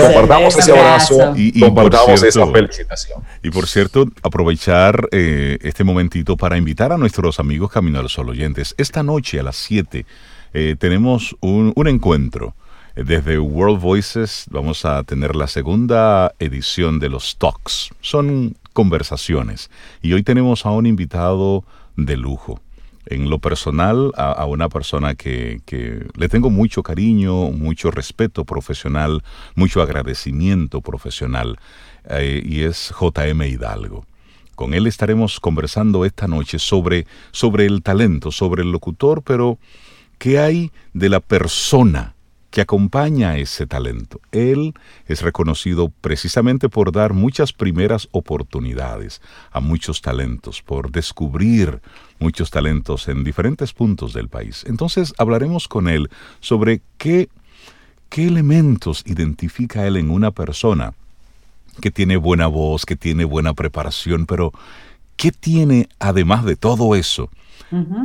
compartamos 0.00 0.56
ese 0.58 0.72
abrazo 0.72 1.34
y, 1.36 1.60
compartamos 1.60 2.22
esa 2.22 2.46
felicitación. 2.46 3.22
Y 3.42 3.50
por 3.50 3.66
cierto, 3.66 4.06
aprovechar 4.22 5.08
eh, 5.12 5.58
este 5.62 5.84
momentito 5.84 6.36
para 6.36 6.56
invitar 6.56 6.92
a 6.92 6.98
nuestros 6.98 7.40
amigos 7.40 7.70
Camino 7.70 7.98
al 8.00 8.08
Sol 8.08 8.28
oyentes. 8.28 8.74
Esta 8.78 9.02
noche 9.02 9.40
a 9.40 9.42
las 9.42 9.56
7 9.56 10.06
eh, 10.54 10.76
tenemos 10.78 11.36
un, 11.40 11.72
un 11.74 11.88
encuentro 11.88 12.54
desde 13.04 13.38
World 13.38 13.80
Voices 13.80 14.46
vamos 14.50 14.84
a 14.84 15.04
tener 15.04 15.36
la 15.36 15.46
segunda 15.46 16.34
edición 16.40 16.98
de 16.98 17.08
los 17.08 17.36
Talks. 17.38 17.90
Son 18.00 18.56
conversaciones. 18.72 19.70
Y 20.02 20.14
hoy 20.14 20.24
tenemos 20.24 20.66
a 20.66 20.70
un 20.70 20.84
invitado 20.84 21.64
de 21.96 22.16
lujo. 22.16 22.60
En 23.10 23.30
lo 23.30 23.38
personal, 23.38 24.12
a, 24.16 24.44
una 24.44 24.68
persona 24.68 25.14
que, 25.14 25.60
le 26.14 26.28
tengo 26.28 26.50
mucho 26.50 26.82
cariño, 26.82 27.50
mucho 27.50 27.90
respeto 27.90 28.44
profesional, 28.44 29.22
mucho 29.54 29.80
agradecimiento 29.80 30.82
profesional, 30.82 31.58
eh, 32.10 32.42
y 32.44 32.64
es 32.64 32.92
JM 33.00 33.42
Hidalgo. 33.42 34.04
Con 34.54 34.74
él 34.74 34.86
estaremos 34.86 35.40
conversando 35.40 36.04
esta 36.04 36.26
noche 36.26 36.58
sobre, 36.58 37.06
sobre 37.30 37.64
el 37.64 37.82
talento, 37.82 38.30
sobre 38.30 38.62
el 38.62 38.72
locutor, 38.72 39.22
pero 39.22 39.58
¿qué 40.18 40.38
hay 40.38 40.70
de 40.92 41.08
la 41.08 41.20
persona? 41.20 42.14
Que 42.50 42.60
acompaña 42.62 43.36
ese 43.36 43.66
talento. 43.66 44.20
Él 44.32 44.74
es 45.06 45.22
reconocido 45.22 45.92
precisamente 46.00 46.68
por 46.68 46.92
dar 46.92 47.12
muchas 47.12 47.52
primeras 47.52 48.08
oportunidades 48.12 49.20
a 49.52 49.60
muchos 49.60 50.00
talentos, 50.00 50.62
por 50.62 50.90
descubrir 50.90 51.80
muchos 52.18 52.50
talentos 52.50 53.08
en 53.08 53.22
diferentes 53.22 53.72
puntos 53.72 54.14
del 54.14 54.28
país. 54.28 54.64
Entonces 54.66 55.12
hablaremos 55.18 55.68
con 55.68 55.88
él 55.88 56.08
sobre 56.40 56.80
qué, 56.96 57.28
qué 58.08 58.26
elementos 58.26 59.02
identifica 59.06 59.86
él 59.86 59.96
en 59.96 60.10
una 60.10 60.30
persona 60.30 60.94
que 61.80 61.90
tiene 61.90 62.16
buena 62.16 62.46
voz, 62.46 62.86
que 62.86 62.96
tiene 62.96 63.24
buena 63.24 63.52
preparación, 63.52 64.26
pero 64.26 64.52
¿qué 65.16 65.32
tiene 65.32 65.88
además 65.98 66.44
de 66.44 66.56
todo 66.56 66.94
eso 66.94 67.30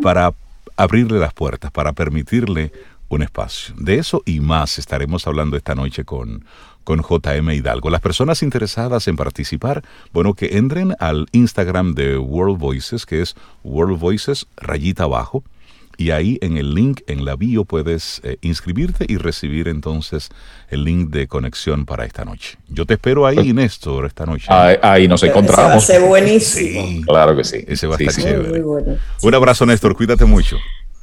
para 0.01 0.33
abrirle 0.75 1.19
las 1.19 1.33
puertas, 1.33 1.71
para 1.71 1.93
permitirle 1.93 2.71
un 3.13 3.23
espacio. 3.23 3.73
De 3.77 3.95
eso 3.95 4.21
y 4.25 4.39
más 4.39 4.77
estaremos 4.77 5.27
hablando 5.27 5.57
esta 5.57 5.75
noche 5.75 6.03
con, 6.03 6.45
con 6.83 7.01
JM 7.01 7.49
Hidalgo. 7.51 7.89
Las 7.89 8.01
personas 8.01 8.43
interesadas 8.43 9.07
en 9.07 9.15
participar, 9.15 9.83
bueno, 10.11 10.33
que 10.33 10.57
entren 10.57 10.95
al 10.99 11.27
Instagram 11.31 11.93
de 11.93 12.17
World 12.17 12.59
Voices, 12.59 13.05
que 13.05 13.21
es 13.21 13.35
World 13.63 13.99
Voices 13.99 14.47
rayita 14.57 15.03
abajo, 15.03 15.43
y 15.95 16.09
ahí 16.09 16.39
en 16.41 16.57
el 16.57 16.73
link 16.73 17.01
en 17.05 17.23
la 17.23 17.35
bio 17.35 17.65
puedes 17.65 18.19
eh, 18.23 18.37
inscribirte 18.41 19.05
y 19.07 19.17
recibir 19.17 19.67
entonces 19.67 20.29
el 20.69 20.83
link 20.83 21.11
de 21.11 21.27
conexión 21.27 21.85
para 21.85 22.03
esta 22.03 22.25
noche. 22.25 22.57
Yo 22.67 22.87
te 22.87 22.95
espero 22.95 23.27
ahí, 23.27 23.53
Néstor, 23.53 24.07
esta 24.07 24.25
noche. 24.25 24.47
Ahí, 24.49 25.07
nos 25.07 25.21
encontramos. 25.21 25.83
Ese 25.83 25.99
va 25.99 26.05
a 26.05 26.09
buenísimo. 26.09 27.05
claro 27.05 27.37
que 27.37 27.43
sí. 27.43 27.63
Ese 27.67 27.85
va 27.85 27.95
a 27.95 27.99
estar 27.99 28.23
chévere. 28.23 28.63
Un 29.21 29.35
abrazo, 29.35 29.67
Néstor. 29.67 29.95
Cuídate 29.95 30.25
mucho. 30.25 30.57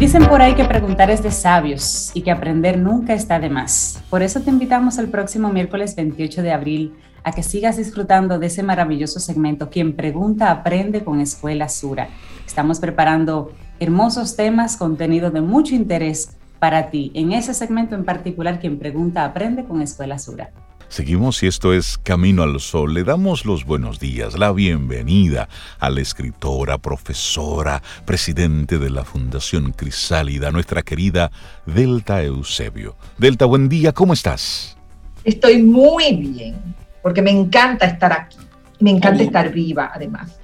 Dicen 0.03 0.27
por 0.27 0.41
ahí 0.41 0.53
que 0.53 0.65
preguntar 0.65 1.09
es 1.09 1.23
de 1.23 1.31
sabios 1.31 2.11
y 2.13 2.23
que 2.23 2.31
aprender 2.31 2.77
nunca 2.77 3.13
está 3.13 3.39
de 3.39 3.49
más. 3.49 4.03
Por 4.09 4.21
eso 4.21 4.41
te 4.41 4.49
invitamos 4.49 4.97
el 4.97 5.07
próximo 5.07 5.47
miércoles 5.47 5.95
28 5.95 6.41
de 6.41 6.51
abril 6.51 6.93
a 7.23 7.31
que 7.31 7.41
sigas 7.41 7.77
disfrutando 7.77 8.37
de 8.37 8.47
ese 8.47 8.63
maravilloso 8.63 9.21
segmento 9.21 9.69
Quien 9.69 9.95
pregunta 9.95 10.51
aprende 10.51 11.05
con 11.05 11.21
Escuela 11.21 11.69
Sura. 11.69 12.09
Estamos 12.45 12.81
preparando 12.81 13.53
hermosos 13.79 14.35
temas, 14.35 14.75
contenido 14.75 15.31
de 15.31 15.39
mucho 15.39 15.73
interés 15.73 16.35
para 16.59 16.89
ti. 16.89 17.13
En 17.15 17.31
ese 17.31 17.53
segmento 17.53 17.95
en 17.95 18.03
particular, 18.03 18.59
Quien 18.59 18.79
pregunta 18.79 19.23
aprende 19.23 19.63
con 19.63 19.81
Escuela 19.81 20.19
Sura. 20.19 20.51
Seguimos 20.93 21.41
y 21.41 21.47
esto 21.47 21.73
es 21.73 21.97
Camino 21.97 22.43
al 22.43 22.59
Sol. 22.59 22.93
Le 22.93 23.03
damos 23.03 23.45
los 23.45 23.65
buenos 23.65 23.99
días, 23.99 24.37
la 24.37 24.51
bienvenida 24.51 25.49
a 25.79 25.89
la 25.89 26.01
escritora, 26.01 26.77
profesora, 26.77 27.81
presidente 28.05 28.77
de 28.77 28.91
la 28.91 29.03
Fundación 29.03 29.71
Crisálida, 29.71 30.51
nuestra 30.51 30.83
querida 30.83 31.31
Delta 31.65 32.21
Eusebio. 32.21 32.95
Delta, 33.17 33.45
buen 33.45 33.69
día, 33.69 33.91
¿cómo 33.91 34.13
estás? 34.13 34.77
Estoy 35.23 35.63
muy 35.63 36.15
bien, 36.15 36.57
porque 37.01 37.23
me 37.23 37.31
encanta 37.31 37.87
estar 37.87 38.13
aquí. 38.13 38.37
Me 38.79 38.91
encanta 38.91 39.23
estar 39.23 39.51
viva, 39.51 39.89
además. 39.95 40.39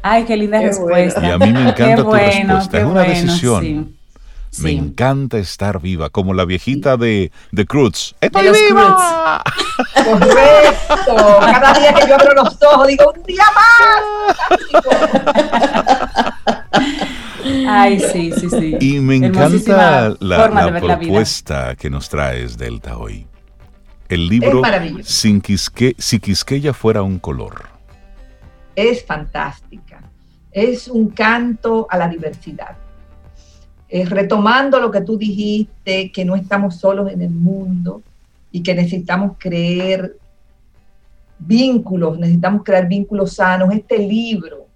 Ay, 0.00 0.24
qué 0.24 0.34
linda 0.34 0.62
respuesta. 0.62 1.28
Y 1.28 1.30
a 1.30 1.36
mí 1.36 1.52
me 1.52 1.68
encanta 1.68 2.02
tu 2.02 2.10
respuesta. 2.10 2.78
Es 2.78 2.84
una 2.86 3.02
decisión. 3.02 4.01
Me 4.58 4.70
encanta 4.70 5.38
estar 5.38 5.80
viva, 5.80 6.10
como 6.10 6.34
la 6.34 6.44
viejita 6.44 6.98
de, 6.98 7.32
de 7.52 7.66
Cruz. 7.66 8.14
¡Estoy 8.20 8.50
viva! 8.50 9.42
Correcto. 9.94 11.38
Cada 11.40 11.72
día 11.72 11.94
que 11.94 12.06
yo 12.06 12.14
abro 12.14 12.34
los 12.34 12.62
ojos 12.62 12.86
digo, 12.86 13.12
¡un 13.16 13.22
día 13.22 13.44
más! 13.54 14.36
Ay, 17.66 17.98
sí, 17.98 18.32
sí, 18.32 18.50
sí. 18.50 18.76
Y 18.80 19.00
me 19.00 19.16
encanta 19.16 20.14
la, 20.20 20.80
propuesta 20.80 21.74
que 21.74 21.88
nos 21.88 22.08
traes, 22.08 22.58
Delta, 22.58 22.98
hoy. 22.98 23.26
El 24.08 24.28
libro 24.28 24.60
Sin 25.02 25.40
Quisque, 25.40 25.94
Si 25.96 26.20
Quisqueya 26.20 26.74
fuera 26.74 27.02
un 27.02 27.18
color. 27.18 27.68
Es 28.76 29.04
fantástica. 29.04 30.02
Es 30.50 30.88
un 30.88 31.08
canto 31.08 31.86
a 31.88 31.96
la 31.96 32.08
diversidad 32.08 32.76
eh, 33.94 34.06
retomando 34.06 34.80
lo 34.80 34.90
que 34.90 35.02
tú 35.02 35.18
dijiste, 35.18 36.10
que 36.10 36.24
no 36.24 36.34
estamos 36.34 36.76
solos 36.76 37.12
en 37.12 37.20
el 37.20 37.28
mundo 37.28 38.00
y 38.50 38.62
que 38.62 38.74
necesitamos 38.74 39.32
creer 39.36 40.16
vínculos, 41.38 42.18
necesitamos 42.18 42.62
crear 42.64 42.88
vínculos 42.88 43.34
sanos. 43.34 43.70
Este 43.70 43.98
libro 43.98 44.66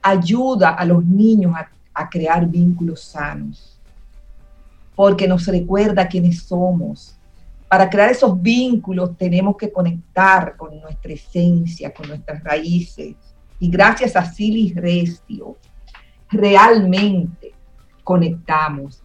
ayuda 0.00 0.74
a 0.74 0.84
los 0.84 1.04
niños 1.04 1.56
a, 1.56 1.68
a 1.92 2.08
crear 2.08 2.46
vínculos 2.46 3.00
sanos, 3.00 3.80
porque 4.94 5.26
nos 5.26 5.44
recuerda 5.48 6.06
quiénes 6.06 6.44
somos. 6.44 7.16
Para 7.66 7.90
crear 7.90 8.12
esos 8.12 8.40
vínculos 8.40 9.18
tenemos 9.18 9.56
que 9.56 9.72
conectar 9.72 10.56
con 10.56 10.80
nuestra 10.80 11.12
esencia, 11.12 11.92
con 11.92 12.06
nuestras 12.06 12.44
raíces. 12.44 13.16
Y 13.58 13.68
gracias 13.68 14.14
a 14.14 14.24
Silis 14.24 14.76
Restio, 14.76 15.56
realmente 16.30 17.55
conectamos. 18.06 19.02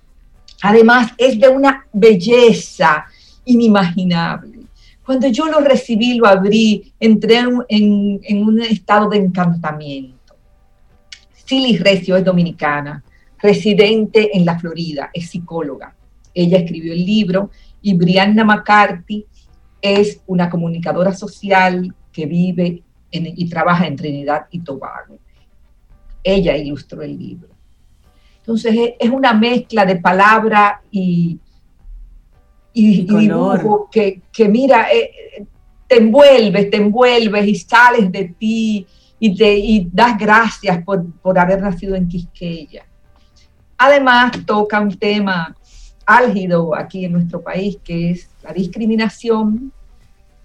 Además, 0.62 1.12
es 1.18 1.40
de 1.40 1.50
una 1.50 1.88
belleza 1.92 3.08
inimaginable. 3.46 4.60
Cuando 5.04 5.28
yo 5.28 5.48
lo 5.48 5.60
recibí, 5.60 6.14
lo 6.14 6.28
abrí, 6.28 6.94
entré 7.00 7.40
en, 7.40 8.48
un 8.48 8.62
estado 8.62 9.10
de 9.10 9.18
encantamiento. 9.18 10.36
Silly 11.34 11.80
Recio 11.80 12.16
es 12.16 12.24
dominicana, 12.24 13.04
residente 13.40 14.38
en 14.38 14.46
la 14.46 14.60
Florida, 14.60 15.10
es 15.12 15.32
psicóloga. 15.32 15.96
Ella 16.32 16.60
escribió 16.60 16.94
el 16.94 17.04
libro 17.04 17.50
y 17.82 17.96
Brianna 17.96 18.44
McCarthy 18.44 19.26
es 19.82 20.22
una 20.28 20.48
comunicadora 20.48 21.12
social 21.12 21.92
que 22.14 22.28
vive 22.28 22.84
y 23.10 23.50
trabaja 23.50 23.88
en 23.88 23.96
Trinidad 23.96 24.46
y 24.52 24.60
Tobago. 24.60 25.18
Ella 26.24 26.56
ilustró 26.56 27.02
el 27.02 27.18
libro. 27.18 27.51
Entonces 28.42 28.94
es 29.00 29.10
una 29.10 29.34
mezcla 29.34 29.86
de 29.86 29.98
palabra 29.98 30.82
y, 30.90 31.40
y, 32.74 33.04
dibujo 33.04 33.88
que, 33.92 34.22
mira, 34.50 34.88
eh, 34.92 35.46
te 35.88 35.98
envuelves, 35.98 36.70
te 36.72 36.78
envuelves 36.78 37.48
y 37.48 37.56
sales 37.56 38.12
de 38.12 38.36
ti 38.40 38.88
y, 39.20 39.36
te, 39.36 39.88
das 39.92 40.18
gracias 40.18 40.84
por, 40.84 41.06
por 41.22 41.38
haber 41.38 41.62
nacido 41.62 41.96
en 41.96 42.08
Quisqueya. 42.08 42.86
Además, 43.78 44.32
toca 44.46 44.80
un 44.80 44.98
tema 44.98 45.56
álgido 46.06 46.76
aquí 46.76 47.06
en 47.06 47.14
nuestro 47.14 47.42
país, 47.42 47.78
que 47.84 48.12
es 48.12 48.30
la 48.44 48.54
discriminación, 48.54 49.72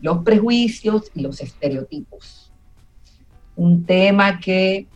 los 0.01 0.19
prejuicios 0.19 1.11
y 1.15 1.23
los 1.23 1.41
estereotipos. 1.41 2.53
Un 3.57 3.85
tema 3.85 4.39
que 4.39 4.87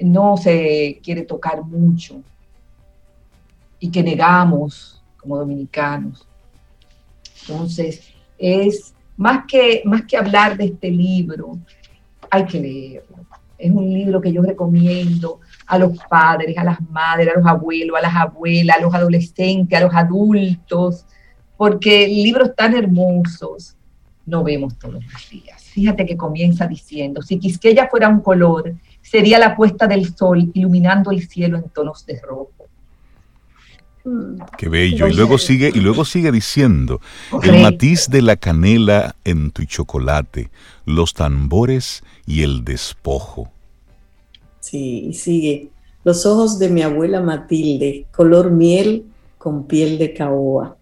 no 0.00 0.36
se 0.36 1.00
quiere 1.02 1.22
tocar 1.22 1.62
mucho 1.62 2.22
y 3.80 3.90
que 3.90 4.02
negamos 4.02 5.02
como 5.16 5.38
dominicanos. 5.38 6.26
Entonces, 7.42 8.12
es 8.38 8.94
más 9.16 9.44
que, 9.46 9.82
más 9.84 10.02
que 10.02 10.16
hablar 10.16 10.56
de 10.56 10.66
este 10.66 10.90
libro, 10.90 11.58
hay 12.30 12.44
que 12.46 12.60
leerlo. 12.60 13.16
Es 13.56 13.70
un 13.72 13.92
libro 13.92 14.20
que 14.20 14.32
yo 14.32 14.42
recomiendo 14.42 15.40
a 15.66 15.78
los 15.78 15.98
padres, 16.08 16.56
a 16.56 16.64
las 16.64 16.80
madres, 16.90 17.28
a 17.34 17.38
los 17.38 17.46
abuelos, 17.46 17.96
a 17.98 18.02
las 18.02 18.14
abuelas, 18.14 18.76
a 18.76 18.80
los 18.80 18.94
adolescentes, 18.94 19.76
a 19.76 19.82
los 19.82 19.94
adultos, 19.94 21.04
porque 21.56 22.06
libros 22.06 22.54
tan 22.54 22.76
hermosos 22.76 23.74
no 24.24 24.44
vemos 24.44 24.78
todos 24.78 25.02
los 25.02 25.30
días. 25.30 25.62
Fíjate 25.62 26.06
que 26.06 26.16
comienza 26.16 26.66
diciendo, 26.68 27.22
si 27.22 27.38
Quisqueya 27.38 27.88
fuera 27.88 28.08
un 28.08 28.20
color, 28.20 28.74
sería 29.10 29.38
la 29.38 29.56
puesta 29.56 29.86
del 29.86 30.14
sol 30.14 30.50
iluminando 30.54 31.10
el 31.10 31.26
cielo 31.28 31.58
en 31.58 31.68
tonos 31.70 32.04
de 32.06 32.20
rojo. 32.20 32.50
Qué 34.56 34.68
bello. 34.68 35.08
Y 35.08 35.14
luego 35.14 35.38
sigue, 35.38 35.70
y 35.74 35.80
luego 35.80 36.04
sigue 36.04 36.32
diciendo, 36.32 37.00
el 37.42 37.62
matiz 37.62 38.08
de 38.08 38.22
la 38.22 38.36
canela 38.36 39.16
en 39.24 39.50
tu 39.50 39.64
chocolate, 39.64 40.50
los 40.86 41.14
tambores 41.14 42.02
y 42.26 42.42
el 42.42 42.64
despojo. 42.64 43.50
Sí, 44.60 45.06
y 45.10 45.14
sigue. 45.14 45.70
Los 46.04 46.24
ojos 46.24 46.58
de 46.58 46.70
mi 46.70 46.82
abuela 46.82 47.20
Matilde, 47.20 48.06
color 48.12 48.50
miel 48.50 49.04
con 49.36 49.66
piel 49.66 49.98
de 49.98 50.14
caoba. 50.14 50.76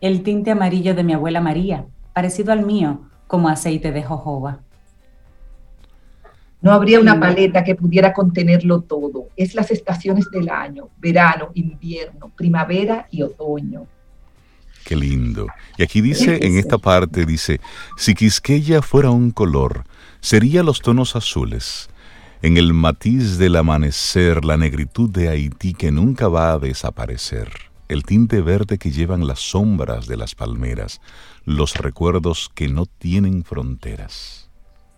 El 0.00 0.22
tinte 0.22 0.50
amarillo 0.50 0.94
de 0.94 1.02
mi 1.02 1.12
abuela 1.12 1.40
María, 1.40 1.86
parecido 2.12 2.52
al 2.52 2.64
mío, 2.64 3.00
como 3.26 3.48
aceite 3.48 3.90
de 3.90 4.02
jojoba. 4.02 4.60
No 6.66 6.72
habría 6.72 6.98
una 6.98 7.20
paleta 7.20 7.62
que 7.62 7.76
pudiera 7.76 8.12
contenerlo 8.12 8.80
todo. 8.80 9.28
Es 9.36 9.54
las 9.54 9.70
estaciones 9.70 10.28
del 10.32 10.48
año, 10.48 10.88
verano, 10.98 11.52
invierno, 11.54 12.32
primavera 12.34 13.06
y 13.08 13.22
otoño. 13.22 13.86
Qué 14.84 14.96
lindo. 14.96 15.46
Y 15.78 15.84
aquí 15.84 16.00
dice, 16.00 16.44
en 16.44 16.58
esta 16.58 16.76
parte, 16.78 17.24
dice, 17.24 17.60
si 17.96 18.16
Quisqueya 18.16 18.82
fuera 18.82 19.10
un 19.10 19.30
color, 19.30 19.84
sería 20.18 20.64
los 20.64 20.80
tonos 20.80 21.14
azules. 21.14 21.88
En 22.42 22.56
el 22.56 22.74
matiz 22.74 23.38
del 23.38 23.54
amanecer, 23.54 24.44
la 24.44 24.56
negritud 24.56 25.08
de 25.08 25.28
Haití 25.28 25.72
que 25.72 25.92
nunca 25.92 26.26
va 26.26 26.54
a 26.54 26.58
desaparecer. 26.58 27.48
El 27.86 28.02
tinte 28.02 28.40
verde 28.40 28.76
que 28.78 28.90
llevan 28.90 29.28
las 29.28 29.38
sombras 29.38 30.08
de 30.08 30.16
las 30.16 30.34
palmeras, 30.34 31.00
los 31.44 31.76
recuerdos 31.76 32.50
que 32.52 32.66
no 32.66 32.86
tienen 32.86 33.44
fronteras. 33.44 34.50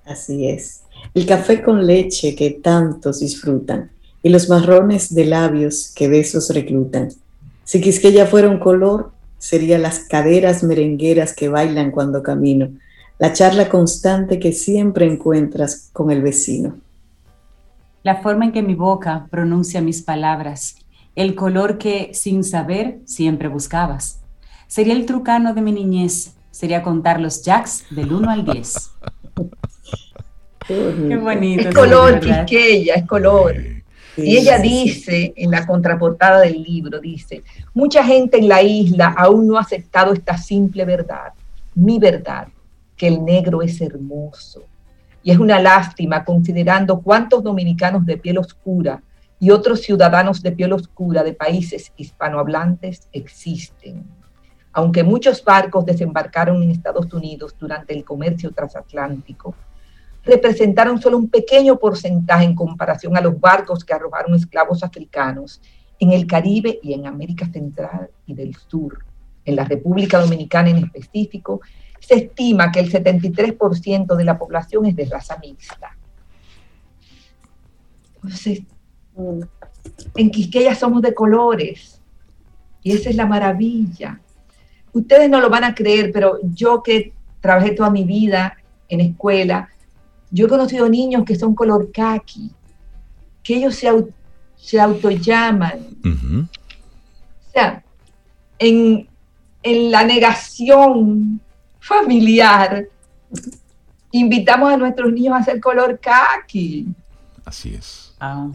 Así 0.06 0.48
es. 0.48 0.84
El 1.14 1.26
café 1.26 1.62
con 1.62 1.86
leche 1.86 2.34
que 2.34 2.50
tantos 2.50 3.20
disfrutan 3.20 3.90
y 4.22 4.28
los 4.28 4.48
marrones 4.48 5.14
de 5.14 5.24
labios 5.24 5.92
que 5.94 6.08
besos 6.08 6.50
reclutan. 6.50 7.08
Si 7.64 7.80
Quisqueya 7.80 8.26
fuera 8.26 8.48
un 8.48 8.58
color, 8.58 9.12
sería 9.38 9.78
las 9.78 10.00
caderas 10.00 10.62
merengueras 10.62 11.34
que 11.34 11.48
bailan 11.48 11.90
cuando 11.90 12.22
camino, 12.22 12.70
la 13.18 13.32
charla 13.32 13.68
constante 13.68 14.38
que 14.38 14.52
siempre 14.52 15.06
encuentras 15.06 15.90
con 15.92 16.10
el 16.10 16.22
vecino. 16.22 16.76
La 18.02 18.22
forma 18.22 18.46
en 18.46 18.52
que 18.52 18.62
mi 18.62 18.74
boca 18.74 19.26
pronuncia 19.30 19.80
mis 19.80 20.02
palabras, 20.02 20.76
el 21.14 21.34
color 21.34 21.78
que, 21.78 22.10
sin 22.14 22.44
saber, 22.44 23.00
siempre 23.04 23.48
buscabas. 23.48 24.20
Sería 24.68 24.94
el 24.94 25.04
trucano 25.04 25.52
de 25.52 25.62
mi 25.62 25.72
niñez, 25.72 26.34
sería 26.50 26.82
contar 26.82 27.20
los 27.20 27.42
jacks 27.42 27.84
del 27.90 28.12
1 28.12 28.30
al 28.30 28.44
10. 28.44 28.90
Qué 30.68 31.16
bonito. 31.16 31.70
Es 31.70 31.74
color, 31.74 32.20
Quisqueya, 32.20 32.94
es 32.96 33.06
color. 33.06 33.56
y 34.16 34.36
ella 34.36 34.58
dice 34.58 35.32
en 35.34 35.50
la 35.50 35.66
contraportada 35.66 36.40
del 36.40 36.62
libro, 36.62 37.00
dice, 37.00 37.42
mucha 37.72 38.04
gente 38.04 38.36
en 38.36 38.48
la 38.48 38.62
isla 38.62 39.14
aún 39.16 39.48
no 39.48 39.56
ha 39.56 39.62
aceptado 39.62 40.12
esta 40.12 40.36
simple 40.36 40.84
verdad, 40.84 41.32
mi 41.74 41.98
verdad, 41.98 42.48
que 42.96 43.08
el 43.08 43.24
negro 43.24 43.62
es 43.62 43.80
hermoso. 43.80 44.64
Y 45.22 45.30
es 45.30 45.38
una 45.38 45.58
lástima 45.58 46.24
considerando 46.24 47.00
cuántos 47.00 47.42
dominicanos 47.42 48.04
de 48.04 48.18
piel 48.18 48.38
oscura 48.38 49.02
y 49.40 49.50
otros 49.50 49.80
ciudadanos 49.80 50.42
de 50.42 50.52
piel 50.52 50.72
oscura 50.74 51.22
de 51.22 51.32
países 51.32 51.92
hispanohablantes 51.96 53.08
existen 53.12 54.04
aunque 54.78 55.02
muchos 55.02 55.42
barcos 55.42 55.84
desembarcaron 55.84 56.62
en 56.62 56.70
Estados 56.70 57.12
Unidos 57.12 57.56
durante 57.58 57.94
el 57.94 58.04
comercio 58.04 58.52
transatlántico, 58.52 59.56
representaron 60.28 61.00
solo 61.00 61.18
un 61.18 61.28
pequeño 61.28 61.78
porcentaje 61.78 62.44
en 62.44 62.54
comparación 62.54 63.16
a 63.16 63.20
los 63.20 63.40
barcos 63.40 63.84
que 63.84 63.94
arrojaron 63.94 64.34
esclavos 64.34 64.84
africanos 64.84 65.60
en 65.98 66.12
el 66.12 66.26
Caribe 66.26 66.78
y 66.82 66.92
en 66.92 67.06
América 67.06 67.46
Central 67.46 68.10
y 68.26 68.34
del 68.34 68.54
Sur. 68.54 69.04
En 69.44 69.56
la 69.56 69.64
República 69.64 70.20
Dominicana 70.20 70.70
en 70.70 70.84
específico, 70.84 71.60
se 71.98 72.14
estima 72.14 72.70
que 72.70 72.80
el 72.80 72.92
73% 72.92 74.14
de 74.14 74.24
la 74.24 74.38
población 74.38 74.86
es 74.86 74.94
de 74.94 75.06
raza 75.06 75.38
mixta. 75.38 75.96
Entonces, 78.16 78.62
en 80.14 80.30
Quisqueya 80.30 80.74
somos 80.74 81.02
de 81.02 81.14
colores 81.14 82.00
y 82.82 82.92
esa 82.92 83.10
es 83.10 83.16
la 83.16 83.26
maravilla 83.26 84.20
ustedes 84.92 85.30
no 85.30 85.40
lo 85.40 85.50
van 85.50 85.64
a 85.64 85.74
creer, 85.74 86.10
pero 86.12 86.38
yo 86.42 86.82
que 86.82 87.12
trabajé 87.40 87.70
toda 87.72 87.90
mi 87.90 88.04
vida 88.04 88.56
en 88.88 89.00
escuela, 89.00 89.68
yo 90.30 90.46
he 90.46 90.48
conocido 90.48 90.88
niños 90.88 91.24
que 91.24 91.36
son 91.36 91.54
color 91.54 91.90
kaki, 91.92 92.50
que 93.42 93.56
ellos 93.56 93.74
se, 93.74 93.88
se 94.56 94.80
autollaman. 94.80 95.78
O 96.04 97.50
sea, 97.52 97.82
en, 98.58 99.08
la 99.62 100.04
negación 100.04 101.40
familiar, 101.80 102.86
invitamos 104.12 104.72
a 104.72 104.76
nuestros 104.76 105.12
niños 105.12 105.34
a 105.34 105.38
hacer 105.38 105.60
color 105.60 105.98
kaki. 105.98 106.86
Así 107.44 107.74
es. 107.74 108.14
Ah. 108.20 108.48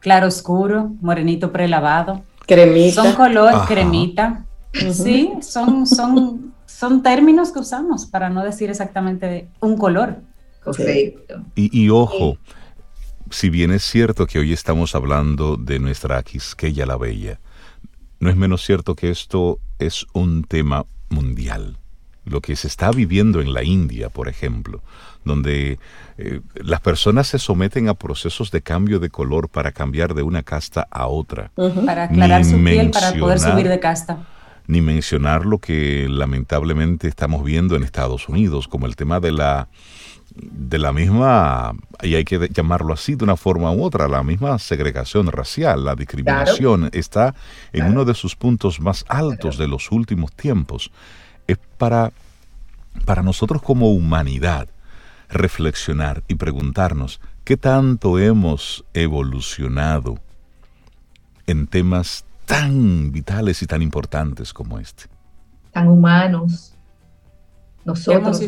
Claro 0.00 0.28
oscuro, 0.28 0.92
morenito 1.00 1.50
prelavado. 1.52 2.22
Cremita. 2.46 3.02
Son 3.02 3.12
color 3.14 3.66
cremita. 3.66 4.44
Sí, 4.92 5.32
son, 5.40 5.86
son, 5.86 6.52
son 6.66 7.02
términos 7.02 7.52
que 7.52 7.60
usamos 7.60 8.06
para 8.06 8.28
no 8.28 8.42
decir 8.42 8.70
exactamente 8.70 9.48
un 9.60 9.76
color. 9.76 10.18
Correcto. 10.64 11.42
Y, 11.54 11.88
ojo, 11.90 12.38
si 13.30 13.50
bien 13.50 13.70
es 13.70 13.84
cierto 13.84 14.26
que 14.26 14.38
hoy 14.38 14.52
estamos 14.52 14.94
hablando 14.94 15.56
de 15.56 15.78
nuestra 15.78 16.22
Quisqueya 16.22 16.86
la 16.86 16.96
Bella, 16.96 17.40
no 18.20 18.30
es 18.30 18.36
menos 18.36 18.64
cierto 18.64 18.94
que 18.94 19.10
esto 19.10 19.58
es 19.78 20.06
un 20.12 20.44
tema 20.44 20.86
mundial. 21.10 21.76
Lo 22.24 22.40
que 22.40 22.56
se 22.56 22.68
está 22.68 22.90
viviendo 22.90 23.42
en 23.42 23.52
la 23.52 23.62
India, 23.62 24.08
por 24.08 24.28
ejemplo, 24.28 24.82
donde 25.26 25.78
eh, 26.16 26.40
las 26.54 26.80
personas 26.80 27.26
se 27.26 27.38
someten 27.38 27.88
a 27.88 27.94
procesos 27.94 28.50
de 28.50 28.62
cambio 28.62 28.98
de 28.98 29.10
color 29.10 29.50
para 29.50 29.72
cambiar 29.72 30.14
de 30.14 30.22
una 30.22 30.42
casta 30.42 30.88
a 30.90 31.06
otra. 31.06 31.52
Para 31.84 32.04
aclarar 32.04 32.46
su 32.46 32.62
piel, 32.64 32.90
para 32.90 33.12
poder 33.12 33.38
subir 33.38 33.68
de 33.68 33.78
casta 33.78 34.26
ni 34.66 34.80
mencionar 34.80 35.44
lo 35.44 35.58
que 35.58 36.06
lamentablemente 36.08 37.08
estamos 37.08 37.44
viendo 37.44 37.76
en 37.76 37.82
Estados 37.82 38.28
Unidos, 38.28 38.68
como 38.68 38.86
el 38.86 38.96
tema 38.96 39.20
de 39.20 39.32
la 39.32 39.68
de 40.34 40.78
la 40.78 40.92
misma, 40.92 41.74
y 42.02 42.16
hay 42.16 42.24
que 42.24 42.48
llamarlo 42.48 42.92
así 42.92 43.14
de 43.14 43.24
una 43.24 43.36
forma 43.36 43.70
u 43.72 43.84
otra, 43.84 44.08
la 44.08 44.22
misma 44.22 44.58
segregación 44.58 45.28
racial, 45.28 45.84
la 45.84 45.94
discriminación, 45.94 46.90
está 46.92 47.34
en 47.72 47.86
uno 47.86 48.04
de 48.04 48.14
sus 48.14 48.34
puntos 48.34 48.80
más 48.80 49.04
altos 49.08 49.58
de 49.58 49.68
los 49.68 49.92
últimos 49.92 50.32
tiempos. 50.32 50.90
Es 51.46 51.58
para, 51.78 52.12
para 53.04 53.22
nosotros 53.22 53.62
como 53.62 53.92
humanidad 53.92 54.68
reflexionar 55.28 56.22
y 56.28 56.34
preguntarnos 56.34 57.20
qué 57.44 57.56
tanto 57.56 58.18
hemos 58.18 58.84
evolucionado 58.94 60.18
en 61.46 61.66
temas 61.66 62.24
tan 62.46 63.12
vitales 63.12 63.62
y 63.62 63.66
tan 63.66 63.82
importantes 63.82 64.52
como 64.52 64.78
este. 64.78 65.04
Tan 65.72 65.88
humanos. 65.88 66.74
Nosotros. 67.84 68.40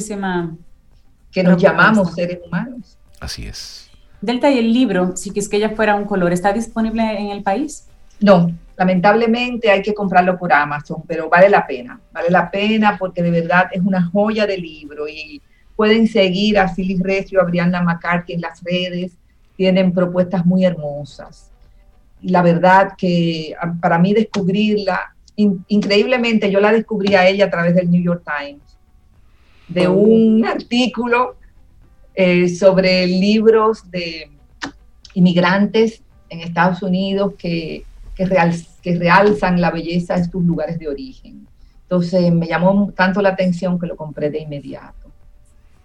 Que 1.31 1.43
nos 1.43 1.61
llamamos 1.61 2.15
seres 2.15 2.39
humanos. 2.47 2.99
Así 3.21 3.47
es. 3.47 3.91
Delta, 4.21 4.51
¿y 4.51 4.59
el 4.59 4.73
libro, 4.73 5.17
si 5.17 5.33
es 5.35 5.49
que 5.49 5.59
ella 5.59 5.71
fuera 5.71 5.95
un 5.95 6.05
color, 6.05 6.33
está 6.33 6.53
disponible 6.53 7.03
en 7.03 7.31
el 7.31 7.43
país? 7.43 7.87
No, 8.21 8.51
Lamentablemente 8.77 9.71
hay 9.71 9.81
que 9.81 9.95
comprarlo 9.95 10.39
por 10.39 10.53
Amazon, 10.53 11.03
pero 11.07 11.31
vale 11.31 11.49
la 11.49 11.67
pena, 11.67 11.99
vale 12.13 12.29
la 12.29 12.51
pena 12.51 12.97
porque 12.99 13.23
de 13.23 13.31
verdad 13.31 13.69
es 13.73 13.81
una 13.81 14.03
joya 14.11 14.47
de 14.47 14.59
libro 14.59 15.09
y 15.09 15.41
pueden 15.75 16.07
seguir 16.07 16.59
a 16.59 16.69
Phyllis 16.69 17.01
Recio, 17.01 17.41
a 17.41 17.45
Brianna 17.45 17.83
McCarthy 17.83 18.35
en 18.35 18.43
las 18.43 18.63
redes, 18.63 19.13
tienen 19.57 19.93
propuestas 19.93 20.45
muy 20.45 20.67
hermosas. 20.67 21.51
La 22.21 22.43
verdad 22.43 22.93
que 22.99 23.55
para 23.81 23.99
mí 23.99 24.13
descubrirla, 24.13 25.15
increíblemente 25.37 26.51
yo 26.51 26.61
la 26.61 26.73
descubrí 26.73 27.15
a 27.15 27.27
ella 27.27 27.47
a 27.47 27.51
través 27.51 27.75
del 27.75 27.91
New 27.91 28.03
York 28.03 28.25
Times, 28.27 28.61
de 29.69 29.87
oh. 29.87 29.93
un 29.93 30.45
artículo 30.47 31.37
eh, 32.15 32.49
sobre 32.49 33.07
libros 33.07 33.91
de 33.91 34.31
inmigrantes 35.15 36.03
en 36.29 36.41
Estados 36.41 36.83
Unidos 36.83 37.35
que, 37.39 37.85
que, 38.15 38.27
que 38.83 38.99
realzan 38.99 39.61
la 39.61 39.71
belleza 39.71 40.17
de 40.17 40.25
sus 40.25 40.45
lugares 40.45 40.79
de 40.79 40.89
origen. 40.89 41.47
Entonces 41.83 42.33
me 42.33 42.47
llamó 42.47 42.93
tanto 42.97 43.23
la 43.23 43.31
atención 43.31 43.79
que 43.79 43.87
lo 43.87 43.97
compré 43.97 44.31
de 44.31 44.41
inmediato. 44.41 45.11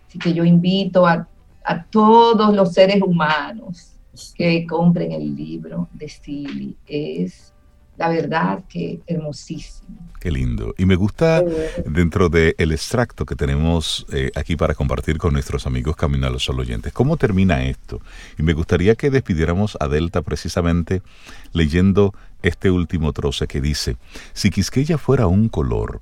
Así 0.07 0.19
que 0.19 0.33
yo 0.33 0.43
invito 0.43 1.05
a, 1.05 1.27
a 1.63 1.83
todos 1.85 2.53
los 2.55 2.73
seres 2.73 3.01
humanos 3.01 3.93
que 4.35 4.65
compren 4.65 5.11
el 5.11 5.35
libro 5.35 5.87
de 5.93 6.09
Silly. 6.09 6.75
Es 6.87 7.50
la 8.01 8.09
verdad 8.09 8.63
que 8.67 8.99
hermosísimo. 9.05 9.89
Qué 10.19 10.31
lindo. 10.31 10.73
Y 10.75 10.85
me 10.85 10.95
gusta 10.95 11.43
dentro 11.85 12.29
del 12.29 12.71
extracto 12.71 13.27
que 13.27 13.35
tenemos 13.35 14.07
eh, 14.11 14.31
aquí 14.33 14.55
para 14.55 14.73
compartir 14.73 15.19
con 15.19 15.33
nuestros 15.33 15.67
amigos 15.67 15.95
Camino 15.95 16.25
a 16.25 16.31
los 16.31 16.43
Sol 16.43 16.59
oyentes. 16.59 16.93
¿Cómo 16.93 17.15
termina 17.17 17.63
esto? 17.63 18.01
Y 18.39 18.43
me 18.43 18.53
gustaría 18.53 18.95
que 18.95 19.11
despidiéramos 19.11 19.77
a 19.79 19.87
Delta 19.87 20.23
precisamente 20.23 21.03
leyendo 21.53 22.15
este 22.41 22.71
último 22.71 23.13
troce 23.13 23.45
que 23.45 23.61
dice, 23.61 23.97
si 24.33 24.49
Quisqueya 24.49 24.97
fuera 24.97 25.27
un 25.27 25.47
color, 25.47 26.01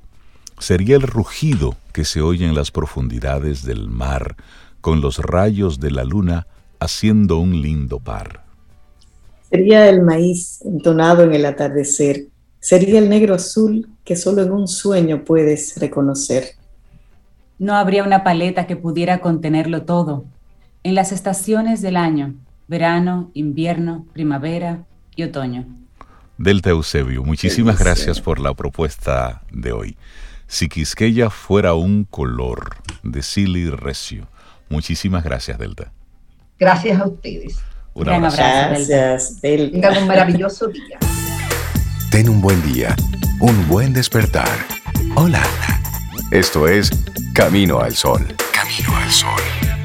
sería 0.57 0.95
el 0.95 1.01
rugido 1.01 1.75
que 1.91 2.05
se 2.05 2.21
oye 2.21 2.45
en 2.45 2.55
las 2.55 2.71
profundidades 2.71 3.63
del 3.63 3.89
mar, 3.89 4.37
con 4.79 5.01
los 5.01 5.17
rayos 5.17 5.81
de 5.81 5.91
la 5.91 6.05
luna 6.05 6.47
haciendo 6.79 7.39
un 7.39 7.61
lindo 7.61 7.99
par. 7.99 8.48
Sería 9.49 9.89
el 9.89 10.01
maíz 10.01 10.61
entonado 10.63 11.23
en 11.23 11.33
el 11.33 11.45
atardecer 11.45 12.27
Sería 12.59 12.99
el 12.99 13.09
negro 13.09 13.35
azul 13.35 13.89
que 14.03 14.15
solo 14.15 14.41
en 14.41 14.51
un 14.51 14.67
sueño 14.67 15.23
puedes 15.23 15.77
reconocer. 15.79 16.55
No 17.57 17.75
habría 17.75 18.03
una 18.03 18.23
paleta 18.23 18.67
que 18.67 18.75
pudiera 18.75 19.21
contenerlo 19.21 19.83
todo. 19.83 20.25
En 20.83 20.95
las 20.95 21.11
estaciones 21.11 21.81
del 21.81 21.95
año, 21.95 22.35
verano, 22.67 23.31
invierno, 23.33 24.05
primavera 24.13 24.85
y 25.15 25.23
otoño. 25.23 25.65
Delta 26.37 26.69
Eusebio, 26.69 27.23
muchísimas 27.23 27.79
gracias 27.79 28.21
por 28.21 28.39
la 28.39 28.53
propuesta 28.53 29.41
de 29.51 29.71
hoy. 29.71 29.97
Si 30.47 30.67
Quisqueya 30.67 31.29
fuera 31.29 31.73
un 31.73 32.05
color, 32.05 32.75
de 33.03 33.21
Silly 33.23 33.69
Recio. 33.69 34.27
Muchísimas 34.69 35.23
gracias, 35.23 35.57
Delta. 35.57 35.91
Gracias 36.57 36.99
a 36.99 37.07
ustedes. 37.07 37.59
Un 37.99 38.05
Gran 38.05 38.23
abrazo. 38.23 38.37
Gracias. 38.37 39.35
Tengan 39.41 39.97
un 39.97 40.07
maravilloso 40.07 40.67
día. 40.67 40.97
Ten 42.09 42.29
un 42.29 42.39
buen 42.41 42.61
día, 42.73 42.95
un 43.41 43.67
buen 43.67 43.91
despertar. 43.93 44.47
Hola. 45.15 45.43
Esto 46.31 46.67
es 46.67 46.91
Camino 47.33 47.79
al 47.81 47.95
Sol. 47.95 48.25
Camino 48.53 48.95
al 48.95 49.11
Sol. 49.11 49.78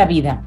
La 0.00 0.06
vida 0.06 0.42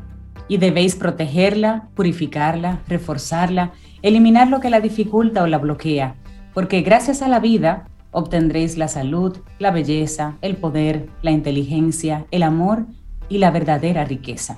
y 0.48 0.58
debéis 0.58 0.96
protegerla, 0.96 1.88
purificarla, 1.94 2.80
reforzarla 2.88 3.72
eliminar 4.02 4.48
lo 4.48 4.60
que 4.60 4.72
la 4.72 4.82
dificulta 4.82 5.44
o 5.44 5.48
la 5.48 5.60
bloquea, 5.60 6.16
porque 6.56 6.82
gracias 6.82 7.22
a 7.22 7.28
la 7.28 7.40
vida 7.40 7.88
obtendréis 8.10 8.78
la 8.78 8.88
salud, 8.88 9.38
la 9.60 9.70
belleza, 9.70 10.38
el 10.42 10.56
poder, 10.56 11.08
la 11.22 11.30
inteligencia, 11.30 12.26
el 12.32 12.42
amor 12.42 12.88
y 13.30 13.38
la 13.38 13.52
verdadera 13.52 14.06
riqueza. 14.06 14.58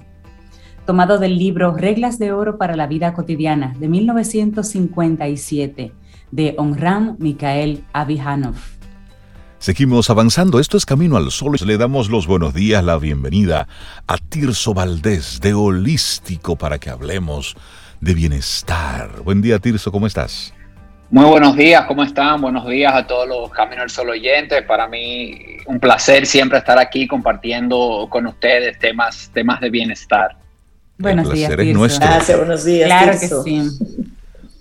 Tomado 0.86 1.20
del 1.20 1.38
libro 1.38 1.76
Reglas 1.76 2.18
de 2.18 2.32
Oro 2.32 2.58
para 2.58 2.78
la 2.78 2.88
Vida 2.88 3.14
Cotidiana 3.14 3.76
de 3.78 3.90
1957 3.90 5.92
de 6.32 6.56
Onram 6.58 7.18
Mikhael 7.20 7.84
Avihanov. 7.92 8.75
Seguimos 9.66 10.12
avanzando, 10.12 10.60
esto 10.60 10.78
es 10.78 10.86
Camino 10.86 11.18
al 11.18 11.32
Sol. 11.32 11.58
Le 11.66 11.80
damos 11.80 12.12
los 12.12 12.28
buenos 12.28 12.54
días, 12.54 12.84
la 12.84 13.00
bienvenida 13.00 13.68
a 14.06 14.18
Tirso 14.20 14.76
Valdés 14.76 15.42
de 15.42 15.56
Holístico 15.56 16.56
para 16.56 16.78
que 16.78 16.92
hablemos 16.92 17.56
de 18.00 18.14
bienestar. 18.14 19.24
Buen 19.24 19.42
día, 19.42 19.58
Tirso, 19.58 19.92
¿cómo 19.92 20.06
estás? 20.06 20.54
Muy 21.10 21.26
buenos 21.26 21.58
días, 21.58 21.84
¿cómo 21.88 22.04
están? 22.04 22.42
Buenos 22.42 22.68
días 22.68 22.94
a 22.94 23.08
todos 23.08 23.28
los 23.28 23.50
Camino 23.50 23.82
al 23.82 23.90
Sol 23.90 24.12
oyentes. 24.12 24.62
Para 24.68 24.88
mí 24.88 25.58
un 25.66 25.80
placer 25.80 26.28
siempre 26.28 26.60
estar 26.60 26.78
aquí 26.78 27.08
compartiendo 27.08 28.06
con 28.12 28.28
ustedes 28.28 28.78
temas, 28.78 29.32
temas 29.34 29.60
de 29.62 29.72
bienestar. 29.72 30.38
Buenos 31.00 31.32
días, 31.32 31.50
Tirso. 31.58 31.74
Nuestro. 31.74 32.06
Gracias, 32.06 32.38
buenos 32.38 32.66
días. 32.66 32.86
Claro 32.86 33.20
que 33.20 33.28
sí. 33.28 33.70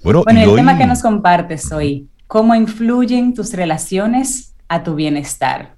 Bueno, 0.02 0.24
el 0.26 0.55
tema 0.55 0.78
que 0.78 0.86
nos 0.86 1.02
compartes 1.02 1.70
hoy, 1.72 2.09
¿cómo 2.26 2.55
influyen 2.55 3.34
tus 3.34 3.52
relaciones 3.52 4.53
a 4.68 4.82
tu 4.82 4.94
bienestar? 4.94 5.74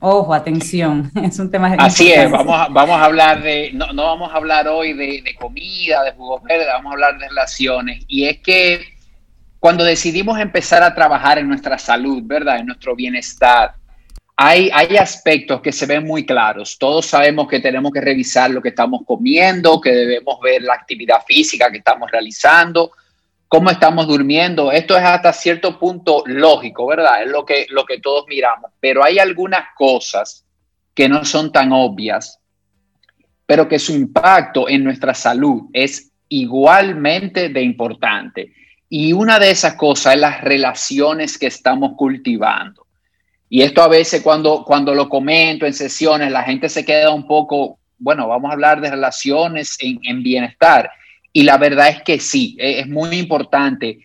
Ojo, 0.00 0.34
atención, 0.34 1.10
es 1.22 1.38
un 1.38 1.50
tema 1.50 1.74
Así 1.78 2.12
es, 2.12 2.30
vamos 2.30 2.54
a, 2.54 2.68
vamos 2.68 3.00
a 3.00 3.04
hablar 3.04 3.42
de, 3.42 3.70
no, 3.72 3.92
no 3.92 4.04
vamos 4.04 4.32
a 4.32 4.36
hablar 4.36 4.68
hoy 4.68 4.92
de, 4.92 5.34
comida, 5.38 6.02
de 6.04 6.12
jugos 6.12 6.42
verdes, 6.42 6.66
vamos 6.66 6.90
a 6.90 6.94
hablar 6.94 7.18
de 7.18 7.28
relaciones. 7.28 8.04
Y 8.06 8.24
es 8.26 8.38
que 8.40 8.84
cuando 9.58 9.84
decidimos 9.84 10.38
empezar 10.38 10.82
a 10.82 10.94
trabajar 10.94 11.38
en 11.38 11.48
nuestra 11.48 11.78
salud, 11.78 12.22
¿verdad? 12.24 12.58
En 12.58 12.66
nuestro 12.66 12.94
bienestar, 12.94 13.74
hay, 14.36 14.70
hay 14.72 14.98
aspectos 14.98 15.62
que 15.62 15.72
se 15.72 15.86
ven 15.86 16.04
muy 16.04 16.26
claros. 16.26 16.76
Todos 16.78 17.06
sabemos 17.06 17.48
que 17.48 17.60
tenemos 17.60 17.90
que 17.90 18.02
revisar 18.02 18.50
lo 18.50 18.60
que 18.60 18.68
estamos 18.68 19.00
comiendo, 19.06 19.80
que 19.80 19.92
debemos 19.92 20.38
ver 20.40 20.62
la 20.62 20.74
actividad 20.74 21.22
física 21.26 21.70
que 21.70 21.78
estamos 21.78 22.10
realizando, 22.10 22.92
cómo 23.48 23.70
estamos 23.70 24.06
durmiendo. 24.06 24.72
Esto 24.72 24.96
es 24.96 25.04
hasta 25.04 25.32
cierto 25.32 25.78
punto 25.78 26.22
lógico, 26.26 26.86
¿verdad? 26.86 27.22
Es 27.22 27.30
lo 27.30 27.44
que, 27.44 27.66
lo 27.70 27.84
que 27.84 28.00
todos 28.00 28.26
miramos. 28.28 28.70
Pero 28.80 29.04
hay 29.04 29.18
algunas 29.18 29.68
cosas 29.76 30.44
que 30.94 31.08
no 31.08 31.24
son 31.24 31.52
tan 31.52 31.72
obvias, 31.72 32.40
pero 33.44 33.68
que 33.68 33.78
su 33.78 33.92
impacto 33.92 34.68
en 34.68 34.82
nuestra 34.82 35.14
salud 35.14 35.64
es 35.72 36.10
igualmente 36.28 37.48
de 37.48 37.62
importante. 37.62 38.52
Y 38.88 39.12
una 39.12 39.38
de 39.38 39.50
esas 39.50 39.74
cosas 39.74 40.14
es 40.14 40.20
las 40.20 40.40
relaciones 40.40 41.38
que 41.38 41.46
estamos 41.46 41.92
cultivando. 41.96 42.86
Y 43.48 43.62
esto 43.62 43.82
a 43.82 43.88
veces 43.88 44.22
cuando, 44.22 44.64
cuando 44.64 44.94
lo 44.94 45.08
comento 45.08 45.66
en 45.66 45.74
sesiones, 45.74 46.32
la 46.32 46.42
gente 46.42 46.68
se 46.68 46.84
queda 46.84 47.12
un 47.12 47.26
poco, 47.26 47.78
bueno, 47.98 48.26
vamos 48.26 48.50
a 48.50 48.54
hablar 48.54 48.80
de 48.80 48.90
relaciones 48.90 49.76
en, 49.80 50.00
en 50.02 50.22
bienestar. 50.22 50.90
Y 51.36 51.42
la 51.42 51.58
verdad 51.58 51.90
es 51.90 52.02
que 52.02 52.18
sí, 52.18 52.56
e, 52.58 52.80
es 52.80 52.88
muy 52.88 53.14
importante, 53.18 53.98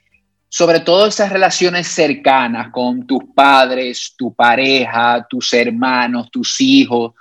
sobre 0.50 0.82
todo 0.82 1.08
esas 1.08 1.32
relaciones 1.32 1.88
cercanas 1.88 2.72
con 2.72 3.08
tus 3.08 3.24
padres, 3.34 4.16
tu 4.18 4.34
pareja, 4.34 5.26
tus 5.30 5.54
hermanos, 5.54 6.30
tus 6.30 6.60
hijos, 6.60 7.14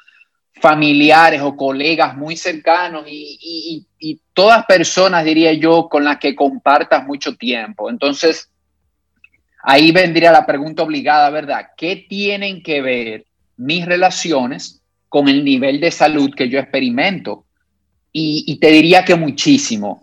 familiares 0.60 1.40
o 1.42 1.56
colegas 1.56 2.16
muy 2.16 2.36
cercanos 2.36 3.04
y, 3.06 3.86
todas 4.34 4.66
personas, 4.66 5.24
diría 5.24 5.52
yo, 5.52 5.88
con 5.88 6.02
las 6.02 6.18
que 6.18 6.34
compartas 6.34 7.06
mucho 7.06 7.36
tiempo. 7.36 7.88
Entonces, 7.88 8.50
ahí 9.62 9.92
vendría 9.92 10.32
la 10.32 10.44
pregunta 10.44 10.82
obligada, 10.82 11.30
¿verdad? 11.30 11.68
¿Qué 11.76 12.04
tienen 12.08 12.64
que 12.64 12.82
ver 12.82 13.26
mis 13.56 13.86
relaciones 13.86 14.82
con 15.08 15.28
el 15.28 15.44
nivel 15.44 15.78
de 15.78 15.92
salud 15.92 16.34
que 16.34 16.48
yo 16.48 16.58
experimento? 16.58 17.44
Y, 18.12 18.56
te 18.56 18.68
diría 18.70 19.04
que 19.04 19.14
muchísimo, 19.14 20.02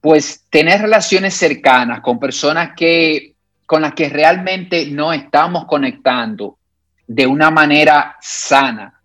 pues 0.00 0.44
tener 0.50 0.80
relaciones 0.80 1.34
cercanas 1.34 2.00
con 2.00 2.18
personas 2.18 2.72
que, 2.76 3.34
con 3.66 3.82
las 3.82 3.94
que 3.94 4.08
realmente 4.08 4.86
no 4.86 5.12
estamos 5.12 5.64
conectando 5.66 6.58
de 7.06 7.26
una 7.26 7.50
manera 7.50 8.16
sana, 8.20 9.00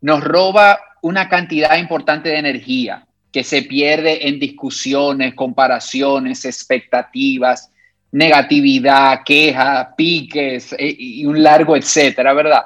nos 0.00 0.22
roba 0.22 0.78
una 1.02 1.28
cantidad 1.28 1.76
importante 1.78 2.28
de 2.28 2.38
energía 2.38 3.06
que 3.32 3.44
se 3.44 3.62
pierde 3.62 4.28
en 4.28 4.38
discusiones, 4.38 5.34
comparaciones, 5.34 6.44
expectativas, 6.44 7.70
negatividad, 8.10 9.20
queja, 9.24 9.94
piques 9.96 10.72
eh, 10.72 10.96
y 10.98 11.26
un 11.26 11.42
largo 11.42 11.76
etcétera, 11.76 12.32
¿verdad? 12.32 12.64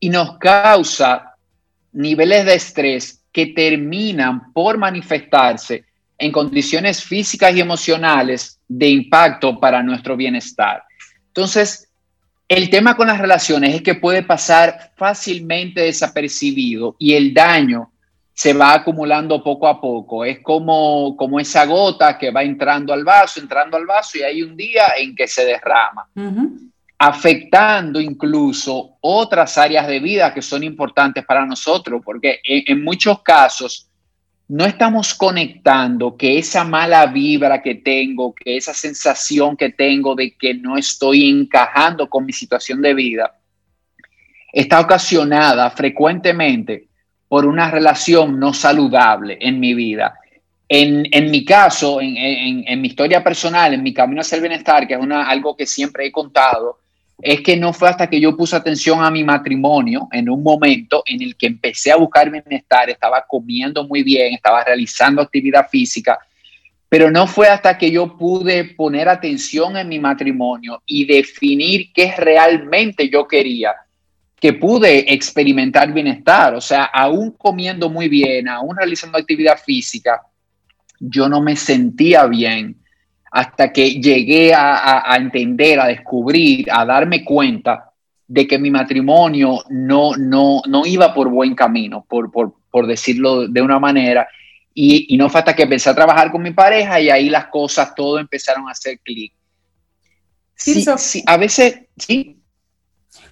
Y 0.00 0.08
nos 0.08 0.38
causa 0.38 1.34
niveles 1.92 2.44
de 2.44 2.54
estrés 2.54 3.22
que 3.36 3.48
terminan 3.48 4.50
por 4.54 4.78
manifestarse 4.78 5.84
en 6.16 6.32
condiciones 6.32 7.04
físicas 7.04 7.54
y 7.54 7.60
emocionales 7.60 8.58
de 8.66 8.88
impacto 8.88 9.60
para 9.60 9.82
nuestro 9.82 10.16
bienestar. 10.16 10.82
Entonces, 11.26 11.86
el 12.48 12.70
tema 12.70 12.96
con 12.96 13.08
las 13.08 13.20
relaciones 13.20 13.74
es 13.74 13.82
que 13.82 13.94
puede 13.94 14.22
pasar 14.22 14.90
fácilmente 14.96 15.82
desapercibido 15.82 16.96
y 16.98 17.12
el 17.12 17.34
daño 17.34 17.92
se 18.32 18.54
va 18.54 18.72
acumulando 18.72 19.44
poco 19.44 19.68
a 19.68 19.78
poco. 19.78 20.24
Es 20.24 20.40
como, 20.40 21.14
como 21.14 21.38
esa 21.38 21.66
gota 21.66 22.16
que 22.16 22.30
va 22.30 22.42
entrando 22.42 22.94
al 22.94 23.04
vaso, 23.04 23.38
entrando 23.38 23.76
al 23.76 23.84
vaso 23.84 24.16
y 24.16 24.22
hay 24.22 24.42
un 24.42 24.56
día 24.56 24.94
en 24.96 25.14
que 25.14 25.28
se 25.28 25.44
derrama, 25.44 26.08
afectando 26.98 28.00
incluso 28.00 28.96
otras 29.00 29.58
áreas 29.58 29.86
de 29.86 30.00
vida 30.00 30.32
que 30.32 30.40
son 30.40 30.64
importantes 30.64 31.24
para 31.24 31.44
nosotros, 31.44 32.00
porque 32.04 32.40
en, 32.42 32.82
muchos 32.82 33.22
casos 33.22 33.88
no 34.48 34.64
estamos 34.64 35.14
conectando 35.14 36.16
que 36.16 36.38
esa 36.38 36.64
mala 36.64 37.04
vibra 37.06 37.60
que 37.60 37.74
tengo, 37.74 38.34
que 38.34 38.56
esa 38.56 38.72
sensación 38.72 39.56
que 39.56 39.70
tengo 39.70 40.14
de 40.14 40.34
que 40.36 40.54
no 40.54 40.78
estoy 40.78 41.28
encajando 41.28 42.08
con 42.08 42.24
mi 42.24 42.32
situación 42.32 42.80
de 42.80 42.94
vida, 42.94 43.38
está 44.52 44.80
ocasionada 44.80 45.68
frecuentemente 45.70 46.88
por 47.28 47.44
una 47.44 47.70
relación 47.70 48.38
no 48.38 48.54
saludable 48.54 49.36
en 49.40 49.60
mi 49.60 49.74
vida. 49.74 50.14
En, 50.68 51.30
mi 51.30 51.44
caso, 51.44 52.00
en, 52.00 52.80
mi 52.80 52.88
historia 52.88 53.22
personal, 53.22 53.74
en 53.74 53.82
mi 53.82 53.92
camino 53.92 54.22
hacia 54.22 54.36
el 54.36 54.42
bienestar, 54.42 54.86
que 54.86 54.94
es 54.94 55.00
una, 55.00 55.28
algo 55.28 55.56
que 55.56 55.66
siempre 55.66 56.06
he 56.06 56.10
contado, 56.10 56.80
es 57.18 57.40
que 57.40 57.56
no 57.56 57.72
fue 57.72 57.88
hasta 57.88 58.08
que 58.08 58.20
yo 58.20 58.36
puse 58.36 58.56
atención 58.56 59.02
a 59.02 59.10
mi 59.10 59.24
matrimonio 59.24 60.08
en 60.12 60.28
un 60.28 60.42
momento 60.42 61.02
en 61.06 61.22
el 61.22 61.36
que 61.36 61.46
empecé 61.46 61.90
a 61.90 61.96
buscar 61.96 62.30
bienestar, 62.30 62.90
estaba 62.90 63.24
comiendo 63.26 63.86
muy 63.86 64.02
bien, 64.02 64.34
estaba 64.34 64.62
realizando 64.62 65.22
actividad 65.22 65.68
física, 65.68 66.18
pero 66.88 67.10
no 67.10 67.26
fue 67.26 67.48
hasta 67.48 67.76
que 67.78 67.90
yo 67.90 68.16
pude 68.16 68.64
poner 68.76 69.08
atención 69.08 69.76
en 69.76 69.88
mi 69.88 69.98
matrimonio 69.98 70.82
y 70.86 71.04
definir 71.04 71.90
qué 71.92 72.14
realmente 72.16 73.08
yo 73.08 73.26
quería 73.26 73.74
que 74.38 74.52
pude 74.52 75.12
experimentar 75.12 75.92
bienestar. 75.92 76.54
O 76.54 76.60
sea, 76.60 76.84
aún 76.84 77.32
comiendo 77.32 77.88
muy 77.88 78.08
bien, 78.08 78.48
aún 78.48 78.76
realizando 78.76 79.18
actividad 79.18 79.58
física, 79.58 80.22
yo 81.00 81.28
no 81.28 81.40
me 81.40 81.56
sentía 81.56 82.26
bien 82.26 82.76
hasta 83.36 83.70
que 83.70 84.00
llegué 84.00 84.54
a, 84.54 85.14
entender, 85.14 85.78
a 85.78 85.88
descubrir, 85.88 86.72
a 86.72 86.86
darme 86.86 87.22
cuenta 87.22 87.92
de 88.26 88.46
que 88.46 88.58
mi 88.58 88.70
matrimonio 88.70 89.62
no, 89.68 90.16
no, 90.16 90.62
no 90.66 90.86
iba 90.86 91.12
por 91.12 91.28
buen 91.28 91.54
camino, 91.54 92.06
por, 92.08 92.30
por, 92.32 92.86
decirlo 92.86 93.46
de 93.46 93.60
una 93.60 93.78
manera. 93.78 94.26
Y, 94.72 95.14
no 95.18 95.28
fue 95.28 95.40
hasta 95.40 95.54
que 95.54 95.64
empecé 95.64 95.90
a 95.90 95.94
trabajar 95.94 96.32
con 96.32 96.42
mi 96.42 96.52
pareja 96.52 96.98
y 96.98 97.10
ahí 97.10 97.28
las 97.28 97.48
cosas, 97.48 97.94
todo 97.94 98.18
empezaron 98.18 98.68
a 98.68 98.70
hacer 98.70 99.00
clic. 99.00 99.34
Sí, 100.54 100.82
sí, 100.96 101.22
a 101.26 101.36
veces, 101.36 101.80
sí. 101.98 102.40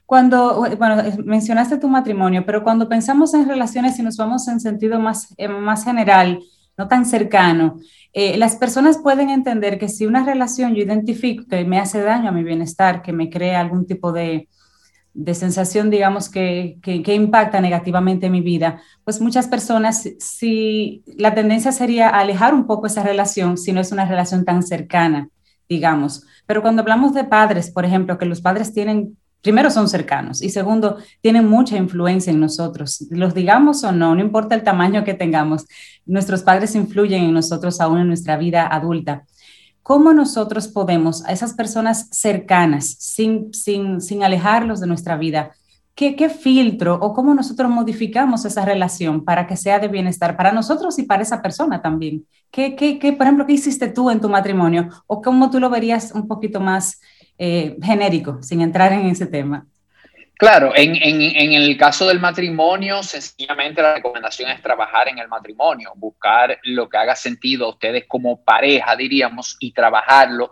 Cuando, 0.04 0.68
bueno, 0.76 1.02
mencionaste 1.24 1.78
tu 1.78 1.88
matrimonio, 1.88 2.44
pero 2.44 2.62
cuando 2.62 2.90
pensamos 2.90 3.32
en 3.32 3.48
relaciones 3.48 3.98
y 3.98 4.02
nos 4.02 4.18
vamos 4.18 4.48
en 4.48 4.60
sentido 4.60 5.00
más, 5.00 5.32
eh, 5.38 5.48
más 5.48 5.82
general, 5.82 6.40
no 6.76 6.88
tan 6.88 7.06
cercano, 7.06 7.78
eh, 8.14 8.36
las 8.38 8.54
personas 8.54 8.98
pueden 8.98 9.28
entender 9.28 9.76
que 9.76 9.88
si 9.88 10.06
una 10.06 10.24
relación 10.24 10.74
yo 10.74 10.84
identifico 10.84 11.44
que 11.48 11.64
me 11.64 11.80
hace 11.80 12.00
daño 12.00 12.28
a 12.28 12.32
mi 12.32 12.44
bienestar, 12.44 13.02
que 13.02 13.12
me 13.12 13.28
crea 13.28 13.60
algún 13.60 13.86
tipo 13.86 14.12
de, 14.12 14.48
de 15.14 15.34
sensación, 15.34 15.90
digamos, 15.90 16.28
que, 16.28 16.78
que, 16.80 17.02
que, 17.02 17.14
impacta 17.14 17.60
negativamente 17.60 18.30
mi 18.30 18.40
vida, 18.40 18.80
pues 19.02 19.20
muchas 19.20 19.48
personas, 19.48 20.08
si 20.20 21.02
la 21.18 21.34
tendencia 21.34 21.72
sería 21.72 22.08
alejar 22.08 22.54
un 22.54 22.68
poco 22.68 22.86
esa 22.86 23.02
relación, 23.02 23.58
si 23.58 23.72
no 23.72 23.80
es 23.80 23.90
una 23.90 24.04
relación 24.04 24.44
tan 24.44 24.62
cercana, 24.62 25.28
digamos. 25.68 26.24
Pero 26.46 26.62
cuando 26.62 26.82
hablamos 26.82 27.14
de 27.14 27.24
padres, 27.24 27.72
por 27.72 27.84
ejemplo, 27.84 28.16
que 28.16 28.26
los 28.26 28.40
padres 28.40 28.72
tienen 28.72 29.16
primero 29.44 29.70
son 29.70 29.90
cercanos 29.90 30.40
y 30.40 30.48
segundo, 30.48 30.96
tienen 31.20 31.46
mucha 31.46 31.76
influencia 31.76 32.32
en 32.32 32.40
nosotros. 32.40 33.06
Los 33.10 33.34
digamos 33.34 33.84
o 33.84 33.92
no, 33.92 34.14
no 34.14 34.22
importa 34.22 34.54
el 34.54 34.62
tamaño 34.62 35.04
que 35.04 35.12
tengamos, 35.12 35.66
nuestros 36.06 36.42
padres 36.42 36.74
influyen 36.74 37.24
en 37.24 37.34
nosotros 37.34 37.78
aún 37.78 37.98
en 37.98 38.08
nuestra 38.08 38.38
vida 38.38 38.66
adulta. 38.66 39.26
¿Cómo 39.82 40.14
nosotros 40.14 40.66
podemos 40.68 41.26
a 41.26 41.32
esas 41.32 41.52
personas 41.52 42.08
cercanas, 42.10 42.96
sin, 42.98 43.52
sin, 43.52 44.00
sin 44.00 44.24
alejarlos 44.24 44.80
de 44.80 44.86
nuestra 44.86 45.18
vida, 45.18 45.52
¿Qué, 45.94 46.16
¿qué, 46.16 46.28
filtro 46.28 46.98
o 47.00 47.12
cómo 47.12 47.34
nosotros 47.34 47.70
modificamos 47.70 48.44
esa 48.44 48.64
relación 48.64 49.24
para 49.24 49.46
que 49.46 49.56
sea 49.56 49.78
de 49.78 49.86
bienestar 49.86 50.36
para 50.36 50.50
nosotros 50.50 50.98
y 50.98 51.04
para 51.04 51.22
esa 51.22 51.40
persona 51.40 51.82
también? 51.82 52.26
¿Qué, 52.50 52.74
qué, 52.74 52.98
qué, 52.98 53.12
por 53.12 53.26
ejemplo, 53.26 53.46
qué 53.46 53.52
hiciste 53.52 53.86
tú 53.86 54.10
en 54.10 54.20
tu 54.20 54.28
matrimonio 54.28 54.88
o 55.06 55.22
cómo 55.22 55.50
tú 55.50 55.60
lo 55.60 55.70
verías 55.70 56.10
un 56.10 56.26
poquito 56.26 56.58
más 56.58 57.00
eh, 57.38 57.76
genérico, 57.82 58.42
sin 58.42 58.60
entrar 58.60 58.92
en 58.92 59.06
ese 59.06 59.26
tema. 59.26 59.66
Claro, 60.36 60.72
en, 60.74 60.96
el 61.52 61.76
caso 61.76 62.08
del 62.08 62.18
matrimonio, 62.18 63.02
sencillamente 63.04 63.80
la 63.80 63.94
recomendación 63.94 64.50
es 64.50 64.60
trabajar 64.60 65.08
en 65.08 65.18
el 65.18 65.28
matrimonio, 65.28 65.92
buscar 65.94 66.58
lo 66.64 66.88
que 66.88 66.96
haga 66.96 67.14
sentido 67.14 67.66
a 67.66 67.70
ustedes 67.70 68.04
como 68.08 68.42
pareja, 68.42 68.96
diríamos, 68.96 69.56
y 69.60 69.72
trabajarlo 69.72 70.50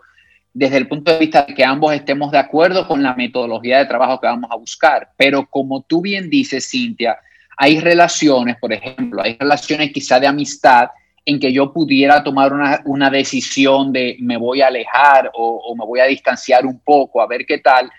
desde 0.53 0.77
el 0.77 0.87
punto 0.87 1.11
de 1.11 1.19
vista 1.19 1.43
de 1.43 1.53
que 1.53 1.65
ambos 1.65 1.93
estemos 1.93 2.31
de 2.31 2.37
acuerdo 2.37 2.87
con 2.87 3.03
la 3.03 3.13
metodología 3.13 3.79
de 3.79 3.85
trabajo 3.85 4.21
que 4.21 4.27
vamos 4.27 4.49
a 4.51 4.55
buscar. 4.55 5.09
Pero 5.17 5.47
como 5.47 5.81
tú 5.81 6.01
bien 6.01 6.29
dices, 6.29 6.69
Cintia, 6.69 7.17
hay 7.57 7.79
relaciones, 7.79 8.57
por 8.57 8.71
ejemplo, 8.71 9.21
hay 9.21 9.35
relaciones 9.37 9.91
quizá 9.91 10.19
de 10.19 10.27
amistad 10.27 10.89
en 11.25 11.39
que 11.39 11.53
yo 11.53 11.71
pudiera 11.71 12.23
tomar 12.23 12.53
una, 12.85 13.09
decisión 13.09 13.93
de 13.93 14.17
me 14.19 14.37
voy 14.37 14.61
a 14.61 14.67
alejar 14.67 15.31
o, 15.33 15.73
me 15.77 15.85
voy 15.85 15.99
a 15.99 16.05
distanciar 16.05 16.65
un 16.65 16.79
poco, 16.79 17.21
a 17.21 17.27
ver 17.27 17.45
qué 17.45 17.59
tal, 17.59 17.89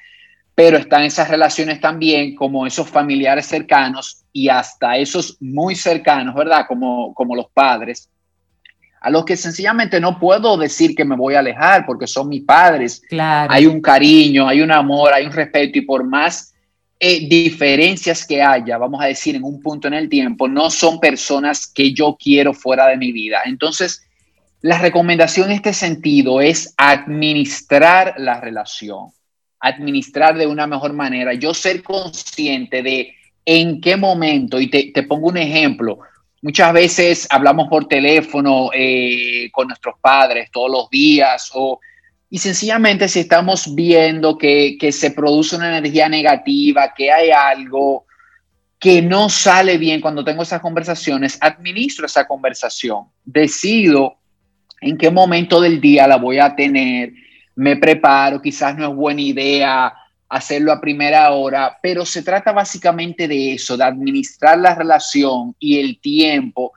pero 0.54 0.76
están 0.76 1.02
esas 1.02 1.28
relaciones 1.28 1.80
también 1.80 2.34
como 2.34 2.66
esos 2.66 2.88
familiares 2.88 3.46
cercanos 3.46 4.24
y 4.32 4.48
hasta 4.48 4.96
esos 4.96 5.36
muy 5.40 5.74
cercanos, 5.74 6.34
¿verdad? 6.34 6.66
Como, 6.68 7.14
como 7.14 7.34
los 7.34 7.46
padres, 7.50 8.08
a 9.00 9.10
los 9.10 9.24
que 9.24 9.36
sencillamente 9.36 10.00
no 10.00 10.18
puedo 10.18 10.56
decir 10.56 10.94
que 10.94 11.04
me 11.04 11.16
voy 11.16 11.34
a 11.34 11.40
alejar 11.40 11.84
porque 11.84 12.06
son 12.06 12.28
mis 12.28 12.42
padres. 12.42 13.02
Claro. 13.08 13.52
Hay 13.52 13.66
un 13.66 13.82
cariño, 13.82 14.48
hay 14.48 14.62
un 14.62 14.72
amor, 14.72 15.12
hay 15.12 15.26
un 15.26 15.32
respeto 15.32 15.78
y 15.78 15.82
por 15.82 16.04
más 16.04 16.53
eh, 17.06 17.28
diferencias 17.28 18.26
que 18.26 18.40
haya, 18.40 18.78
vamos 18.78 19.02
a 19.02 19.08
decir, 19.08 19.36
en 19.36 19.44
un 19.44 19.60
punto 19.60 19.88
en 19.88 19.92
el 19.92 20.08
tiempo, 20.08 20.48
no 20.48 20.70
son 20.70 20.98
personas 20.98 21.66
que 21.66 21.92
yo 21.92 22.16
quiero 22.18 22.54
fuera 22.54 22.86
de 22.86 22.96
mi 22.96 23.12
vida. 23.12 23.42
Entonces, 23.44 24.06
la 24.62 24.78
recomendación 24.78 25.50
en 25.50 25.56
este 25.56 25.74
sentido 25.74 26.40
es 26.40 26.72
administrar 26.78 28.14
la 28.16 28.40
relación, 28.40 29.08
administrar 29.60 30.38
de 30.38 30.46
una 30.46 30.66
mejor 30.66 30.94
manera, 30.94 31.34
yo 31.34 31.52
ser 31.52 31.82
consciente 31.82 32.82
de 32.82 33.14
en 33.44 33.82
qué 33.82 33.98
momento, 33.98 34.58
y 34.58 34.70
te, 34.70 35.02
pongo 35.02 35.28
un 35.28 35.36
ejemplo, 35.36 35.98
muchas 36.40 36.72
veces 36.72 37.26
hablamos 37.28 37.68
por 37.68 37.86
teléfono 37.86 38.70
eh, 38.72 39.50
con 39.52 39.68
nuestros 39.68 39.96
padres 40.00 40.50
todos 40.50 40.70
los 40.70 40.88
días 40.88 41.50
o 41.52 41.78
y 42.34 42.38
sencillamente 42.38 43.06
si 43.06 43.20
estamos 43.20 43.76
viendo 43.76 44.36
que, 44.36 44.76
se 44.90 45.12
produce 45.12 45.54
una 45.54 45.78
energía 45.78 46.08
negativa, 46.08 46.92
que 46.92 47.12
hay 47.12 47.30
algo 47.30 48.06
que 48.76 49.00
no 49.00 49.28
sale 49.28 49.78
bien 49.78 50.00
cuando 50.00 50.24
tengo 50.24 50.42
esas 50.42 50.60
conversaciones, 50.60 51.38
administro 51.40 52.06
esa 52.06 52.26
conversación, 52.26 53.04
decido 53.24 54.16
en 54.80 54.98
qué 54.98 55.12
momento 55.12 55.60
del 55.60 55.80
día 55.80 56.08
la 56.08 56.16
voy 56.16 56.40
a 56.40 56.56
tener, 56.56 57.12
me 57.54 57.76
preparo, 57.76 58.42
quizás 58.42 58.76
no 58.76 58.88
es 58.88 58.96
buena 58.96 59.20
idea 59.20 59.94
hacerlo 60.28 60.72
a 60.72 60.80
primera 60.80 61.30
hora, 61.30 61.78
pero 61.80 62.04
se 62.04 62.24
trata 62.24 62.50
básicamente 62.50 63.28
de 63.28 63.52
eso, 63.52 63.76
de 63.76 63.84
administrar 63.84 64.58
la 64.58 64.74
relación 64.74 65.54
y 65.60 65.78
el 65.78 66.00
tiempo 66.00 66.72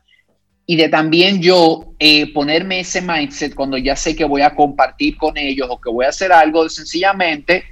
y 0.69 0.75
de 0.75 0.89
también 0.89 1.41
yo 1.41 1.93
eh, 1.97 2.31
ponerme 2.33 2.81
ese 2.81 3.01
mindset 3.01 3.55
cuando 3.55 3.77
ya 3.77 3.95
sé 3.95 4.17
que 4.17 4.25
voy 4.25 4.41
a 4.41 4.53
compartir 4.53 5.15
con 5.15 5.37
ellos 5.37 5.65
o 5.71 5.79
que 5.79 5.89
voy 5.89 6.05
a 6.05 6.09
hacer 6.09 6.33
algo, 6.33 6.65
de 6.65 6.69
sencillamente 6.69 7.63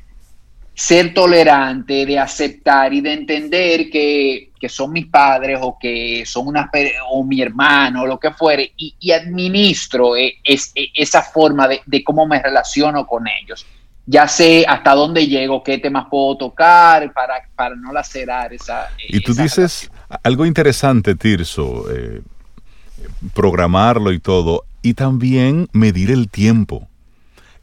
ser 0.73 1.13
tolerante, 1.13 2.05
de 2.05 2.17
aceptar 2.17 2.93
y 2.93 3.01
de 3.01 3.13
entender 3.13 3.89
que, 3.89 4.51
son 4.67 4.93
mis 4.93 5.05
padres 5.05 5.59
o 5.61 5.77
que 5.79 6.23
son 6.25 6.47
una, 6.47 6.71
o 7.11 7.23
mi 7.23 7.39
hermano 7.39 8.01
o 8.01 8.07
lo 8.07 8.19
que 8.19 8.31
fuere, 8.31 8.71
y, 8.75 9.11
administro 9.11 10.15
eh, 10.15 10.37
es, 10.43 10.71
eh, 10.73 10.87
esa 10.95 11.21
forma 11.21 11.67
de, 11.67 12.03
cómo 12.03 12.25
me 12.25 12.41
relaciono 12.41 13.05
con 13.05 13.25
ellos. 13.27 13.63
Ya 14.07 14.27
sé 14.27 14.65
hasta 14.67 14.95
dónde 14.95 15.27
llego, 15.27 15.61
qué 15.61 15.77
temas 15.77 16.07
puedo 16.09 16.37
tocar 16.37 17.13
para, 17.13 17.35
para 17.55 17.75
no 17.75 17.93
lacerar 17.93 18.53
esa. 18.53 18.89
Y 19.07 19.19
tú 19.19 19.35
dices 19.35 19.91
algo 20.23 20.47
interesante, 20.47 21.13
Tirso 21.13 21.85
programarlo 23.33 24.11
y 24.11 24.19
todo, 24.19 24.63
y 24.81 24.93
también 24.93 25.67
medir 25.73 26.11
el 26.11 26.29
tiempo. 26.29 26.87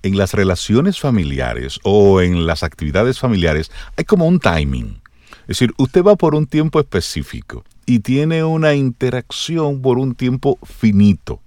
En 0.03 0.16
las 0.16 0.34
relaciones 0.34 0.99
familiares 0.99 1.78
o 1.84 2.20
en 2.20 2.47
las 2.47 2.62
actividades 2.64 3.20
familiares 3.20 3.70
hay 3.97 4.05
como 4.05 4.26
un 4.26 4.40
timing. 4.40 5.01
Es 5.43 5.59
decir, 5.59 5.72
usted 5.76 6.03
va 6.03 6.16
por 6.16 6.34
un 6.34 6.47
tiempo 6.47 6.80
específico 6.80 7.64
y 7.86 8.01
tiene 8.01 8.43
una 8.43 8.74
interacción 8.74 9.80
por 9.80 9.99
un 9.99 10.14
tiempo 10.14 10.59
finito. 10.64 11.40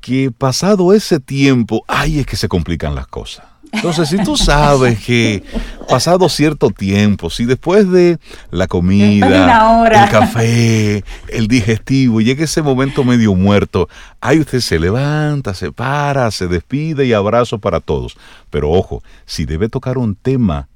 que 0.00 0.32
pasado 0.32 0.92
ese 0.92 1.20
tiempo, 1.20 1.84
ay, 1.86 2.18
es 2.18 2.26
que 2.26 2.36
se 2.36 2.48
complican 2.48 2.96
las 2.96 3.06
cosas. 3.06 3.51
Entonces, 3.72 4.10
si 4.10 4.22
tú 4.22 4.36
sabes 4.36 5.02
que 5.02 5.42
pasado 5.88 6.28
cierto 6.28 6.70
tiempo, 6.70 7.30
si 7.30 7.46
después 7.46 7.90
de 7.90 8.18
la 8.50 8.66
comida, 8.66 9.86
el 9.86 10.10
café, 10.10 11.04
el 11.28 11.48
digestivo, 11.48 12.20
llega 12.20 12.44
ese 12.44 12.60
momento 12.60 13.02
medio 13.02 13.34
muerto, 13.34 13.88
ahí 14.20 14.38
usted 14.40 14.60
se 14.60 14.78
levanta, 14.78 15.54
se 15.54 15.72
para, 15.72 16.30
se 16.30 16.48
despide 16.48 17.06
y 17.06 17.14
abrazo 17.14 17.58
para 17.58 17.80
todos. 17.80 18.16
Pero 18.50 18.70
ojo, 18.70 19.02
si 19.24 19.46
debe 19.46 19.70
tocar 19.70 19.96
un 19.96 20.14
tema, 20.14 20.68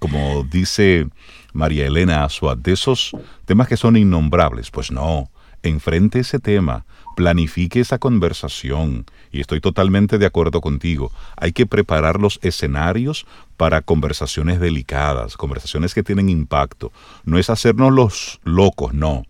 como 0.00 0.42
dice 0.42 1.06
María 1.52 1.86
Elena 1.86 2.24
Azuad, 2.24 2.56
de 2.56 2.72
esos 2.72 3.12
temas 3.46 3.68
que 3.68 3.76
son 3.76 3.96
innombrables, 3.96 4.72
pues 4.72 4.90
no, 4.90 5.30
enfrente 5.62 6.18
ese 6.18 6.40
tema, 6.40 6.84
planifique 7.14 7.80
esa 7.80 7.98
conversación. 7.98 9.06
Y 9.34 9.40
estoy 9.40 9.60
totalmente 9.60 10.16
de 10.16 10.26
acuerdo 10.26 10.60
contigo. 10.60 11.10
Hay 11.36 11.50
que 11.50 11.66
preparar 11.66 12.20
los 12.20 12.38
escenarios 12.42 13.26
para 13.56 13.82
conversaciones 13.82 14.60
delicadas, 14.60 15.36
conversaciones 15.36 15.92
que 15.92 16.04
tienen 16.04 16.28
impacto. 16.28 16.92
No 17.24 17.36
es 17.36 17.50
hacernos 17.50 17.92
los 17.92 18.40
locos, 18.44 18.94
no. 18.94 19.24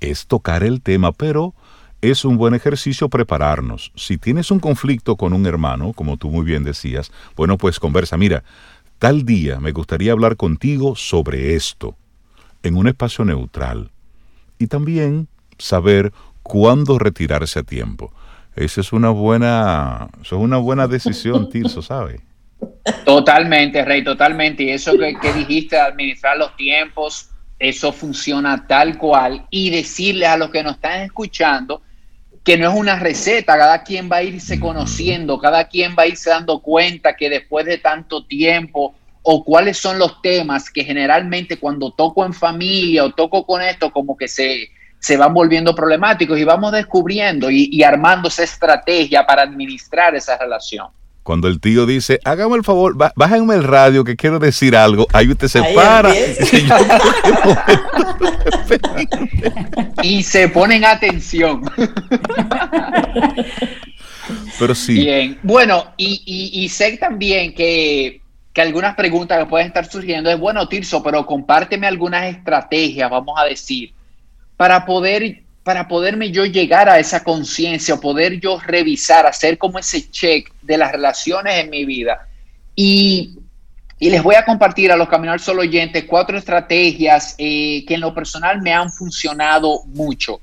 Es 0.00 0.26
tocar 0.26 0.64
el 0.64 0.80
tema, 0.80 1.12
pero 1.12 1.52
es 2.00 2.24
un 2.24 2.38
buen 2.38 2.54
ejercicio 2.54 3.10
prepararnos. 3.10 3.92
Si 3.94 4.16
tienes 4.16 4.50
un 4.50 4.60
conflicto 4.60 5.16
con 5.16 5.34
un 5.34 5.44
hermano, 5.44 5.92
como 5.92 6.16
tú 6.16 6.30
muy 6.30 6.46
bien 6.46 6.64
decías, 6.64 7.12
bueno, 7.36 7.58
pues 7.58 7.78
conversa. 7.78 8.16
Mira, 8.16 8.44
tal 8.98 9.26
día 9.26 9.60
me 9.60 9.72
gustaría 9.72 10.12
hablar 10.12 10.38
contigo 10.38 10.96
sobre 10.96 11.54
esto, 11.54 11.96
en 12.62 12.76
un 12.76 12.88
espacio 12.88 13.26
neutral. 13.26 13.90
Y 14.58 14.68
también 14.68 15.28
saber 15.58 16.14
cuándo 16.42 16.98
retirarse 16.98 17.58
a 17.58 17.62
tiempo. 17.62 18.10
Esa 18.56 18.80
es 18.80 18.92
una 18.92 19.10
buena, 19.10 20.08
es 20.22 20.32
una 20.32 20.58
buena 20.58 20.86
decisión, 20.86 21.48
Tirso, 21.50 21.82
¿sabe? 21.82 22.20
Totalmente, 23.04 23.84
Rey, 23.84 24.04
totalmente. 24.04 24.62
Y 24.62 24.70
eso 24.70 24.96
que, 24.96 25.14
que 25.20 25.32
dijiste, 25.32 25.78
administrar 25.78 26.36
los 26.36 26.56
tiempos, 26.56 27.30
eso 27.58 27.92
funciona 27.92 28.66
tal 28.66 28.96
cual. 28.98 29.46
Y 29.50 29.70
decirles 29.70 30.28
a 30.28 30.36
los 30.36 30.50
que 30.50 30.62
nos 30.62 30.76
están 30.76 31.02
escuchando 31.02 31.82
que 32.44 32.58
no 32.58 32.70
es 32.70 32.78
una 32.78 32.98
receta, 32.98 33.56
cada 33.56 33.82
quien 33.82 34.10
va 34.12 34.16
a 34.16 34.22
irse 34.22 34.60
conociendo, 34.60 35.38
cada 35.38 35.66
quien 35.66 35.96
va 35.98 36.02
a 36.02 36.06
irse 36.06 36.28
dando 36.28 36.60
cuenta 36.60 37.16
que 37.16 37.30
después 37.30 37.64
de 37.64 37.78
tanto 37.78 38.26
tiempo 38.26 38.94
o 39.22 39.42
cuáles 39.42 39.78
son 39.78 39.98
los 39.98 40.20
temas 40.20 40.70
que 40.70 40.84
generalmente 40.84 41.58
cuando 41.58 41.90
toco 41.90 42.26
en 42.26 42.34
familia 42.34 43.04
o 43.04 43.12
toco 43.12 43.46
con 43.46 43.62
esto, 43.62 43.90
como 43.90 44.14
que 44.14 44.28
se, 44.28 44.68
se 45.04 45.18
van 45.18 45.34
volviendo 45.34 45.74
problemáticos 45.74 46.38
y 46.38 46.44
vamos 46.44 46.72
descubriendo 46.72 47.50
y, 47.50 47.82
armando 47.82 48.28
esa 48.28 48.42
estrategia 48.42 49.26
para 49.26 49.42
administrar 49.42 50.14
esa 50.14 50.38
relación. 50.38 50.86
Cuando 51.22 51.46
el 51.46 51.60
tío 51.60 51.84
dice, 51.84 52.20
hágame 52.24 52.56
el 52.56 52.64
favor, 52.64 52.96
bájenme 53.14 53.54
el 53.54 53.64
radio 53.64 54.02
que 54.02 54.16
quiero 54.16 54.38
decir 54.38 54.74
algo, 54.74 55.06
ahí 55.12 55.28
usted 55.28 55.48
se 55.48 55.62
para. 55.74 56.10
y 60.02 60.22
se 60.22 60.48
ponen 60.48 60.86
atención. 60.86 61.60
Pero 64.58 64.74
sí. 64.74 64.94
Bien, 64.94 65.38
bueno, 65.42 65.92
y, 65.98 66.66
sé 66.70 66.96
también 66.96 67.54
que, 67.54 68.22
que, 68.54 68.62
algunas 68.62 68.94
preguntas 68.94 69.38
que 69.38 69.44
pueden 69.50 69.66
estar 69.66 69.84
surgiendo 69.84 70.30
es, 70.30 70.38
bueno, 70.40 70.66
Tirso, 70.66 71.02
pero 71.02 71.26
compárteme 71.26 71.86
algunas 71.86 72.24
estrategias, 72.34 73.10
vamos 73.10 73.38
a 73.38 73.44
decir, 73.44 73.92
para 74.56 74.84
poder 74.86 75.44
para 75.64 75.88
poderme 75.88 76.30
yo 76.30 76.44
llegar 76.44 76.90
a 76.90 76.98
esa 76.98 77.24
conciencia 77.24 77.94
o 77.94 78.00
poder 78.00 78.38
yo 78.38 78.60
revisar, 78.60 79.26
hacer 79.26 79.56
como 79.56 79.78
ese 79.78 80.10
check 80.10 80.52
de 80.60 80.76
las 80.76 80.92
relaciones 80.92 81.54
en 81.54 81.70
mi 81.70 81.86
vida. 81.86 82.28
Y, 82.76 83.38
y 83.98 84.10
les 84.10 84.22
voy 84.22 84.34
a 84.34 84.44
compartir 84.44 84.92
a 84.92 84.96
los 84.96 85.08
Caminar 85.08 85.40
Solo 85.40 85.62
oyentes 85.62 86.04
cuatro 86.04 86.36
estrategias 86.36 87.34
eh, 87.38 87.82
que 87.88 87.94
en 87.94 88.02
lo 88.02 88.12
personal 88.12 88.60
me 88.60 88.74
han 88.74 88.92
funcionado 88.92 89.84
mucho 89.86 90.42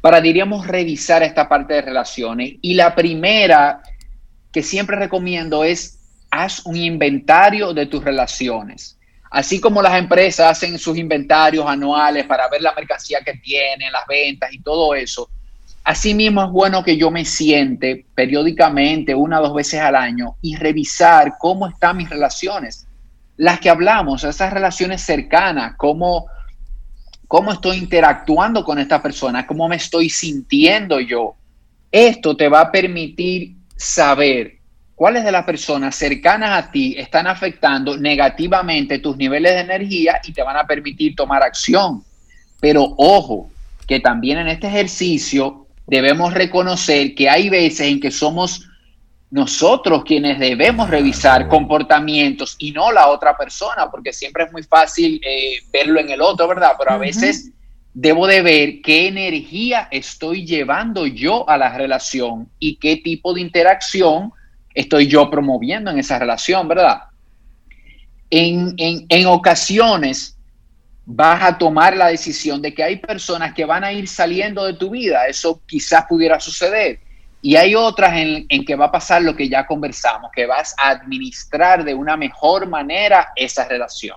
para, 0.00 0.22
diríamos, 0.22 0.66
revisar 0.66 1.22
esta 1.22 1.48
parte 1.50 1.74
de 1.74 1.82
relaciones. 1.82 2.54
Y 2.62 2.72
la 2.72 2.94
primera 2.94 3.82
que 4.50 4.62
siempre 4.62 4.96
recomiendo 4.96 5.64
es, 5.64 5.98
haz 6.30 6.64
un 6.64 6.76
inventario 6.76 7.74
de 7.74 7.86
tus 7.86 8.02
relaciones. 8.02 8.98
Así 9.32 9.58
como 9.58 9.80
las 9.80 9.98
empresas 9.98 10.50
hacen 10.50 10.78
sus 10.78 10.98
inventarios 10.98 11.64
anuales 11.66 12.26
para 12.26 12.50
ver 12.50 12.60
la 12.60 12.74
mercancía 12.74 13.22
que 13.24 13.32
tienen, 13.32 13.90
las 13.90 14.06
ventas 14.06 14.52
y 14.52 14.60
todo 14.60 14.94
eso, 14.94 15.30
asimismo 15.82 16.44
es 16.44 16.50
bueno 16.50 16.84
que 16.84 16.98
yo 16.98 17.10
me 17.10 17.24
siente 17.24 18.04
periódicamente, 18.14 19.14
una 19.14 19.40
o 19.40 19.44
dos 19.44 19.54
veces 19.54 19.80
al 19.80 19.96
año, 19.96 20.36
y 20.42 20.56
revisar 20.56 21.36
cómo 21.38 21.66
están 21.66 21.96
mis 21.96 22.10
relaciones. 22.10 22.86
Las 23.38 23.58
que 23.58 23.70
hablamos, 23.70 24.22
esas 24.22 24.52
relaciones 24.52 25.00
cercanas, 25.00 25.76
cómo, 25.78 26.26
cómo 27.26 27.52
estoy 27.52 27.78
interactuando 27.78 28.62
con 28.62 28.78
esta 28.78 29.00
persona, 29.00 29.46
cómo 29.46 29.66
me 29.66 29.76
estoy 29.76 30.10
sintiendo 30.10 31.00
yo. 31.00 31.36
Esto 31.90 32.36
te 32.36 32.50
va 32.50 32.60
a 32.60 32.70
permitir 32.70 33.54
saber 33.76 34.58
cuáles 34.94 35.24
de 35.24 35.32
las 35.32 35.44
personas 35.44 35.94
cercanas 35.94 36.64
a 36.64 36.70
ti 36.70 36.94
están 36.98 37.26
afectando 37.26 37.96
negativamente 37.96 38.98
tus 38.98 39.16
niveles 39.16 39.52
de 39.54 39.60
energía 39.60 40.20
y 40.24 40.32
te 40.32 40.42
van 40.42 40.56
a 40.56 40.66
permitir 40.66 41.16
tomar 41.16 41.42
acción. 41.42 42.04
Pero 42.60 42.94
ojo, 42.96 43.50
que 43.86 44.00
también 44.00 44.38
en 44.38 44.48
este 44.48 44.68
ejercicio 44.68 45.66
debemos 45.86 46.32
reconocer 46.34 47.14
que 47.14 47.28
hay 47.28 47.48
veces 47.48 47.88
en 47.88 48.00
que 48.00 48.10
somos 48.10 48.68
nosotros 49.30 50.04
quienes 50.04 50.38
debemos 50.38 50.90
revisar 50.90 51.48
comportamientos 51.48 52.54
y 52.58 52.70
no 52.70 52.92
la 52.92 53.08
otra 53.08 53.36
persona, 53.36 53.90
porque 53.90 54.12
siempre 54.12 54.44
es 54.44 54.52
muy 54.52 54.62
fácil 54.62 55.20
eh, 55.24 55.54
verlo 55.72 56.00
en 56.00 56.10
el 56.10 56.20
otro, 56.20 56.46
¿verdad? 56.46 56.72
Pero 56.78 56.90
a 56.92 56.98
veces 56.98 57.50
debo 57.94 58.26
de 58.26 58.42
ver 58.42 58.82
qué 58.82 59.08
energía 59.08 59.88
estoy 59.90 60.46
llevando 60.46 61.06
yo 61.06 61.48
a 61.48 61.56
la 61.56 61.76
relación 61.76 62.48
y 62.58 62.76
qué 62.76 62.98
tipo 62.98 63.32
de 63.32 63.40
interacción 63.40 64.32
estoy 64.74 65.06
yo 65.06 65.30
promoviendo 65.30 65.90
en 65.90 65.98
esa 65.98 66.18
relación, 66.18 66.68
¿verdad? 66.68 67.02
En, 68.30 68.74
en, 68.78 69.26
ocasiones 69.26 70.38
vas 71.04 71.42
a 71.42 71.58
tomar 71.58 71.96
la 71.96 72.06
decisión 72.06 72.62
de 72.62 72.72
que 72.72 72.82
hay 72.82 72.96
personas 72.96 73.52
que 73.52 73.66
van 73.66 73.84
a 73.84 73.92
ir 73.92 74.08
saliendo 74.08 74.64
de 74.64 74.74
tu 74.74 74.90
vida, 74.90 75.26
eso 75.26 75.60
quizás 75.66 76.06
pudiera 76.08 76.40
suceder, 76.40 77.00
y 77.42 77.56
hay 77.56 77.74
otras 77.74 78.16
en, 78.16 78.46
en, 78.48 78.64
que 78.64 78.76
va 78.76 78.86
a 78.86 78.92
pasar 78.92 79.20
lo 79.20 79.36
que 79.36 79.48
ya 79.48 79.66
conversamos, 79.66 80.30
que 80.34 80.46
vas 80.46 80.74
a 80.78 80.90
administrar 80.90 81.84
de 81.84 81.92
una 81.92 82.16
mejor 82.16 82.66
manera 82.68 83.32
esa 83.36 83.68
relación. 83.68 84.16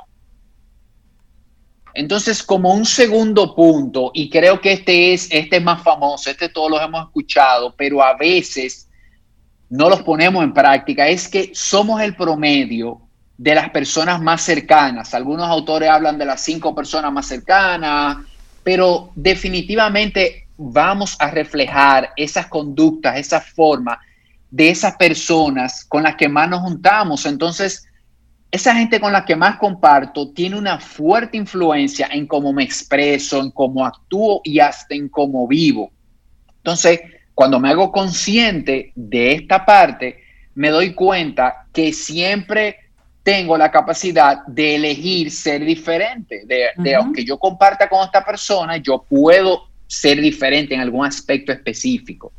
Entonces, 1.95 2.43
como 2.43 2.73
un 2.73 2.85
segundo 2.85 3.55
punto, 3.55 4.11
y 4.13 4.29
creo 4.29 4.59
que 4.59 4.73
este 4.73 5.13
es, 5.13 5.29
este 5.31 5.57
es 5.57 5.63
más 5.63 5.81
famoso, 5.81 6.29
este 6.29 6.49
todos 6.49 6.69
los 6.69 6.81
hemos 6.81 7.05
escuchado, 7.05 7.73
pero 7.75 8.03
a 8.03 8.15
veces 8.15 8.84
no 9.75 9.89
los 9.89 10.03
ponemos 10.03 10.43
en 10.43 10.53
práctica 10.53 11.07
es 11.07 11.27
que 11.27 11.51
somos 11.53 12.01
el 12.01 12.15
promedio 12.15 13.01
de 13.37 13.53
las 13.53 13.69
personas 13.69 14.21
más 14.21 14.41
cercanas. 14.41 15.13
Algunos 15.13 15.47
autores 15.47 15.89
hablan 15.89 16.17
de 16.17 16.25
las 16.25 16.41
cinco 16.41 16.73
personas 16.73 17.11
más 17.11 17.27
cercanas, 17.27 18.17
pero 18.63 19.11
definitivamente 19.15 20.47
vamos 20.57 21.17
a 21.19 21.29
reflejar 21.29 22.11
esas 22.15 22.47
conductas, 22.47 23.17
esa 23.17 23.41
forma 23.41 23.99
de 24.49 24.69
esas 24.69 24.95
personas 24.95 25.83
con 25.83 26.03
las 26.03 26.15
que 26.15 26.29
más 26.29 26.49
nos 26.49 26.61
juntamos. 26.61 27.25
Entonces, 27.25 27.85
esa 28.51 28.73
gente 28.73 29.01
con 29.01 29.11
la 29.11 29.25
que 29.25 29.35
más 29.35 29.57
comparto 29.57 30.31
tiene 30.31 30.57
una 30.57 30.79
fuerte 30.79 31.35
influencia 31.35 32.07
en 32.09 32.25
cómo 32.25 32.53
me 32.53 32.63
expreso, 32.63 33.41
en 33.41 33.51
cómo 33.51 33.85
actúo 33.85 34.39
y 34.45 34.59
hasta 34.59 34.95
en 34.95 35.09
cómo 35.09 35.45
vivo. 35.45 35.91
Entonces, 36.57 37.01
cuando 37.35 37.59
me 37.59 37.69
hago 37.69 37.91
consciente 37.91 38.93
de 38.95 39.33
esta 39.33 39.65
parte, 39.65 40.23
me 40.55 40.69
doy 40.69 40.93
cuenta 40.93 41.67
que 41.73 41.91
siempre 41.91 42.77
tengo 43.23 43.57
la 43.57 43.69
capacidad 43.69 44.45
de 44.47 44.75
elegir 44.75 45.29
ser 45.31 45.65
diferente, 45.65 46.43
de, 46.45 46.95
aunque 46.95 47.25
yo 47.25 47.37
comparta 47.37 47.89
con 47.89 48.05
esta 48.05 48.23
persona, 48.23 48.77
yo 48.77 49.03
puedo 49.03 49.67
ser 49.85 50.21
diferente 50.21 50.73
en 50.73 50.81
algún 50.81 51.05
aspecto 51.05 51.51
específico. 51.51 52.31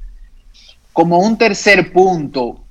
Como 0.93 1.19
un 1.19 1.37
tercer 1.37 1.93
punto 1.93 2.65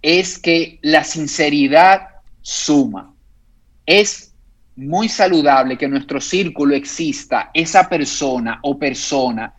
es 0.00 0.38
que 0.38 0.78
la 0.82 1.02
sinceridad 1.02 2.08
suma. 2.42 3.12
Es 3.84 4.34
muy 4.76 5.08
saludable 5.08 5.76
que 5.76 5.86
en 5.86 5.92
nuestro 5.92 6.20
círculo 6.20 6.76
exista 6.76 7.50
esa 7.54 7.88
persona 7.88 8.60
o 8.62 8.78
persona 8.78 9.55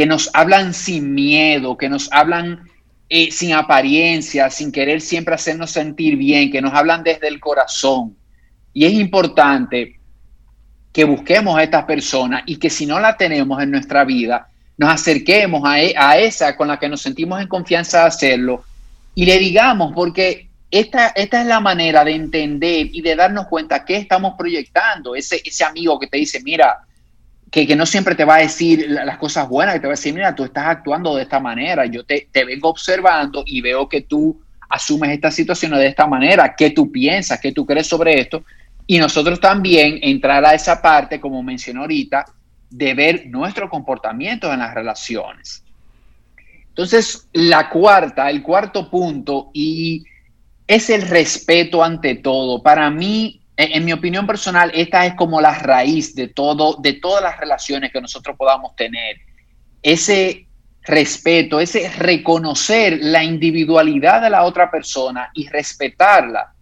que 0.00 0.06
nos 0.06 0.30
hablan 0.32 0.72
sin 0.72 1.12
miedo, 1.12 1.76
que 1.76 1.90
nos 1.90 2.10
hablan 2.10 2.66
eh, 3.10 3.30
sin 3.30 3.52
apariencia, 3.52 4.48
sin 4.48 4.72
querer 4.72 5.02
siempre 5.02 5.34
hacernos 5.34 5.72
sentir 5.72 6.16
bien, 6.16 6.50
que 6.50 6.62
nos 6.62 6.72
hablan 6.72 7.02
desde 7.02 7.28
el 7.28 7.38
corazón. 7.38 8.16
Y 8.72 8.86
es 8.86 8.94
importante 8.94 10.00
que 10.90 11.04
busquemos 11.04 11.54
a 11.54 11.64
estas 11.64 11.84
personas 11.84 12.44
y 12.46 12.56
que 12.56 12.70
si 12.70 12.86
no 12.86 12.98
la 12.98 13.18
tenemos 13.18 13.62
en 13.62 13.72
nuestra 13.72 14.06
vida, 14.06 14.48
nos 14.78 14.88
acerquemos 14.88 15.60
a, 15.66 15.78
e, 15.78 15.92
a 15.94 16.16
esa 16.16 16.56
con 16.56 16.68
la 16.68 16.78
que 16.78 16.88
nos 16.88 17.02
sentimos 17.02 17.38
en 17.38 17.48
confianza 17.48 18.00
de 18.00 18.06
hacerlo 18.06 18.64
y 19.14 19.26
le 19.26 19.38
digamos, 19.38 19.92
porque 19.94 20.48
esta, 20.70 21.08
esta 21.08 21.42
es 21.42 21.46
la 21.46 21.60
manera 21.60 22.04
de 22.04 22.12
entender 22.12 22.88
y 22.90 23.02
de 23.02 23.16
darnos 23.16 23.48
cuenta 23.48 23.84
que 23.84 23.96
estamos 23.98 24.32
proyectando. 24.38 25.14
Ese, 25.14 25.42
ese 25.44 25.62
amigo 25.62 26.00
que 26.00 26.06
te 26.06 26.16
dice, 26.16 26.40
mira, 26.42 26.86
que, 27.50 27.74
no 27.74 27.84
siempre 27.84 28.14
te 28.14 28.24
va 28.24 28.36
a 28.36 28.40
decir 28.40 28.86
las 28.88 29.18
cosas 29.18 29.48
buenas, 29.48 29.74
que 29.74 29.80
te 29.80 29.86
va 29.86 29.92
a 29.92 29.96
decir, 29.96 30.14
mira, 30.14 30.34
tú 30.34 30.44
estás 30.44 30.66
actuando 30.66 31.16
de 31.16 31.22
esta 31.22 31.40
manera, 31.40 31.84
yo 31.86 32.04
te, 32.04 32.28
te 32.30 32.44
vengo 32.44 32.68
observando 32.68 33.42
y 33.44 33.60
veo 33.60 33.88
que 33.88 34.02
tú 34.02 34.40
asumes 34.68 35.10
esta 35.10 35.30
situación 35.30 35.72
de 35.72 35.88
esta 35.88 36.06
manera, 36.06 36.54
qué 36.56 36.70
tú 36.70 36.92
piensas, 36.92 37.40
qué 37.40 37.52
tú 37.52 37.66
crees 37.66 37.88
sobre 37.88 38.20
esto, 38.20 38.44
y 38.86 38.98
nosotros 38.98 39.40
también 39.40 39.98
entrar 40.02 40.44
a 40.44 40.54
esa 40.54 40.80
parte, 40.80 41.20
como 41.20 41.42
mencioné 41.42 41.80
ahorita, 41.80 42.24
de 42.70 42.94
ver 42.94 43.26
nuestro 43.26 43.68
comportamiento 43.68 44.52
en 44.52 44.60
las 44.60 44.72
relaciones. 44.72 45.64
Entonces, 46.68 47.28
la 47.32 47.68
cuarta, 47.68 48.30
el 48.30 48.42
cuarto 48.42 48.88
punto, 48.88 49.50
y 49.52 50.04
es 50.66 50.88
el 50.88 51.02
respeto 51.02 51.82
ante 51.82 52.14
todo. 52.14 52.62
Para 52.62 52.90
mí, 52.90 53.39
en, 53.60 53.84
mi 53.84 53.92
opinión 53.92 54.26
personal, 54.26 54.70
esta 54.74 55.06
es 55.06 55.14
como 55.14 55.40
la 55.40 55.54
raíz 55.58 56.14
de 56.14 56.28
todo, 56.28 56.76
de 56.80 56.94
todas 56.94 57.22
las 57.22 57.38
relaciones 57.38 57.92
que 57.92 58.00
nosotros 58.00 58.36
podamos 58.36 58.74
tener. 58.76 59.16
Ese 59.82 60.46
respeto, 60.82 61.60
ese 61.60 61.90
reconocer 61.90 62.98
la 63.02 63.22
individualidad 63.22 64.22
de 64.22 64.30
la 64.30 64.44
otra 64.44 64.70
persona 64.70 65.30
y 65.34 65.48
respetarla. 65.48 66.54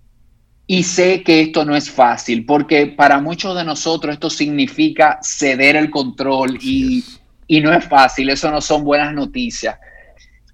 Y 0.67 0.83
sé 0.83 1.23
que 1.23 1.41
esto 1.41 1.65
no 1.65 1.75
es 1.75 1.91
fácil, 1.91 2.45
porque 2.45 2.89
para 2.89 3.21
muchos 3.21 3.57
de 3.57 3.65
nosotros 3.65 4.13
esto 4.13 4.29
significa 4.29 5.19
ceder 5.23 5.77
el 5.77 5.91
control 5.91 6.59
y, 6.61 7.05
y 7.47 7.61
no 7.61 7.73
es 7.73 7.85
fácil, 7.87 8.29
eso 8.29 8.51
no 8.51 8.61
son 8.61 8.85
buenas 8.85 9.15
noticias. 9.15 9.79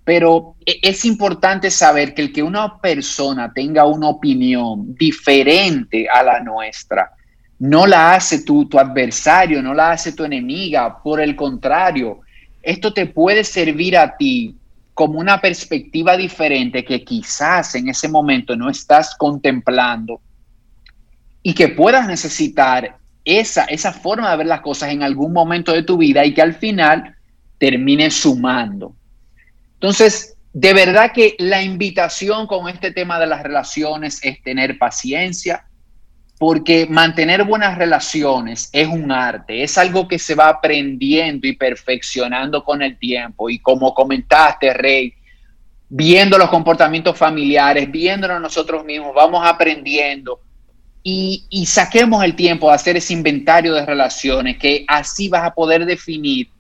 Pero 0.05 0.57
e, 0.65 0.79
es 0.83 1.05
importante 1.05 1.71
saber 1.71 2.15
que 2.15 2.23
el 2.23 2.33
que 2.33 2.43
una 2.43 2.79
persona 2.79 3.53
tenga 3.53 3.87
una 3.87 4.09
opinión 4.09 4.95
diferente 4.95 6.07
a 6.09 6.23
la 6.23 6.41
nuestra, 6.41 7.11
no 7.59 7.87
la 7.87 8.15
hace 8.15 8.43
tu, 8.45 8.69
tu 8.69 8.79
adversario, 8.79 9.63
no 9.63 9.75
la 9.75 9.93
hace 9.93 10.13
tu 10.13 10.25
enemiga. 10.25 11.03
Por 11.03 11.21
el 11.21 11.35
contrario, 11.35 12.21
esto 12.63 12.93
te 12.93 13.07
puede 13.07 13.45
servir 13.45 13.97
a 13.97 14.17
ti 14.17 14.57
como 14.95 15.19
una 15.19 15.41
perspectiva 15.41 16.17
diferente 16.17 16.85
que 16.85 17.05
quizás 17.05 17.75
en 17.75 17.89
ese 17.89 18.09
momento 18.09 18.57
no 18.57 18.71
estás 18.71 19.17
contemplando 19.17 20.21
y 21.43 21.53
que 21.53 21.69
puedas 21.69 22.07
necesitar 22.07 22.97
esa, 23.25 23.65
esa 23.65 23.93
forma 23.93 24.31
de 24.31 24.37
ver 24.37 24.47
las 24.47 24.61
cosas 24.61 24.91
en 24.91 25.03
algún 25.03 25.33
momento 25.33 25.73
de 25.73 25.83
tu 25.83 25.97
vida 25.97 26.25
y 26.25 26.33
que 26.33 26.43
al 26.43 26.55
final 26.55 27.17
termine 27.59 28.11
sumando. 28.11 28.95
Entonces, 29.85 30.39
de 30.55 30.73
verdad 30.73 31.13
que 31.13 31.37
la 31.39 31.63
invitación 31.63 32.47
con 32.47 32.71
este 32.71 32.91
tema 32.91 33.21
de 33.21 33.27
las 33.27 33.43
relaciones 33.43 34.19
es 34.25 34.43
tener 34.43 34.79
paciencia, 34.79 35.67
porque 36.39 36.87
mantener 36.87 37.45
buenas 37.45 37.77
relaciones 37.77 38.71
es 38.73 38.89
un 38.89 39.13
arte, 39.13 39.63
es 39.63 39.77
algo 39.77 40.09
que 40.09 40.19
se 40.19 40.35
va 40.35 40.49
aprendiendo 40.49 41.47
y 41.47 41.55
perfeccionando 41.55 42.65
con 42.65 42.81
el 42.81 42.99
tiempo. 42.99 43.51
Y 43.51 43.59
como 43.59 43.93
comentaste, 43.93 44.73
Rey, 44.73 45.13
viendo 45.91 46.39
los 46.39 46.49
comportamientos 46.49 47.19
familiares, 47.19 47.93
viéndonos 47.93 48.41
nosotros 48.41 48.87
mismos, 48.87 49.15
vamos 49.15 49.47
aprendiendo 49.47 50.41
y, 51.03 51.45
y, 51.51 51.67
saquemos 51.67 52.25
el 52.25 52.35
tiempo 52.35 52.71
de 52.71 52.75
hacer 52.77 52.97
ese 52.97 53.13
inventario 53.13 53.75
de 53.75 53.85
relaciones, 53.85 54.57
que 54.57 54.87
así 54.89 55.29
vas 55.29 55.45
a 55.45 55.53
poder 55.53 55.85
definir 55.85 56.54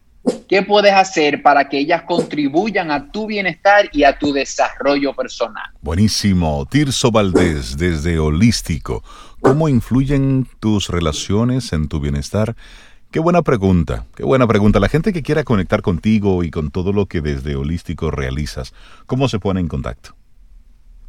¿Qué 0.48 0.62
puedes 0.62 0.92
hacer 0.92 1.42
para 1.42 1.68
que 1.68 1.78
ellas 1.78 2.02
contribuyan 2.02 2.90
a 2.90 3.10
tu 3.10 3.26
bienestar 3.26 3.88
y 3.92 4.04
a 4.04 4.18
tu 4.18 4.32
desarrollo 4.32 5.14
personal? 5.14 5.64
Buenísimo. 5.82 6.66
Tirso 6.70 7.10
Valdés, 7.10 7.76
desde 7.76 8.18
Holístico. 8.18 9.02
¿Cómo 9.40 9.68
influyen 9.68 10.46
tus 10.60 10.88
relaciones 10.88 11.72
en 11.72 11.88
tu 11.88 12.00
bienestar? 12.00 12.56
Qué 13.10 13.20
buena 13.20 13.42
pregunta, 13.42 14.06
qué 14.16 14.24
buena 14.24 14.46
pregunta. 14.46 14.80
La 14.80 14.88
gente 14.88 15.12
que 15.12 15.22
quiera 15.22 15.44
conectar 15.44 15.82
contigo 15.82 16.42
y 16.42 16.50
con 16.50 16.70
todo 16.70 16.92
lo 16.92 17.06
que 17.06 17.20
desde 17.20 17.54
Holístico 17.54 18.10
realizas, 18.10 18.74
¿cómo 19.06 19.28
se 19.28 19.38
pone 19.38 19.60
en 19.60 19.68
contacto? 19.68 20.16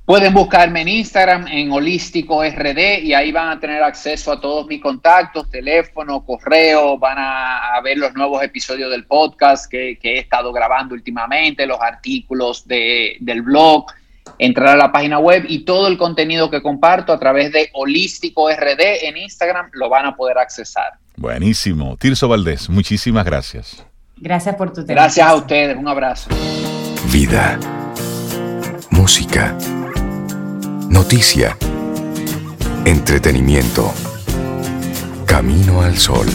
Pueden 0.05 0.35
buscarme 0.35 0.81
en 0.81 0.87
Instagram 0.87 1.47
en 1.47 1.71
Holístico 1.71 2.43
RD 2.43 2.99
y 3.01 3.15
ahí 3.15 3.31
van 3.31 3.49
a 3.49 3.59
tener 3.59 3.81
acceso 3.81 4.31
a 4.31 4.39
todos 4.39 4.67
mis 4.67 4.79
contactos, 4.79 5.49
teléfono, 5.49 6.23
correo, 6.23 6.95
van 6.99 7.17
a, 7.17 7.81
ver 7.83 7.97
los 7.97 8.13
nuevos 8.13 8.43
episodios 8.43 8.91
del 8.91 9.05
podcast 9.05 9.65
que, 9.69 9.97
he 10.03 10.19
estado 10.19 10.53
grabando 10.53 10.93
últimamente, 10.93 11.65
los 11.65 11.81
artículos 11.81 12.67
del 12.67 13.41
blog, 13.41 13.87
entrar 14.37 14.75
a 14.75 14.77
la 14.77 14.91
página 14.91 15.17
web 15.17 15.43
y 15.49 15.65
todo 15.65 15.87
el 15.87 15.97
contenido 15.97 16.51
que 16.51 16.61
comparto 16.61 17.11
a 17.11 17.19
través 17.19 17.51
de 17.51 17.71
Holístico 17.73 18.47
RD 18.51 19.07
en 19.07 19.17
Instagram 19.17 19.71
lo 19.73 19.89
van 19.89 20.05
a 20.05 20.15
poder 20.15 20.37
accesar. 20.37 20.93
Buenísimo. 21.17 21.97
Tirso 21.97 22.27
Valdés, 22.27 22.69
muchísimas 22.69 23.25
gracias. 23.25 23.83
Gracias 24.17 24.53
por 24.55 24.69
tu 24.69 24.85
tiempo. 24.85 24.93
Gracias 24.93 25.27
a 25.27 25.33
ustedes, 25.33 25.75
un 25.75 25.87
abrazo. 25.87 26.29
Vida. 27.11 27.59
Música 28.91 29.57
Noticia. 30.89 31.57
Entretenimiento. 32.85 33.91
Camino 35.25 35.81
al 35.81 35.97
sol. 35.97 36.27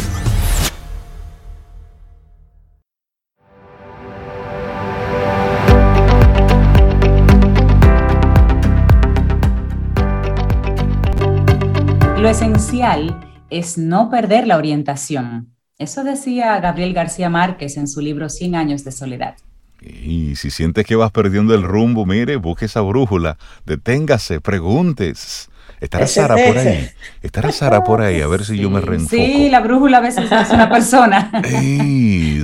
Lo 12.18 12.28
esencial 12.28 13.20
es 13.50 13.78
no 13.78 14.10
perder 14.10 14.46
la 14.46 14.56
orientación. 14.56 15.54
Eso 15.78 16.04
decía 16.04 16.60
Gabriel 16.60 16.92
García 16.92 17.30
Márquez 17.30 17.76
en 17.76 17.88
su 17.88 18.00
libro 18.00 18.28
Cien 18.28 18.54
años 18.54 18.84
de 18.84 18.92
soledad. 18.92 19.36
Y 19.80 20.36
si 20.36 20.50
sientes 20.50 20.84
que 20.84 20.94
vas 20.94 21.10
perdiendo 21.10 21.54
el 21.54 21.62
rumbo, 21.62 22.04
mire, 22.04 22.36
busque 22.36 22.66
esa 22.66 22.82
brújula, 22.82 23.38
deténgase, 23.64 24.40
preguntes. 24.40 25.48
Estará 25.80 26.06
Sara 26.06 26.34
por 26.34 26.58
ahí. 26.58 26.90
Estará 27.22 27.52
Sara 27.52 27.82
por 27.82 28.02
ahí, 28.02 28.20
a 28.20 28.26
ver 28.26 28.44
si 28.44 28.58
yo 28.58 28.68
me 28.68 28.82
reenfoco. 28.82 29.16
Sí, 29.16 29.48
la 29.48 29.60
brújula 29.60 29.96
a 29.96 30.00
veces 30.00 30.30
es 30.30 30.50
una 30.50 30.68
persona. 30.68 31.32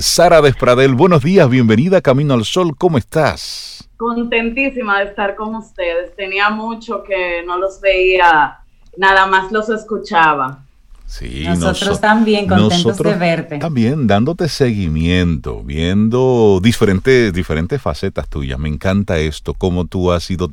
Sara 0.01 0.41
Despradel, 0.41 0.95
buenos 0.95 1.21
días, 1.21 1.47
bienvenida 1.47 1.97
a 1.97 2.01
Camino 2.01 2.33
al 2.33 2.45
Sol, 2.45 2.75
¿cómo 2.75 2.97
estás? 2.97 3.87
Contentísima 3.97 4.99
de 4.99 5.05
estar 5.05 5.35
con 5.35 5.53
ustedes. 5.53 6.15
Tenía 6.15 6.49
mucho 6.49 7.03
que 7.03 7.43
no 7.45 7.59
los 7.59 7.79
veía, 7.79 8.57
nada 8.97 9.27
más 9.27 9.51
los 9.51 9.69
escuchaba. 9.69 10.63
Sí, 11.07 11.45
nosotros 11.47 12.01
también 12.01 12.47
contentos 12.47 12.97
de 12.97 13.15
verte. 13.15 13.59
También 13.59 14.07
dándote 14.07 14.49
seguimiento, 14.49 15.63
viendo 15.63 16.59
diferentes, 16.61 17.33
diferentes 17.33 17.81
facetas 17.81 18.27
tuyas. 18.27 18.59
Me 18.59 18.67
encanta 18.67 19.17
esto, 19.17 19.53
cómo 19.53 19.85
tú 19.85 20.11
has 20.11 20.29
ido 20.29 20.51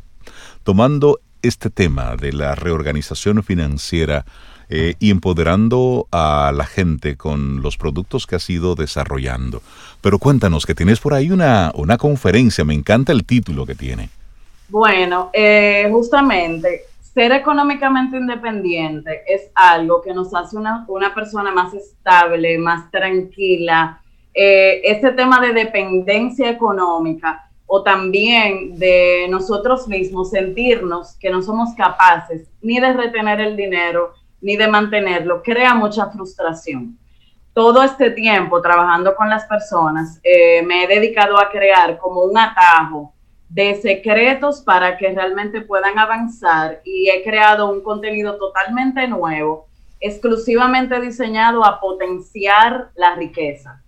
tomando 0.62 1.20
este 1.42 1.70
tema 1.70 2.16
de 2.16 2.32
la 2.32 2.54
reorganización 2.54 3.42
financiera 3.42 4.24
eh, 4.70 4.94
y 5.00 5.10
empoderando 5.10 6.06
a 6.10 6.52
la 6.54 6.64
gente 6.64 7.16
con 7.16 7.60
los 7.60 7.76
productos 7.76 8.26
que 8.26 8.36
has 8.36 8.48
ido 8.48 8.76
desarrollando. 8.76 9.60
Pero 10.00 10.18
cuéntanos 10.18 10.66
que 10.66 10.74
tienes 10.74 11.00
por 11.00 11.14
ahí 11.14 11.32
una, 11.32 11.72
una 11.74 11.98
conferencia, 11.98 12.64
me 12.64 12.74
encanta 12.74 13.12
el 13.12 13.24
título 13.24 13.66
que 13.66 13.74
tiene. 13.74 14.08
Bueno, 14.68 15.30
eh, 15.34 15.88
justamente 15.90 16.84
ser 17.14 17.30
económicamente 17.30 18.16
independiente 18.16 19.22
es 19.26 19.50
algo 19.54 20.02
que 20.02 20.12
nos 20.12 20.34
hace 20.34 20.56
una, 20.56 20.84
persona 21.14 21.52
más 21.52 21.72
estable, 21.72 22.58
más 22.58 22.90
tranquila. 22.90 24.00
Eh, 24.34 24.80
ese 24.84 25.12
tema 25.12 25.40
de 25.40 25.52
dependencia 25.52 26.50
económica 26.50 27.48
o 27.66 27.84
también 27.84 28.76
de 28.76 29.28
nosotros 29.30 29.86
mismos 29.86 30.30
sentirnos 30.30 31.16
que 31.18 31.30
no 31.30 31.40
somos 31.40 31.72
capaces 31.76 32.50
ni 32.60 32.80
de 32.80 32.92
retener 32.92 33.40
el 33.40 33.56
dinero 33.56 34.12
ni 34.40 34.56
de 34.56 34.68
mantenerlo, 34.68 35.40
crea 35.42 35.74
mucha 35.74 36.10
frustración. 36.10 36.98
Todo 37.54 37.84
este 37.84 38.10
tiempo 38.10 38.60
trabajando 38.60 39.14
con 39.14 39.30
las 39.30 39.44
personas, 39.46 40.20
eh, 40.24 40.60
me 40.62 40.82
he 40.82 40.88
dedicado 40.88 41.38
a 41.38 41.48
crear 41.48 41.96
como 41.96 42.24
un 42.24 42.36
atajo 42.36 43.13
de 43.54 43.76
secretos 43.76 44.62
para 44.62 44.96
que 44.96 45.12
realmente 45.12 45.60
puedan 45.60 45.96
avanzar. 45.96 46.80
Y 46.84 47.08
he 47.08 47.22
creado 47.22 47.70
un 47.70 47.82
contenido 47.82 48.36
totalmente 48.36 49.06
nuevo, 49.06 49.68
exclusivamente 50.00 51.00
diseñado 51.00 51.64
a 51.64 51.78
potenciar 51.78 52.90
la 52.96 53.14
riqueza. 53.14 53.80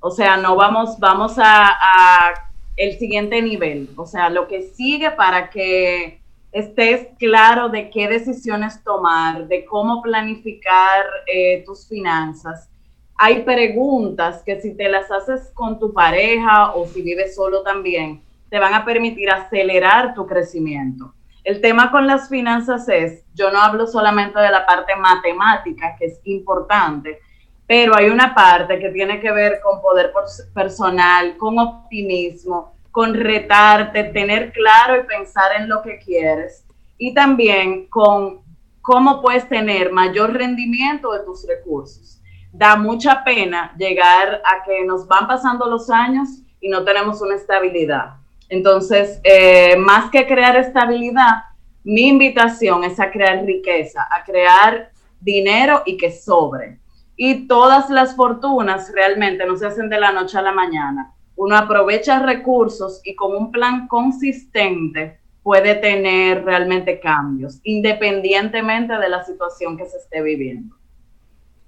O 0.00 0.10
sea, 0.10 0.36
no 0.36 0.56
vamos, 0.56 0.98
vamos 0.98 1.34
a, 1.38 2.32
el 2.76 2.98
siguiente 2.98 3.40
nivel, 3.40 3.90
o 3.96 4.06
sea, 4.06 4.28
lo 4.28 4.48
que 4.48 4.62
sigue 4.62 5.12
para 5.12 5.50
que 5.50 6.20
estés 6.50 7.06
claro 7.18 7.68
de 7.68 7.90
qué 7.90 8.08
decisiones 8.08 8.82
tomar, 8.82 9.46
de 9.46 9.64
cómo 9.64 10.02
planificar 10.02 11.04
eh, 11.32 11.62
tus 11.64 11.86
finanzas. 11.86 12.68
Hay 13.14 13.42
preguntas 13.44 14.42
que 14.44 14.60
si 14.60 14.74
te 14.74 14.88
las 14.88 15.12
haces 15.12 15.52
con 15.54 15.78
tu 15.78 15.92
pareja 15.92 16.72
o 16.74 16.86
si 16.88 17.02
vives 17.02 17.36
solo 17.36 17.62
también, 17.62 18.20
te 18.52 18.58
van 18.58 18.74
a 18.74 18.84
permitir 18.84 19.30
acelerar 19.30 20.12
tu 20.12 20.26
crecimiento. 20.26 21.14
El 21.42 21.62
tema 21.62 21.90
con 21.90 22.06
las 22.06 22.28
finanzas 22.28 22.86
es, 22.86 23.24
yo 23.32 23.50
no 23.50 23.58
hablo 23.58 23.86
solamente 23.86 24.38
de 24.38 24.50
la 24.50 24.66
parte 24.66 24.94
matemática, 24.94 25.96
que 25.98 26.04
es 26.04 26.20
importante, 26.24 27.18
pero 27.66 27.96
hay 27.96 28.10
una 28.10 28.34
parte 28.34 28.78
que 28.78 28.90
tiene 28.90 29.22
que 29.22 29.32
ver 29.32 29.58
con 29.62 29.80
poder 29.80 30.12
personal, 30.52 31.38
con 31.38 31.58
optimismo, 31.58 32.74
con 32.90 33.14
retarte, 33.14 34.04
tener 34.04 34.52
claro 34.52 35.00
y 35.00 35.06
pensar 35.06 35.52
en 35.58 35.70
lo 35.70 35.80
que 35.80 35.98
quieres 35.98 36.66
y 36.98 37.14
también 37.14 37.88
con 37.88 38.42
cómo 38.82 39.22
puedes 39.22 39.48
tener 39.48 39.92
mayor 39.92 40.34
rendimiento 40.34 41.10
de 41.12 41.20
tus 41.20 41.48
recursos. 41.48 42.20
Da 42.52 42.76
mucha 42.76 43.24
pena 43.24 43.74
llegar 43.78 44.42
a 44.44 44.62
que 44.62 44.84
nos 44.84 45.08
van 45.08 45.26
pasando 45.26 45.70
los 45.70 45.88
años 45.88 46.28
y 46.60 46.68
no 46.68 46.84
tenemos 46.84 47.22
una 47.22 47.36
estabilidad. 47.36 48.21
Entonces, 48.52 49.18
eh, 49.24 49.76
más 49.78 50.10
que 50.10 50.26
crear 50.26 50.56
estabilidad, 50.56 51.44
mi 51.84 52.08
invitación 52.08 52.84
es 52.84 53.00
a 53.00 53.10
crear 53.10 53.46
riqueza, 53.46 54.06
a 54.10 54.22
crear 54.24 54.90
dinero 55.18 55.82
y 55.86 55.96
que 55.96 56.12
sobre. 56.12 56.78
Y 57.16 57.48
todas 57.48 57.88
las 57.88 58.14
fortunas 58.14 58.92
realmente 58.94 59.46
no 59.46 59.56
se 59.56 59.68
hacen 59.68 59.88
de 59.88 59.98
la 59.98 60.12
noche 60.12 60.36
a 60.36 60.42
la 60.42 60.52
mañana. 60.52 61.14
Uno 61.34 61.56
aprovecha 61.56 62.18
recursos 62.18 63.00
y 63.04 63.14
con 63.14 63.34
un 63.34 63.50
plan 63.52 63.88
consistente 63.88 65.18
puede 65.42 65.74
tener 65.76 66.44
realmente 66.44 67.00
cambios, 67.00 67.58
independientemente 67.62 68.98
de 68.98 69.08
la 69.08 69.24
situación 69.24 69.78
que 69.78 69.86
se 69.86 69.96
esté 69.96 70.20
viviendo. 70.20 70.76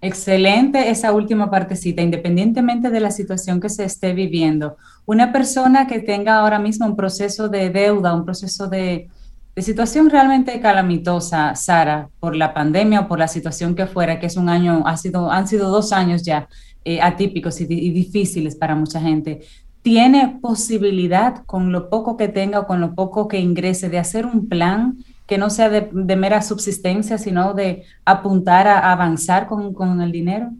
Excelente 0.04 0.90
esa 0.90 1.14
última 1.14 1.50
partecita, 1.50 2.02
independientemente 2.02 2.90
de 2.90 3.00
la 3.00 3.10
situación 3.10 3.58
que 3.58 3.70
se 3.70 3.84
esté 3.84 4.12
viviendo. 4.12 4.76
Una 5.06 5.32
persona 5.32 5.86
que 5.86 5.98
tenga 5.98 6.40
ahora 6.40 6.58
mismo 6.58 6.84
un 6.84 6.94
proceso 6.94 7.48
de 7.48 7.70
deuda, 7.70 8.12
un 8.12 8.26
proceso 8.26 8.68
de, 8.68 9.08
situación 9.56 10.10
realmente 10.10 10.60
calamitosa, 10.60 11.54
Sara, 11.54 12.10
por 12.20 12.36
la 12.36 12.52
pandemia 12.52 13.00
o 13.00 13.08
por 13.08 13.18
la 13.18 13.28
situación 13.28 13.74
que 13.74 13.86
fuera, 13.86 14.20
que 14.20 14.26
es 14.26 14.36
un 14.36 14.50
año, 14.50 14.82
ha 14.84 14.98
sido, 14.98 15.30
han 15.30 15.48
sido 15.48 15.70
dos 15.70 15.90
años 15.90 16.22
ya 16.22 16.48
eh, 16.84 17.00
atípicos 17.00 17.58
y, 17.62 17.64
y, 17.64 17.90
difíciles 17.90 18.56
para 18.56 18.74
mucha 18.74 19.00
gente 19.00 19.40
tiene 19.80 20.38
posibilidad 20.40 21.44
con 21.44 21.70
lo 21.70 21.88
poco 21.88 22.16
que 22.16 22.28
tenga 22.28 22.60
o 22.60 22.66
con 22.66 22.80
lo 22.80 22.94
poco 22.94 23.28
que 23.28 23.38
ingrese 23.38 23.90
de 23.90 23.98
hacer 23.98 24.24
un 24.26 24.48
plan 24.48 24.98
que 25.26 25.38
no 25.38 25.50
sea 25.50 25.70
de, 25.70 26.16
mera 26.16 26.42
subsistencia, 26.42 27.18
sino 27.18 27.54
de 27.54 27.84
apuntar 28.04 28.66
a, 28.68 28.92
avanzar 28.92 29.46
con, 29.46 29.72
con, 29.72 30.00
el 30.00 30.12
dinero? 30.12 30.50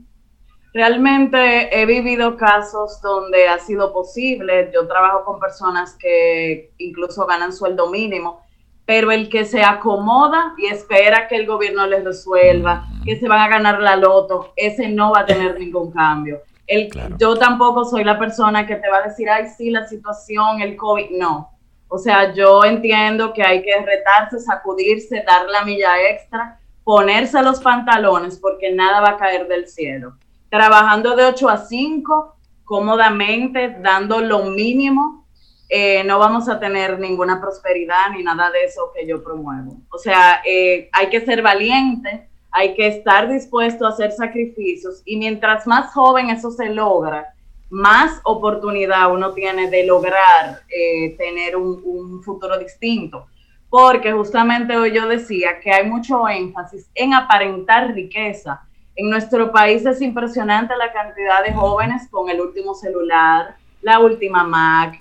Realmente 0.73 1.81
he 1.81 1.87
vivido 1.87 2.37
casos 2.37 3.01
donde 3.03 3.47
ha 3.47 3.59
sido 3.59 3.93
posible. 3.93 4.71
Yo 4.75 4.89
trabajo 4.89 5.25
con 5.25 5.39
personas 5.39 5.97
que 5.99 6.73
incluso 6.79 7.27
ganan 7.27 7.53
sueldo 7.53 7.91
mínimo, 7.91 8.41
pero 8.87 9.13
el 9.13 9.29
que 9.29 9.45
se 9.45 9.63
acomoda 9.63 10.55
y 10.59 10.67
espera 10.67 11.29
que 11.29 11.37
el 11.37 11.47
gobierno 11.47 11.87
les 11.87 12.05
resuelva, 12.05 12.87
que 13.05 13.19
se 13.19 13.29
van 13.29 13.41
a 13.41 13.49
ganar 13.49 13.81
la 13.81 13.97
loto, 13.97 14.53
ese 14.57 14.89
no 14.89 15.13
va 15.13 15.21
a 15.21 15.27
tener 15.27 15.59
ningún 15.61 15.93
cambio. 15.93 16.43
El, 16.67 16.89
Yo 17.19 17.37
tampoco 17.37 17.85
soy 17.85 18.05
la 18.05 18.19
persona 18.19 18.67
que 18.67 18.77
te 18.77 18.89
va 18.89 18.99
a 18.99 19.09
decir, 19.09 19.29
ay, 19.29 19.47
sí, 19.55 19.71
la 19.71 19.87
situación, 19.87 20.63
el 20.63 20.77
COVID, 20.77 21.11
no. 21.11 21.54
O 21.89 21.99
sea, 21.99 22.33
yo 22.33 22.65
entiendo 22.65 23.33
que 23.33 23.43
hay 23.43 23.63
que 23.63 23.77
retarse, 23.81 24.41
sacudirse, 24.41 25.23
dar 25.27 25.49
la 25.49 25.65
milla 25.65 26.01
extra, 26.11 26.59
ponerse 26.83 27.43
los 27.43 27.61
pantalones 27.61 28.39
porque 28.39 28.73
nada 28.73 29.01
va 29.01 29.11
a 29.11 29.17
caer 29.17 29.49
del 29.49 29.69
cielo. 29.69 30.17
Trabajando 30.51 31.17
de 31.17 31.25
8 31.25 31.49
a 31.49 31.59
5, 31.59 32.37
cómodamente, 32.65 33.77
dando 33.81 34.21
lo 34.21 34.45
mínimo, 34.45 35.25
eh, 35.69 36.05
no 36.05 36.19
vamos 36.19 36.49
a 36.49 36.61
tener 36.61 36.99
ninguna 36.99 37.41
prosperidad 37.41 38.11
ni 38.15 38.23
nada 38.23 38.51
de 38.51 38.65
eso 38.65 38.93
que 38.95 39.07
yo 39.07 39.25
promuevo. 39.25 39.79
O 39.91 39.99
sea, 39.99 40.43
eh, 40.45 40.89
hay 40.93 41.09
que 41.09 41.21
ser 41.23 41.43
valiente, 41.43 42.29
hay 42.51 42.75
que 42.75 42.87
estar 42.87 43.29
dispuesto 43.29 43.87
a 43.87 43.89
hacer 43.89 44.13
sacrificios 44.13 45.03
y 45.05 45.17
mientras 45.17 45.67
más 45.67 45.93
joven 45.93 46.31
eso 46.31 46.51
se 46.51 46.69
logra, 46.71 47.34
más 47.75 48.21
oportunidad 48.23 49.13
uno 49.13 49.33
tiene 49.33 49.69
de 49.69 49.85
lograr 49.85 50.63
eh, 50.69 51.17
tener 51.19 51.57
un, 51.57 52.23
futuro 52.23 52.57
distinto. 52.57 53.27
Porque 53.69 54.13
justamente 54.13 54.77
hoy 54.77 54.93
yo 54.95 55.09
decía 55.09 55.59
que 55.61 55.73
hay 55.73 55.85
mucho 55.85 56.29
énfasis 56.29 56.89
en 56.95 57.13
aparentar 57.13 57.93
riqueza. 57.93 58.63
En 58.95 59.11
nuestro 59.11 59.51
país 59.51 59.85
es 59.85 60.01
impresionante 60.01 60.73
la 60.77 60.93
cantidad 60.93 61.45
de 61.45 61.53
jóvenes 61.53 62.07
con 62.09 62.31
el 62.31 62.41
último 62.41 62.75
celular, 62.77 63.57
la 63.83 63.99
última 63.99 64.45
Mac, 64.45 65.01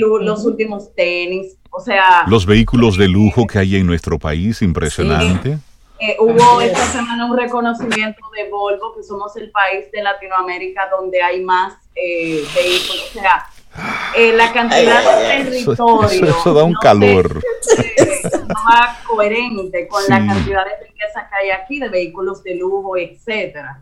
los 0.00 0.46
últimos 0.46 0.94
tenis, 0.94 1.58
o 1.70 1.78
sea... 1.78 2.24
Los 2.26 2.46
vehículos 2.46 2.96
de 2.96 3.06
lujo 3.06 3.46
que 3.46 3.58
hay 3.58 3.76
en 3.76 3.86
nuestro 3.86 4.18
país, 4.18 4.62
impresionante. 4.62 5.58
Eh, 6.00 6.16
hubo 6.18 6.60
esta 6.60 6.84
semana 6.86 7.26
un 7.26 7.36
reconocimiento 7.36 8.20
de 8.34 8.50
Volvo, 8.50 8.94
que 8.94 9.02
somos 9.04 9.36
el 9.36 9.50
país 9.50 9.90
de 9.92 10.02
Latinoamérica 10.02 10.88
donde 10.90 11.22
hay 11.22 11.40
más 11.40 11.74
eh, 11.94 12.44
vehículos. 12.54 13.12
O 13.16 13.20
sea, 13.20 13.46
eh, 14.16 14.32
la 14.32 14.52
cantidad 14.52 15.04
de 15.04 15.44
territorio. 15.44 16.28
Eso, 16.28 16.52
da 16.52 16.64
un 16.64 16.74
calor. 16.74 17.34
no 17.34 18.54
va 18.68 18.98
coherente 19.06 19.86
con 19.86 20.02
la 20.08 20.18
cantidad 20.18 20.64
de 20.64 20.84
riqueza 20.84 21.28
que 21.28 21.36
hay 21.36 21.50
aquí, 21.50 21.78
de 21.78 21.88
vehículos 21.88 22.42
de 22.42 22.56
lujo, 22.56 22.96
etcétera. 22.96 23.80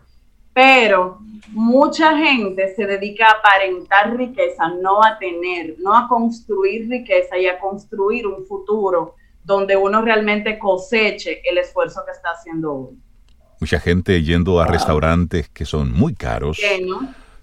Pero 0.53 1.19
mucha 1.49 2.15
gente 2.19 2.75
se 2.75 2.85
dedica 2.87 3.27
a 3.27 3.39
aparentar 3.39 4.15
riqueza, 4.15 4.69
no 4.69 5.03
a 5.03 5.19
tener, 5.19 5.77
no 5.79 5.97
a 5.97 6.07
construir 6.09 6.91
riqueza 6.91 7.39
y 7.39 7.47
a 7.47 7.59
construir 7.59 8.27
un 8.27 8.45
futuro 8.45 9.15
donde 9.45 9.77
uno 9.77 10.03
realmente 10.03 10.59
coseche 10.59 11.43
el 11.49 11.59
esfuerzo 11.59 12.03
que 12.05 12.13
está 12.13 12.31
haciendo 12.31 12.73
uno. 12.73 12.99
Mucha 13.61 13.79
gente 13.79 14.23
yendo 14.23 14.61
a 14.61 14.67
restaurantes 14.67 15.49
que 15.49 15.65
son 15.65 15.93
muy 15.93 16.15
caros. 16.15 16.59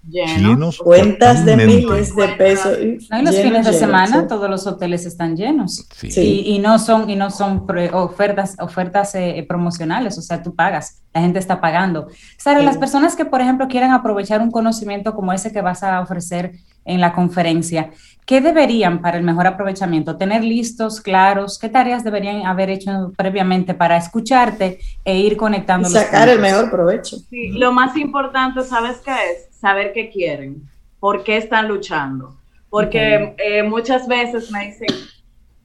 Llenos. 0.08 0.78
Cuentas 0.78 1.44
de 1.44 1.56
miles 1.56 2.16
de 2.16 2.28
pesos. 2.28 2.78
No, 3.10 3.22
los 3.22 3.36
fines 3.36 3.66
de 3.66 3.72
semana 3.72 4.26
todos 4.26 4.48
los 4.48 4.66
hoteles 4.66 5.04
están 5.04 5.36
llenos. 5.36 5.86
Y, 6.02 6.58
no 6.58 6.78
son, 6.78 7.10
y 7.10 7.16
no 7.16 7.30
son 7.30 7.66
ofertas, 7.92 8.56
ofertas 8.60 9.14
eh, 9.14 9.44
promocionales, 9.46 10.16
o 10.16 10.22
sea, 10.22 10.42
tú 10.42 10.54
pagas, 10.54 11.02
la 11.12 11.20
gente 11.20 11.38
está 11.38 11.60
pagando. 11.60 12.08
Sara, 12.38 12.62
las 12.62 12.78
personas 12.78 13.14
que, 13.14 13.24
por 13.24 13.40
ejemplo, 13.40 13.68
quieran 13.68 13.90
aprovechar 13.90 14.40
un 14.40 14.50
conocimiento 14.50 15.14
como 15.14 15.32
ese 15.32 15.52
que 15.52 15.60
vas 15.60 15.82
a 15.82 16.00
ofrecer 16.00 16.52
en 16.84 17.00
la 17.00 17.12
conferencia, 17.12 17.90
¿qué 18.26 18.40
deberían 18.40 19.00
para 19.00 19.18
el 19.18 19.24
mejor 19.24 19.46
aprovechamiento? 19.46 20.16
¿Tener 20.16 20.42
listos, 20.44 21.00
claros? 21.00 21.58
¿Qué 21.58 21.68
tareas 21.68 22.04
deberían 22.04 22.46
haber 22.46 22.70
hecho 22.70 23.12
previamente 23.16 23.74
para 23.74 23.96
escucharte 23.96 24.78
e 25.04 25.18
ir 25.18 25.36
conectando? 25.36 25.88
Y 25.88 25.92
sacar 25.92 26.28
el 26.28 26.40
mejor 26.40 26.70
provecho. 26.70 27.16
Sí, 27.28 27.48
lo 27.52 27.72
más 27.72 27.96
importante, 27.96 28.62
¿sabes 28.62 28.98
qué 28.98 29.10
es? 29.10 29.56
Saber 29.56 29.92
qué 29.92 30.10
quieren, 30.10 30.62
por 30.98 31.24
qué 31.24 31.36
están 31.36 31.68
luchando. 31.68 32.36
Porque 32.68 33.34
eh, 33.38 33.64
muchas 33.64 34.06
veces 34.06 34.50
me 34.52 34.66
dicen, 34.66 34.88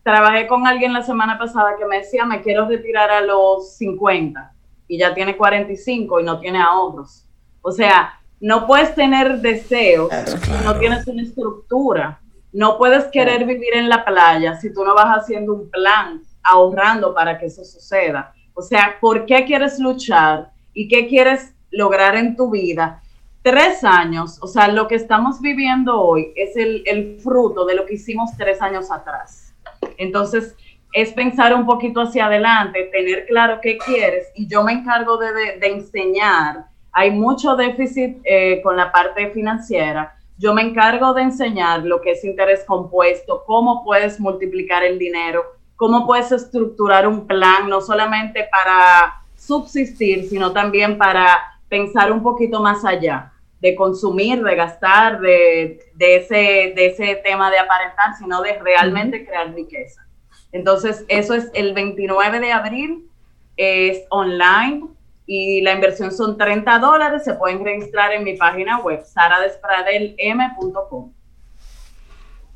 trabajé 0.02 0.48
con 0.48 0.66
alguien 0.66 0.92
la 0.92 1.04
semana 1.04 1.38
pasada 1.38 1.76
que 1.78 1.86
me 1.86 1.98
decía, 1.98 2.26
me 2.26 2.42
quiero 2.42 2.68
retirar 2.68 3.12
a 3.12 3.22
los 3.22 3.76
50 3.78 4.54
y 4.88 4.98
ya 4.98 5.14
tiene 5.14 5.38
45 5.38 6.20
y 6.20 6.24
no 6.24 6.40
tiene 6.40 6.62
ahorros. 6.62 7.26
O 7.62 7.72
sea, 7.72 8.20
no 8.40 8.68
puedes 8.68 8.94
tener 8.96 9.40
deseos 9.40 10.12
si 10.12 10.64
no 10.64 10.78
tienes 10.78 11.08
una 11.08 11.24
estructura. 11.24 12.20
No 12.52 12.78
puedes 12.78 13.06
querer 13.06 13.46
vivir 13.46 13.74
en 13.74 13.90
la 13.90 14.06
playa 14.06 14.56
si 14.56 14.74
tú 14.74 14.84
no 14.84 14.96
vas 14.96 15.18
haciendo 15.18 15.54
un 15.54 15.70
plan, 15.70 16.22
ahorrando 16.42 17.14
para 17.14 17.38
que 17.38 17.48
eso 17.48 17.66
suceda. 17.66 18.34
O 18.54 18.62
sea, 18.62 18.98
¿por 19.02 19.26
qué 19.26 19.44
quieres 19.46 19.80
luchar 19.80 20.52
y 20.74 20.88
qué 20.88 21.08
quieres 21.08 21.54
lograr 21.72 22.16
en 22.16 22.36
tu 22.36 22.50
vida? 22.50 23.02
Tres 23.42 23.84
años, 23.84 24.40
o 24.42 24.48
sea, 24.48 24.70
lo 24.70 24.88
que 24.88 24.96
estamos 24.96 25.42
viviendo 25.42 26.00
hoy 26.00 26.32
es 26.36 26.56
el, 26.56 27.20
fruto 27.22 27.66
de 27.66 27.76
lo 27.76 27.86
que 27.86 27.96
hicimos 27.96 28.32
tres 28.38 28.62
años 28.62 28.90
atrás. 28.90 29.54
Entonces, 29.98 30.56
es 30.94 31.12
pensar 31.12 31.54
un 31.54 31.66
poquito 31.66 32.02
hacia 32.02 32.28
adelante, 32.28 32.90
tener 32.92 33.26
claro 33.26 33.60
qué 33.62 33.78
quieres 33.78 34.28
y 34.34 34.48
yo 34.48 34.64
me 34.64 34.72
encargo 34.72 35.18
de, 35.18 35.60
de 35.60 35.68
enseñar 35.68 36.68
hay 36.98 37.12
mucho 37.12 37.58
déficit 37.58 38.20
eh, 38.24 38.62
con 38.64 38.78
la 38.78 38.90
parte 38.90 39.30
financiera. 39.32 40.16
Yo 40.38 40.54
me 40.54 40.62
encargo 40.62 41.14
de 41.14 41.24
enseñar 41.24 41.84
lo 41.84 42.00
que 42.00 42.12
es 42.12 42.24
interés 42.24 42.64
compuesto, 42.64 43.44
cómo 43.46 43.84
puedes 43.84 44.18
multiplicar 44.18 44.82
el 44.82 44.98
dinero, 44.98 45.44
cómo 45.76 46.08
puedes 46.08 46.32
estructurar 46.32 47.06
un 47.06 47.28
plan, 47.28 47.68
no 47.68 47.82
solamente 47.82 48.48
para 48.50 49.22
subsistir, 49.36 50.30
sino 50.30 50.54
también 50.54 50.98
para 50.98 51.44
pensar 51.68 52.14
un 52.14 52.24
poquito 52.24 52.62
más 52.62 52.86
allá, 52.86 53.34
de 53.60 53.76
consumir, 53.76 54.42
de 54.42 54.56
gastar, 54.56 55.20
de, 55.20 55.82
ese, 56.00 56.74
de 56.78 56.86
ese 56.86 57.16
tema 57.26 57.52
de 57.52 57.60
aparentar, 57.60 58.16
sino 58.18 58.42
de 58.42 58.58
realmente 58.60 59.26
crear 59.26 59.54
riqueza. 59.54 60.08
Entonces, 60.54 61.04
eso 61.10 61.34
es 61.34 61.52
el 61.56 61.74
29 61.74 62.40
de 62.40 62.54
abril, 62.54 63.10
es 63.58 64.06
online, 64.10 64.95
y 65.26 65.62
la 65.62 65.74
inversión 65.74 66.12
son 66.12 66.38
30 66.38 66.80
dólares. 66.80 67.24
Se 67.24 67.34
pueden 67.34 67.64
registrar 67.64 68.14
en 68.14 68.24
mi 68.24 68.38
página 68.38 68.80
web, 68.80 69.04
saradespradelm.com. 69.06 71.12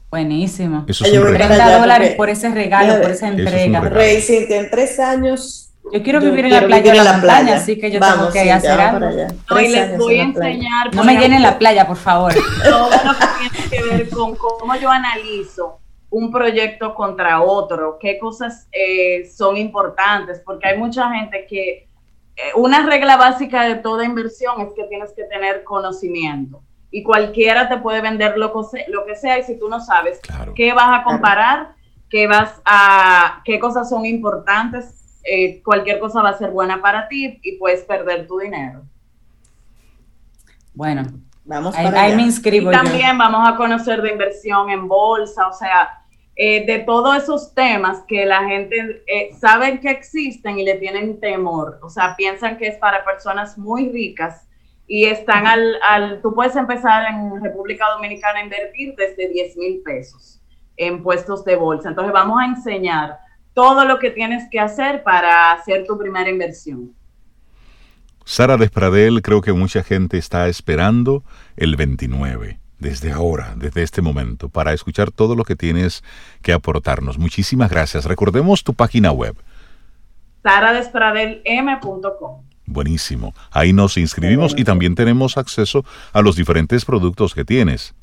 Buenísimo. 0.09 0.85
Eso 0.87 1.05
es 1.05 1.11
30 1.11 1.79
dólares 1.79 2.15
por 2.15 2.29
ese 2.29 2.49
regalo, 2.49 3.01
por 3.01 3.11
esa 3.11 3.27
entrega. 3.27 3.81
Rey, 3.81 4.21
si 4.21 4.45
en 4.49 4.69
tres 4.69 4.99
años 4.99 5.69
yo 5.91 6.03
quiero 6.03 6.19
vivir 6.19 6.45
en 6.45 6.51
la 6.51 6.65
playa 6.65 6.93
de 6.93 7.03
la, 7.03 7.13
montaña, 7.13 7.55
así 7.55 7.79
que 7.79 7.89
yo 7.89 7.99
tengo 7.99 8.29
que 8.31 8.51
hacer 8.51 8.79
algo. 8.79 9.09
No, 9.49 9.59
y 9.59 9.69
les 9.69 9.97
voy 9.97 10.19
a 10.19 10.23
enseñar. 10.23 10.93
No 10.93 11.03
me 11.03 11.17
llenen 11.17 11.41
la 11.41 11.57
playa, 11.57 11.87
por 11.87 11.97
favor. 11.97 12.33
Todo 12.63 12.89
lo 12.89 13.17
que 13.17 13.69
tiene 13.69 13.69
que 13.69 13.95
ver 13.95 14.09
con 14.09 14.35
cómo 14.35 14.75
yo 14.75 14.89
analizo 14.89 15.79
un 16.11 16.31
proyecto 16.31 16.95
contra 16.95 17.41
otro, 17.41 17.97
qué 17.99 18.17
cosas 18.17 18.67
eh, 18.71 19.29
son 19.31 19.57
importantes, 19.57 20.41
porque 20.43 20.67
hay 20.67 20.77
mucha 20.77 21.11
gente 21.11 21.45
que 21.47 21.87
una 22.55 22.85
regla 22.85 23.17
básica 23.17 23.63
de 23.63 23.75
toda 23.75 24.05
inversión 24.05 24.61
es 24.61 24.73
que 24.73 24.83
tienes 24.85 25.13
que 25.13 25.23
tener 25.25 25.63
conocimiento 25.63 26.61
y 26.91 27.03
cualquiera 27.03 27.69
te 27.69 27.77
puede 27.77 28.01
vender 28.01 28.37
lo 28.37 28.51
que, 28.51 28.85
lo 28.87 29.05
que 29.05 29.15
sea 29.15 29.37
y 29.39 29.43
si 29.43 29.59
tú 29.59 29.69
no 29.69 29.79
sabes 29.79 30.19
qué 30.55 30.73
vas 30.73 30.99
a 30.99 31.03
comparar, 31.03 31.75
qué 32.09 32.27
vas 32.27 32.61
a, 32.65 33.41
qué 33.45 33.59
cosas 33.59 33.89
son 33.89 34.05
importantes, 34.05 35.21
eh, 35.23 35.61
cualquier 35.63 35.99
cosa 35.99 36.21
va 36.21 36.29
a 36.29 36.37
ser 36.37 36.51
buena 36.51 36.81
para 36.81 37.07
ti 37.07 37.39
y 37.43 37.57
puedes 37.57 37.83
perder 37.83 38.25
tu 38.27 38.39
dinero. 38.39 38.81
Bueno, 40.73 41.03
vamos 41.45 41.75
ahí, 41.75 42.15
me 42.15 42.23
inscribo. 42.23 42.71
Y 42.71 42.73
también 42.73 43.17
vamos 43.17 43.47
a 43.47 43.55
conocer 43.55 44.01
de 44.01 44.11
inversión 44.11 44.69
en 44.69 44.87
bolsa, 44.87 45.47
o 45.47 45.53
sea, 45.53 45.98
eh, 46.41 46.65
de 46.65 46.79
todos 46.79 47.17
esos 47.17 47.53
temas 47.53 48.01
que 48.07 48.25
la 48.25 48.45
gente 48.47 49.03
eh, 49.07 49.29
sabe 49.37 49.81
que 49.81 49.89
existen 49.89 50.57
y 50.57 50.63
le 50.63 50.75
tienen 50.75 51.19
temor, 51.19 51.79
o 51.81 51.89
sea, 51.89 52.15
piensan 52.15 52.57
que 52.57 52.67
es 52.67 52.77
para 52.77 53.03
personas 53.03 53.57
muy 53.57 53.89
ricas 53.89 54.47
y 54.87 55.03
están 55.03 55.45
al, 55.45 55.75
al, 55.85 56.21
tú 56.21 56.33
puedes 56.33 56.55
empezar 56.55 57.03
en 57.13 57.43
República 57.43 57.87
Dominicana 57.93 58.39
a 58.39 58.43
invertir 58.43 58.95
desde 58.95 59.27
10 59.27 59.57
mil 59.57 59.81
pesos 59.83 60.39
en 60.77 61.03
puestos 61.03 61.43
de 61.43 61.57
bolsa. 61.57 61.89
Entonces 61.89 62.13
vamos 62.13 62.39
a 62.41 62.45
enseñar 62.45 63.17
todo 63.53 63.83
lo 63.83 63.99
que 63.99 64.09
tienes 64.09 64.49
que 64.49 64.61
hacer 64.61 65.03
para 65.03 65.51
hacer 65.51 65.85
tu 65.85 65.97
primera 65.97 66.29
inversión. 66.29 66.93
Sara 68.23 68.55
Despradel, 68.55 69.21
creo 69.21 69.41
que 69.41 69.51
mucha 69.51 69.83
gente 69.83 70.17
está 70.17 70.47
esperando 70.47 71.21
el 71.57 71.75
29, 71.75 72.59
desde 72.79 73.11
ahora, 73.11 73.53
desde 73.55 73.83
este 73.83 74.01
momento, 74.01 74.49
para 74.49 74.73
escuchar 74.73 75.11
todo 75.11 75.35
lo 75.35 75.43
que 75.43 75.55
tienes 75.55 76.03
que 76.41 76.53
aportarnos. 76.53 77.17
Muchísimas 77.17 77.69
gracias. 77.69 78.05
Recordemos 78.05 78.63
tu 78.63 78.73
página 78.73 79.11
web. 79.11 79.35
saradespradelm.com. 80.43 82.43
Buenísimo. 82.65 83.33
Ahí 83.51 83.73
nos 83.73 83.97
inscribimos 83.97 84.53
y 84.55 84.63
también 84.63 84.93
tenemos 84.93 85.37
acceso 85.37 85.83
a 86.13 86.21
los 86.21 86.35
diferentes 86.35 86.85
productos 86.85 87.33
que 87.33 87.43
tienes. 87.43 87.95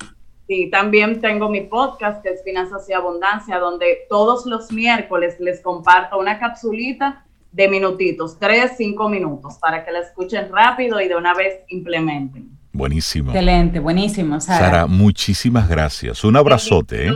Sí, 0.47 0.69
también 0.69 1.19
tengo 1.19 1.49
mi 1.49 1.61
podcast 1.61 2.21
que 2.21 2.29
es 2.29 2.43
Finanzas 2.43 2.87
y 2.89 2.93
Abundancia, 2.93 3.59
donde 3.59 4.05
todos 4.09 4.45
los 4.45 4.71
miércoles 4.71 5.39
les 5.39 5.61
comparto 5.61 6.17
una 6.17 6.39
capsulita 6.39 7.25
de 7.51 7.67
minutitos, 7.67 8.37
tres, 8.39 8.73
cinco 8.77 9.09
minutos, 9.09 9.57
para 9.57 9.83
que 9.83 9.91
la 9.91 9.99
escuchen 9.99 10.49
rápido 10.51 11.01
y 11.01 11.07
de 11.07 11.15
una 11.15 11.33
vez 11.33 11.61
implementen. 11.69 12.56
Buenísimo. 12.77 13.31
Excelente, 13.31 13.79
buenísimo. 13.79 14.39
Sara, 14.39 14.85
muchísimas 14.85 15.67
gracias. 15.67 16.23
Un 16.23 16.37
abrazote. 16.37 17.07
¿eh? 17.07 17.13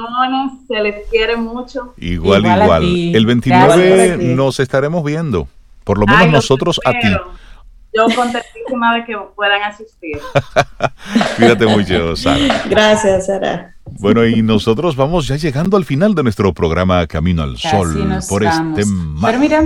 Se 0.68 0.82
les 0.82 1.08
quiere 1.08 1.38
mucho. 1.38 1.94
Igual, 1.98 2.44
igual. 2.48 2.84
El 3.16 3.26
29 3.28 4.18
nos 4.36 4.60
estaremos 4.60 5.06
viendo. 5.06 5.48
Por 5.84 6.00
lo 6.00 6.08
menos 6.08 6.32
nosotros 6.32 6.80
a 6.84 6.92
ti. 6.94 7.10
Yo 7.94 8.06
contentísima 8.16 8.96
de 8.96 9.06
que 9.06 9.16
puedan 9.36 9.62
asistir. 9.62 10.20
Cuídate 11.38 11.68
mucho, 11.68 12.16
Sara. 12.16 12.64
Gracias, 12.68 13.28
Sara. 13.28 13.76
Bueno, 14.00 14.26
y 14.26 14.42
nosotros 14.42 14.96
vamos 14.96 15.28
ya 15.28 15.36
llegando 15.36 15.78
al 15.78 15.86
final 15.86 16.16
de 16.16 16.24
nuestro 16.24 16.54
programa 16.54 17.06
Camino 17.06 17.44
al 17.44 17.58
Sol 17.58 18.20
por 18.28 18.44
este 18.44 18.86
martes. 18.86 18.88
Pero 19.22 19.40
mira, 19.40 19.64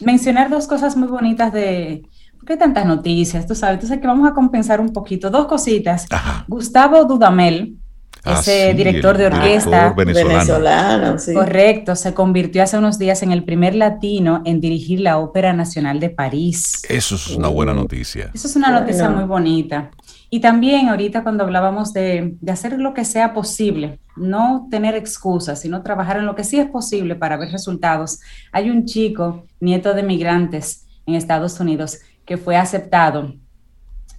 mencionar 0.00 0.50
dos 0.50 0.66
cosas 0.66 0.96
muy 0.96 1.06
bonitas 1.08 1.52
de... 1.52 2.02
¿Por 2.40 2.46
qué 2.46 2.56
tantas 2.56 2.86
noticias? 2.86 3.46
Tú 3.46 3.54
sabes, 3.54 3.74
entonces 3.74 4.00
que 4.00 4.06
vamos 4.06 4.28
a 4.28 4.32
compensar 4.32 4.80
un 4.80 4.92
poquito. 4.92 5.28
Dos 5.30 5.46
cositas. 5.46 6.06
Gustavo 6.48 7.04
Dudamel, 7.04 7.76
Ah, 8.22 8.38
ese 8.38 8.74
director 8.74 9.16
de 9.16 9.26
orquesta 9.26 9.94
venezolano, 9.94 11.16
correcto, 11.32 11.96
se 11.96 12.12
convirtió 12.12 12.62
hace 12.62 12.76
unos 12.76 12.98
días 12.98 13.22
en 13.22 13.32
el 13.32 13.44
primer 13.44 13.74
latino 13.74 14.42
en 14.44 14.60
dirigir 14.60 15.00
la 15.00 15.18
Ópera 15.18 15.54
Nacional 15.54 16.00
de 16.00 16.10
París. 16.10 16.82
Eso 16.90 17.14
es 17.14 17.28
una 17.30 17.48
buena 17.48 17.72
noticia. 17.72 18.30
Eso 18.34 18.46
es 18.46 18.56
una 18.56 18.78
noticia 18.78 19.08
muy 19.08 19.24
bonita. 19.24 19.90
Y 20.28 20.40
también 20.40 20.90
ahorita 20.90 21.22
cuando 21.22 21.44
hablábamos 21.44 21.94
de, 21.94 22.36
de, 22.40 22.52
hacer 22.52 22.78
lo 22.78 22.92
que 22.92 23.06
sea 23.06 23.32
posible, 23.32 23.98
no 24.16 24.68
tener 24.70 24.94
excusas, 24.94 25.60
sino 25.60 25.82
trabajar 25.82 26.18
en 26.18 26.26
lo 26.26 26.34
que 26.34 26.44
sí 26.44 26.58
es 26.58 26.68
posible 26.68 27.14
para 27.14 27.38
ver 27.38 27.50
resultados. 27.50 28.20
Hay 28.52 28.68
un 28.68 28.84
chico, 28.84 29.46
nieto 29.60 29.94
de 29.94 30.02
migrantes 30.02 30.86
en 31.06 31.14
Estados 31.14 31.58
Unidos, 31.58 31.98
que 32.30 32.36
fue 32.36 32.56
aceptado 32.56 33.34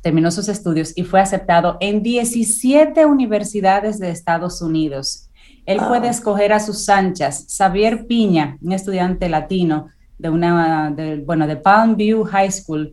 terminó 0.01 0.31
sus 0.31 0.49
estudios 0.49 0.91
y 0.97 1.03
fue 1.03 1.21
aceptado 1.21 1.77
en 1.79 2.03
17 2.03 3.05
universidades 3.05 3.99
de 3.99 4.09
Estados 4.09 4.61
Unidos. 4.61 5.29
Él 5.65 5.79
puede 5.88 6.09
escoger 6.09 6.51
a 6.51 6.59
sus 6.59 6.89
anchas. 6.89 7.47
Xavier 7.57 8.07
Piña, 8.07 8.57
un 8.61 8.73
estudiante 8.73 9.29
latino 9.29 9.88
de 10.17 10.29
una, 10.29 10.93
bueno, 11.25 11.47
de 11.47 11.55
Palm 11.55 11.95
View 11.95 12.25
High 12.25 12.51
School, 12.51 12.91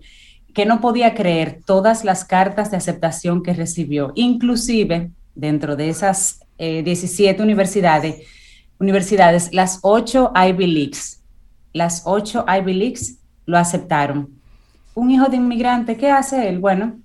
que 0.54 0.66
no 0.66 0.80
podía 0.80 1.16
creer 1.16 1.62
todas 1.66 2.04
las 2.04 2.24
cartas 2.24 2.70
de 2.70 2.76
aceptación 2.76 3.42
que 3.42 3.54
recibió, 3.54 4.12
inclusive 4.14 5.10
dentro 5.34 5.74
de 5.74 5.88
esas 5.88 6.46
17 6.58 7.40
eh, 7.40 7.42
universidades, 7.42 8.24
universidades, 8.78 9.52
las 9.52 9.80
8 9.82 10.30
Ivy 10.36 10.66
Leagues, 10.68 11.24
las 11.72 12.02
8 12.04 12.44
Ivy 12.46 12.74
Leagues 12.74 13.18
lo 13.46 13.58
aceptaron 13.58 14.37
un 14.94 15.10
hijo 15.10 15.26
de 15.26 15.36
inmigrante, 15.36 15.96
¿qué 15.96 16.10
hace 16.10 16.48
él? 16.48 16.58
Bueno, 16.58 16.98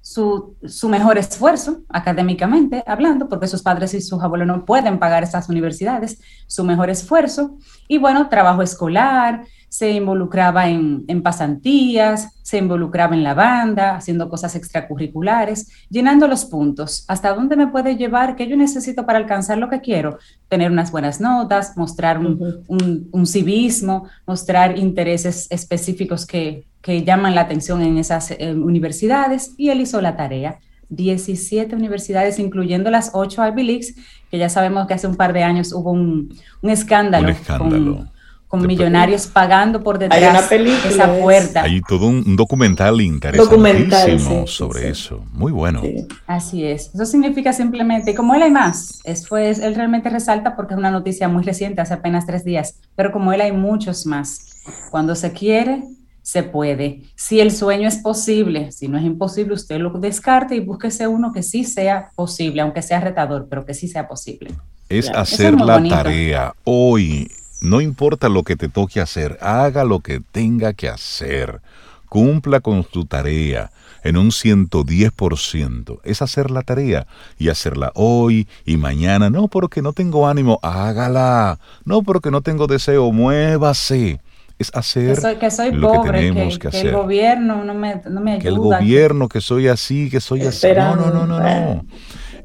su, 0.00 0.56
su, 0.64 0.88
mejor 0.88 1.16
esfuerzo 1.16 1.82
académicamente 1.88 2.82
hablando, 2.86 3.28
porque 3.28 3.46
sus 3.46 3.62
padres 3.62 3.94
y 3.94 4.00
sus 4.00 4.20
abuelos 4.22 4.48
no 4.48 4.64
pueden 4.64 4.98
pagar 4.98 5.22
esas 5.22 5.48
universidades, 5.48 6.20
su 6.46 6.64
mejor 6.64 6.90
esfuerzo, 6.90 7.56
y 7.88 7.98
bueno, 7.98 8.28
trabajo 8.28 8.62
escolar, 8.62 9.44
se 9.72 9.90
involucraba 9.90 10.68
en, 10.68 11.22
pasantías, 11.22 12.28
se 12.42 12.58
involucraba 12.58 13.14
en 13.14 13.24
la 13.24 13.32
banda, 13.32 13.96
haciendo 13.96 14.28
cosas 14.28 14.54
extracurriculares, 14.54 15.86
llenando 15.88 16.28
los 16.28 16.44
puntos. 16.44 17.06
¿Hasta 17.08 17.34
dónde 17.34 17.56
me 17.56 17.68
puede 17.68 17.96
llevar? 17.96 18.36
¿Qué 18.36 18.46
yo 18.46 18.54
necesito 18.54 19.06
para 19.06 19.18
alcanzar 19.18 19.56
lo 19.56 19.70
que 19.70 19.80
quiero? 19.80 20.18
Tener 20.48 20.70
unas 20.70 20.92
buenas 20.92 21.22
notas, 21.22 21.74
mostrar 21.74 22.18
un, 22.18 23.26
civismo, 23.26 24.10
mostrar 24.26 24.76
intereses 24.76 25.46
específicos 25.50 26.26
que, 26.26 26.66
llaman 27.04 27.34
la 27.34 27.42
atención 27.42 27.82
en 27.82 27.98
esas 27.98 28.32
eh, 28.32 28.54
universidades 28.54 29.54
y 29.56 29.70
él 29.70 29.80
hizo 29.80 30.00
la 30.00 30.16
tarea. 30.16 30.58
17 30.88 31.74
universidades, 31.74 32.38
incluyendo 32.38 32.90
las 32.90 33.12
8 33.14 33.46
Ivy 33.48 33.62
Leagues, 33.62 33.94
que 34.30 34.36
ya 34.36 34.50
sabemos 34.50 34.86
que 34.86 34.94
hace 34.94 35.06
un 35.06 35.16
par 35.16 35.32
de 35.32 35.42
años 35.42 35.72
hubo 35.72 35.90
un, 35.90 36.36
escándalo, 36.62 37.28
un 37.28 37.32
escándalo 37.32 38.12
con 38.52 38.66
millonarios 38.66 39.28
pagando 39.28 39.82
por 39.82 39.98
detrás 39.98 40.50
de 40.50 40.74
esa 40.86 41.10
puerta. 41.18 41.62
Hay 41.62 41.80
todo 41.80 42.06
un, 42.06 42.36
documental 42.36 43.00
interesantísimo 43.00 44.46
sobre 44.46 44.90
eso. 44.90 45.24
Muy 45.32 45.50
bueno. 45.50 45.80
Así 46.26 46.62
es. 46.62 46.90
Eso 46.94 47.06
significa 47.06 47.54
simplemente, 47.54 48.14
como 48.14 48.34
él 48.34 48.42
hay 48.42 48.50
más, 48.50 49.00
es, 49.04 49.26
pues, 49.26 49.58
él 49.58 49.74
realmente 49.74 50.10
resalta 50.10 50.54
porque 50.54 50.74
es 50.74 50.78
una 50.78 50.90
noticia 50.90 51.28
muy 51.28 51.42
reciente, 51.42 51.80
hace 51.80 51.94
apenas 51.94 52.26
tres 52.26 52.44
días, 52.44 52.74
pero 52.94 53.10
como 53.10 53.32
él 53.32 53.40
hay 53.40 53.52
muchos 53.52 54.04
más. 54.04 54.62
Cuando 54.90 55.14
se 55.14 55.32
quiere, 55.32 55.84
se 56.22 56.42
puede. 56.42 57.02
Si 57.14 57.40
el 57.40 57.50
sueño 57.50 57.88
es 57.88 57.96
posible, 57.96 58.72
si 58.72 58.88
no 58.88 58.98
es 58.98 59.04
imposible, 59.04 59.54
usted 59.54 59.78
lo 59.78 59.90
descarte 59.90 60.54
y 60.54 60.60
búsquese 60.60 61.06
uno 61.06 61.32
que 61.32 61.42
sí 61.42 61.64
sea 61.64 62.10
posible, 62.14 62.62
aunque 62.62 62.82
sea 62.82 63.00
retador, 63.00 63.46
pero 63.48 63.64
que 63.64 63.74
sí 63.74 63.88
sea 63.88 64.08
posible. 64.08 64.50
Es 64.88 65.08
hacer 65.10 65.54
la 65.60 65.82
tarea 65.82 66.54
hoy 66.64 67.28
no 67.62 67.80
importa 67.80 68.28
lo 68.28 68.42
que 68.42 68.56
te 68.56 68.68
toque 68.68 69.00
hacer, 69.00 69.38
haga 69.40 69.84
lo 69.84 70.00
que 70.00 70.20
tenga 70.20 70.72
que 70.72 70.88
hacer. 70.88 71.60
Cumpla 72.08 72.58
con 72.58 72.82
tu 72.82 73.04
tarea 73.04 73.70
en 74.02 74.16
un 74.16 74.30
110%. 74.32 76.00
Es 76.02 76.22
hacer 76.22 76.50
la 76.50 76.62
tarea 76.62 77.06
y 77.38 77.50
hacerla 77.50 77.92
hoy 77.94 78.48
y 78.66 78.76
mañana. 78.76 79.30
No 79.30 79.46
porque 79.46 79.80
no 79.80 79.92
tengo 79.92 80.26
ánimo, 80.26 80.58
hágala. 80.60 81.60
No 81.84 82.02
porque 82.02 82.32
no 82.32 82.40
tengo 82.40 82.66
deseo, 82.66 83.12
muévase 83.12 84.20
es 84.62 84.74
hacer 84.74 85.38
que 85.38 85.50
soy, 85.50 85.72
lo 85.72 86.02
que 86.02 86.10
tenemos 86.10 86.58
que, 86.58 86.68
hacer. 86.68 86.86
el 86.86 86.92
gobierno 86.92 87.64
no 87.64 87.74
me, 87.74 88.00
no 88.08 88.20
me 88.20 88.32
ayuda. 88.32 88.42
Que 88.42 88.48
el 88.48 88.58
gobierno, 88.58 89.28
que 89.28 89.40
soy 89.40 89.68
así, 89.68 90.10
que 90.10 90.20
soy 90.20 90.42
así. 90.42 90.68
No, 90.74 90.96
no, 90.96 91.10
no, 91.10 91.26
no, 91.26 91.40
no. 91.40 91.84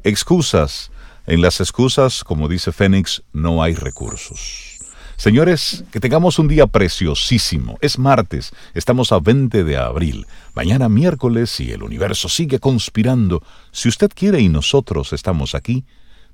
Excusas. 0.04 0.90
En 1.26 1.42
las 1.42 1.60
excusas, 1.60 2.24
como 2.24 2.48
dice 2.48 2.72
Fénix, 2.72 3.22
no 3.32 3.62
hay 3.62 3.74
recursos. 3.74 4.78
Señores, 5.16 5.84
que 5.90 5.98
tengamos 5.98 6.38
un 6.38 6.46
día 6.46 6.68
preciosísimo. 6.68 7.76
Es 7.80 7.98
martes, 7.98 8.52
estamos 8.72 9.10
a 9.10 9.18
20 9.18 9.64
de 9.64 9.76
abril. 9.76 10.26
Mañana 10.54 10.88
miércoles, 10.88 11.58
y 11.58 11.72
el 11.72 11.82
universo 11.82 12.28
sigue 12.28 12.60
conspirando, 12.60 13.42
si 13.72 13.88
usted 13.88 14.10
quiere 14.14 14.40
y 14.40 14.48
nosotros 14.48 15.12
estamos 15.12 15.56
aquí, 15.56 15.84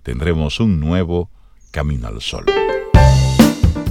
tendremos 0.03 0.61
un 0.61 0.81
nuevo 0.81 1.31
Camino 1.71 2.09
al 2.09 2.21
Sol. 2.21 2.45